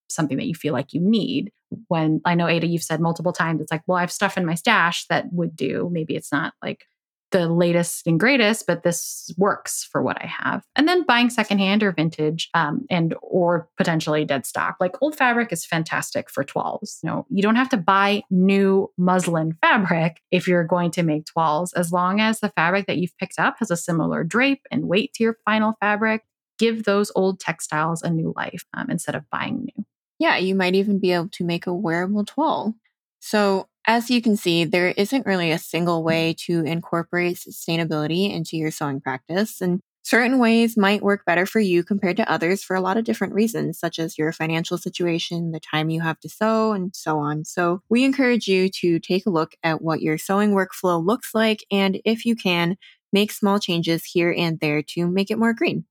something 0.09 0.36
that 0.36 0.46
you 0.46 0.55
feel 0.55 0.72
like 0.72 0.92
you 0.92 1.00
need 1.00 1.50
when 1.88 2.20
i 2.24 2.34
know 2.34 2.48
ada 2.48 2.66
you've 2.66 2.82
said 2.82 3.00
multiple 3.00 3.32
times 3.32 3.61
it's 3.61 3.72
like 3.72 3.82
well 3.86 3.98
i 3.98 4.00
have 4.00 4.12
stuff 4.12 4.36
in 4.36 4.46
my 4.46 4.55
stash 4.55 5.07
that 5.07 5.26
would 5.32 5.57
do 5.57 5.88
maybe 5.92 6.14
it's 6.14 6.32
not 6.32 6.55
like 6.62 6.86
the 7.34 7.48
latest 7.48 8.07
and 8.07 8.20
greatest, 8.20 8.64
but 8.64 8.84
this 8.84 9.34
works 9.36 9.88
for 9.90 10.00
what 10.00 10.16
I 10.22 10.26
have. 10.26 10.62
And 10.76 10.86
then 10.86 11.02
buying 11.02 11.30
secondhand 11.30 11.82
or 11.82 11.90
vintage, 11.90 12.48
um, 12.55 12.86
and 12.88 13.12
or 13.22 13.68
potentially 13.76 14.24
dead 14.24 14.46
stock. 14.46 14.76
Like 14.78 14.94
old 15.02 15.16
fabric 15.16 15.52
is 15.52 15.66
fantastic 15.66 16.30
for 16.30 16.44
toiles. 16.44 17.00
You 17.02 17.11
know, 17.11 17.26
you 17.30 17.42
don't 17.42 17.57
have 17.57 17.68
to 17.70 17.76
buy 17.76 18.22
new 18.30 18.88
muslin 18.96 19.59
fabric 19.61 20.20
if 20.30 20.46
you're 20.46 20.62
going 20.62 20.92
to 20.92 21.02
make 21.02 21.24
toiles, 21.26 21.72
as 21.72 21.90
long 21.90 22.20
as 22.20 22.38
the 22.38 22.50
fabric 22.50 22.86
that 22.86 22.98
you've 22.98 23.18
picked 23.18 23.40
up 23.40 23.57
has 23.59 23.72
a 23.72 23.76
similar 23.76 24.22
drape 24.22 24.62
and 24.70 24.84
weight 24.84 25.12
to 25.14 25.24
your 25.24 25.36
final 25.44 25.74
fabric. 25.80 26.22
Give 26.57 26.84
those 26.84 27.11
old 27.16 27.40
textiles 27.40 28.02
a 28.02 28.11
new 28.11 28.32
life 28.36 28.64
um, 28.74 28.90
instead 28.90 29.16
of 29.16 29.28
buying 29.28 29.64
new. 29.76 29.84
Yeah, 30.24 30.36
you 30.38 30.54
might 30.54 30.74
even 30.74 30.98
be 30.98 31.12
able 31.12 31.28
to 31.30 31.44
make 31.44 31.66
a 31.66 31.74
wearable 31.74 32.24
toile. 32.24 32.74
So, 33.20 33.68
as 33.86 34.10
you 34.10 34.22
can 34.22 34.36
see, 34.36 34.64
there 34.64 34.88
isn't 34.88 35.26
really 35.26 35.50
a 35.50 35.58
single 35.58 36.02
way 36.02 36.34
to 36.46 36.60
incorporate 36.64 37.36
sustainability 37.36 38.32
into 38.32 38.56
your 38.56 38.70
sewing 38.70 39.00
practice, 39.00 39.60
and 39.60 39.80
certain 40.02 40.38
ways 40.38 40.76
might 40.76 41.02
work 41.02 41.24
better 41.26 41.44
for 41.46 41.60
you 41.60 41.84
compared 41.84 42.16
to 42.16 42.30
others 42.30 42.62
for 42.62 42.74
a 42.76 42.80
lot 42.80 42.96
of 42.96 43.04
different 43.04 43.34
reasons, 43.34 43.78
such 43.78 43.98
as 43.98 44.16
your 44.18 44.32
financial 44.32 44.78
situation, 44.78 45.50
the 45.52 45.60
time 45.60 45.90
you 45.90 46.00
have 46.00 46.18
to 46.20 46.28
sew, 46.28 46.72
and 46.72 46.94
so 46.96 47.18
on. 47.18 47.44
So, 47.44 47.82
we 47.90 48.04
encourage 48.04 48.48
you 48.48 48.70
to 48.80 48.98
take 48.98 49.26
a 49.26 49.30
look 49.30 49.54
at 49.62 49.82
what 49.82 50.00
your 50.02 50.16
sewing 50.18 50.52
workflow 50.52 51.04
looks 51.04 51.34
like, 51.34 51.64
and 51.70 52.00
if 52.06 52.24
you 52.24 52.36
can, 52.36 52.76
make 53.12 53.32
small 53.32 53.58
changes 53.60 54.04
here 54.04 54.34
and 54.36 54.60
there 54.60 54.82
to 54.82 55.06
make 55.08 55.30
it 55.30 55.38
more 55.38 55.52
green. 55.54 55.84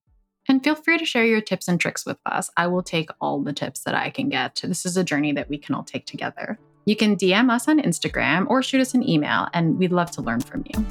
And 0.47 0.63
feel 0.63 0.75
free 0.75 0.97
to 0.97 1.05
share 1.05 1.25
your 1.25 1.41
tips 1.41 1.67
and 1.67 1.79
tricks 1.79 2.05
with 2.05 2.17
us. 2.25 2.49
I 2.57 2.67
will 2.67 2.83
take 2.83 3.09
all 3.21 3.41
the 3.41 3.53
tips 3.53 3.81
that 3.81 3.95
I 3.95 4.09
can 4.09 4.29
get. 4.29 4.59
This 4.63 4.85
is 4.85 4.97
a 4.97 5.03
journey 5.03 5.31
that 5.33 5.49
we 5.49 5.57
can 5.57 5.75
all 5.75 5.83
take 5.83 6.05
together. 6.05 6.59
You 6.85 6.95
can 6.97 7.15
DM 7.15 7.49
us 7.49 7.67
on 7.67 7.79
Instagram 7.79 8.45
or 8.49 8.61
shoot 8.61 8.81
us 8.81 8.93
an 8.93 9.07
email, 9.07 9.47
and 9.53 9.77
we'd 9.77 9.93
love 9.93 10.11
to 10.11 10.21
learn 10.21 10.41
from 10.41 10.65
you. 10.67 10.85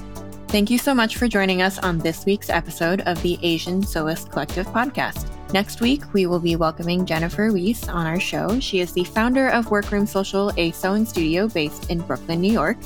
Thank 0.48 0.70
you 0.70 0.78
so 0.78 0.94
much 0.94 1.16
for 1.16 1.28
joining 1.28 1.62
us 1.62 1.78
on 1.78 1.98
this 1.98 2.24
week's 2.24 2.50
episode 2.50 3.02
of 3.02 3.20
the 3.22 3.38
Asian 3.42 3.82
Sewist 3.82 4.30
Collective 4.30 4.66
podcast. 4.68 5.28
Next 5.52 5.82
week, 5.82 6.02
we 6.14 6.24
will 6.26 6.40
be 6.40 6.56
welcoming 6.56 7.04
Jennifer 7.04 7.52
Weiss 7.52 7.88
on 7.88 8.06
our 8.06 8.20
show. 8.20 8.58
She 8.58 8.80
is 8.80 8.92
the 8.92 9.04
founder 9.04 9.48
of 9.48 9.70
Workroom 9.70 10.06
Social, 10.06 10.50
a 10.56 10.70
sewing 10.70 11.04
studio 11.04 11.46
based 11.46 11.90
in 11.90 12.00
Brooklyn, 12.00 12.40
New 12.40 12.52
York. 12.52 12.78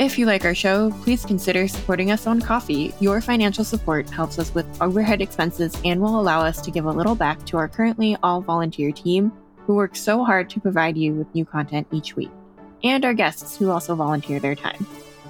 If 0.00 0.18
you 0.18 0.24
like 0.24 0.46
our 0.46 0.54
show, 0.54 0.90
please 1.02 1.26
consider 1.26 1.68
supporting 1.68 2.10
us 2.10 2.26
on 2.26 2.40
Ko-fi. 2.40 2.90
Your 3.00 3.20
financial 3.20 3.64
support 3.64 4.08
helps 4.08 4.38
us 4.38 4.54
with 4.54 4.64
overhead 4.80 5.20
expenses 5.20 5.76
and 5.84 6.00
will 6.00 6.18
allow 6.18 6.40
us 6.40 6.62
to 6.62 6.70
give 6.70 6.86
a 6.86 6.90
little 6.90 7.14
back 7.14 7.44
to 7.44 7.58
our 7.58 7.68
currently 7.68 8.16
all 8.22 8.40
volunteer 8.40 8.92
team 8.92 9.30
who 9.66 9.74
work 9.74 9.94
so 9.94 10.24
hard 10.24 10.48
to 10.48 10.58
provide 10.58 10.96
you 10.96 11.12
with 11.12 11.34
new 11.34 11.44
content 11.44 11.86
each 11.92 12.16
week 12.16 12.30
and 12.82 13.04
our 13.04 13.12
guests 13.12 13.58
who 13.58 13.68
also 13.68 13.94
volunteer 13.94 14.40
their 14.40 14.54
time. 14.54 14.86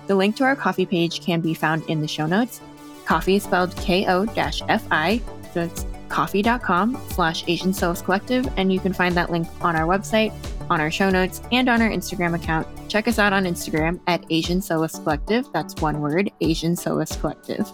The 0.06 0.14
link 0.14 0.36
to 0.36 0.44
our 0.44 0.54
Ko-fi 0.54 0.84
page 0.84 1.20
can 1.20 1.40
be 1.40 1.52
found 1.52 1.82
in 1.90 2.00
the 2.00 2.06
show 2.06 2.26
notes. 2.26 2.60
Ko-fi 3.06 3.34
is 3.34 3.42
spelled 3.42 3.74
K-O-F-I, 3.74 5.20
so 5.52 5.62
it's 5.62 5.84
ko-fi.com 6.10 7.00
slash 7.10 7.44
Asian 7.46 7.72
Sewist 7.72 8.04
Collective, 8.04 8.46
and 8.56 8.72
you 8.72 8.80
can 8.80 8.92
find 8.92 9.16
that 9.16 9.30
link 9.30 9.48
on 9.62 9.76
our 9.76 9.86
website, 9.86 10.34
on 10.68 10.80
our 10.80 10.90
show 10.90 11.08
notes, 11.08 11.40
and 11.52 11.68
on 11.68 11.80
our 11.80 11.88
Instagram 11.88 12.34
account. 12.34 12.66
Check 12.88 13.08
us 13.08 13.18
out 13.18 13.32
on 13.32 13.44
Instagram 13.44 14.00
at 14.06 14.24
Asian 14.30 14.60
Sewist 14.60 15.02
Collective. 15.02 15.46
That's 15.52 15.80
one 15.80 16.00
word, 16.00 16.30
Asian 16.40 16.74
Sewist 16.74 17.20
Collective. 17.20 17.70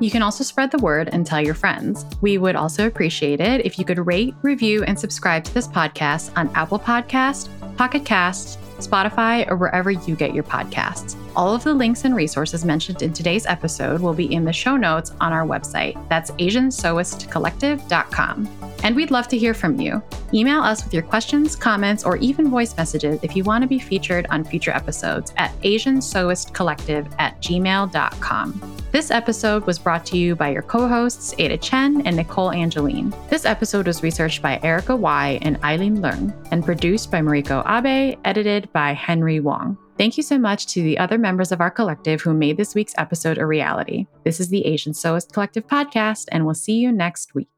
You 0.00 0.10
can 0.10 0.22
also 0.22 0.44
spread 0.44 0.70
the 0.70 0.78
word 0.78 1.08
and 1.12 1.26
tell 1.26 1.40
your 1.40 1.54
friends. 1.54 2.04
We 2.20 2.38
would 2.38 2.56
also 2.56 2.86
appreciate 2.86 3.40
it 3.40 3.64
if 3.64 3.78
you 3.78 3.84
could 3.84 4.04
rate, 4.06 4.34
review, 4.42 4.84
and 4.84 4.98
subscribe 4.98 5.44
to 5.44 5.54
this 5.54 5.66
podcast 5.66 6.36
on 6.36 6.48
Apple 6.54 6.78
Podcast, 6.78 7.48
Pocket 7.76 8.04
Cast, 8.04 8.60
Spotify, 8.78 9.48
or 9.50 9.56
wherever 9.56 9.90
you 9.90 10.14
get 10.14 10.34
your 10.34 10.44
podcasts. 10.44 11.16
All 11.38 11.54
of 11.54 11.62
the 11.62 11.72
links 11.72 12.04
and 12.04 12.16
resources 12.16 12.64
mentioned 12.64 13.00
in 13.00 13.12
today's 13.12 13.46
episode 13.46 14.00
will 14.00 14.12
be 14.12 14.34
in 14.34 14.44
the 14.44 14.52
show 14.52 14.76
notes 14.76 15.12
on 15.20 15.32
our 15.32 15.46
website. 15.46 15.96
That's 16.08 16.32
AsianSewistCollective.com. 16.32 18.48
And 18.82 18.96
we'd 18.96 19.12
love 19.12 19.28
to 19.28 19.38
hear 19.38 19.54
from 19.54 19.80
you. 19.80 20.02
Email 20.34 20.60
us 20.60 20.82
with 20.82 20.92
your 20.92 21.04
questions, 21.04 21.54
comments, 21.54 22.02
or 22.02 22.16
even 22.16 22.50
voice 22.50 22.76
messages 22.76 23.20
if 23.22 23.36
you 23.36 23.44
want 23.44 23.62
to 23.62 23.68
be 23.68 23.78
featured 23.78 24.26
on 24.30 24.42
future 24.42 24.72
episodes 24.72 25.32
at 25.36 25.52
AsianSewistCollective 25.60 27.08
at 27.20 27.40
gmail.com. 27.40 28.76
This 28.90 29.12
episode 29.12 29.64
was 29.64 29.78
brought 29.78 30.04
to 30.06 30.18
you 30.18 30.34
by 30.34 30.48
your 30.48 30.62
co 30.62 30.88
hosts, 30.88 31.36
Ada 31.38 31.58
Chen 31.58 32.04
and 32.04 32.16
Nicole 32.16 32.50
Angeline. 32.50 33.14
This 33.30 33.44
episode 33.44 33.86
was 33.86 34.02
researched 34.02 34.42
by 34.42 34.58
Erica 34.64 34.96
Y 34.96 35.38
and 35.42 35.56
Eileen 35.62 35.98
Leung 35.98 36.34
and 36.50 36.64
produced 36.64 37.12
by 37.12 37.20
Mariko 37.20 37.62
Abe, 37.64 38.18
edited 38.24 38.72
by 38.72 38.92
Henry 38.92 39.38
Wong. 39.38 39.78
Thank 39.98 40.16
you 40.16 40.22
so 40.22 40.38
much 40.38 40.68
to 40.68 40.82
the 40.82 40.96
other 40.96 41.18
members 41.18 41.50
of 41.50 41.60
our 41.60 41.72
collective 41.72 42.20
who 42.20 42.32
made 42.32 42.56
this 42.56 42.72
week's 42.72 42.94
episode 42.98 43.36
a 43.36 43.44
reality. 43.44 44.06
This 44.24 44.38
is 44.38 44.48
the 44.48 44.64
Asian 44.64 44.92
Sewist 44.92 45.32
Collective 45.32 45.66
podcast, 45.66 46.26
and 46.30 46.46
we'll 46.46 46.54
see 46.54 46.78
you 46.78 46.92
next 46.92 47.34
week. 47.34 47.48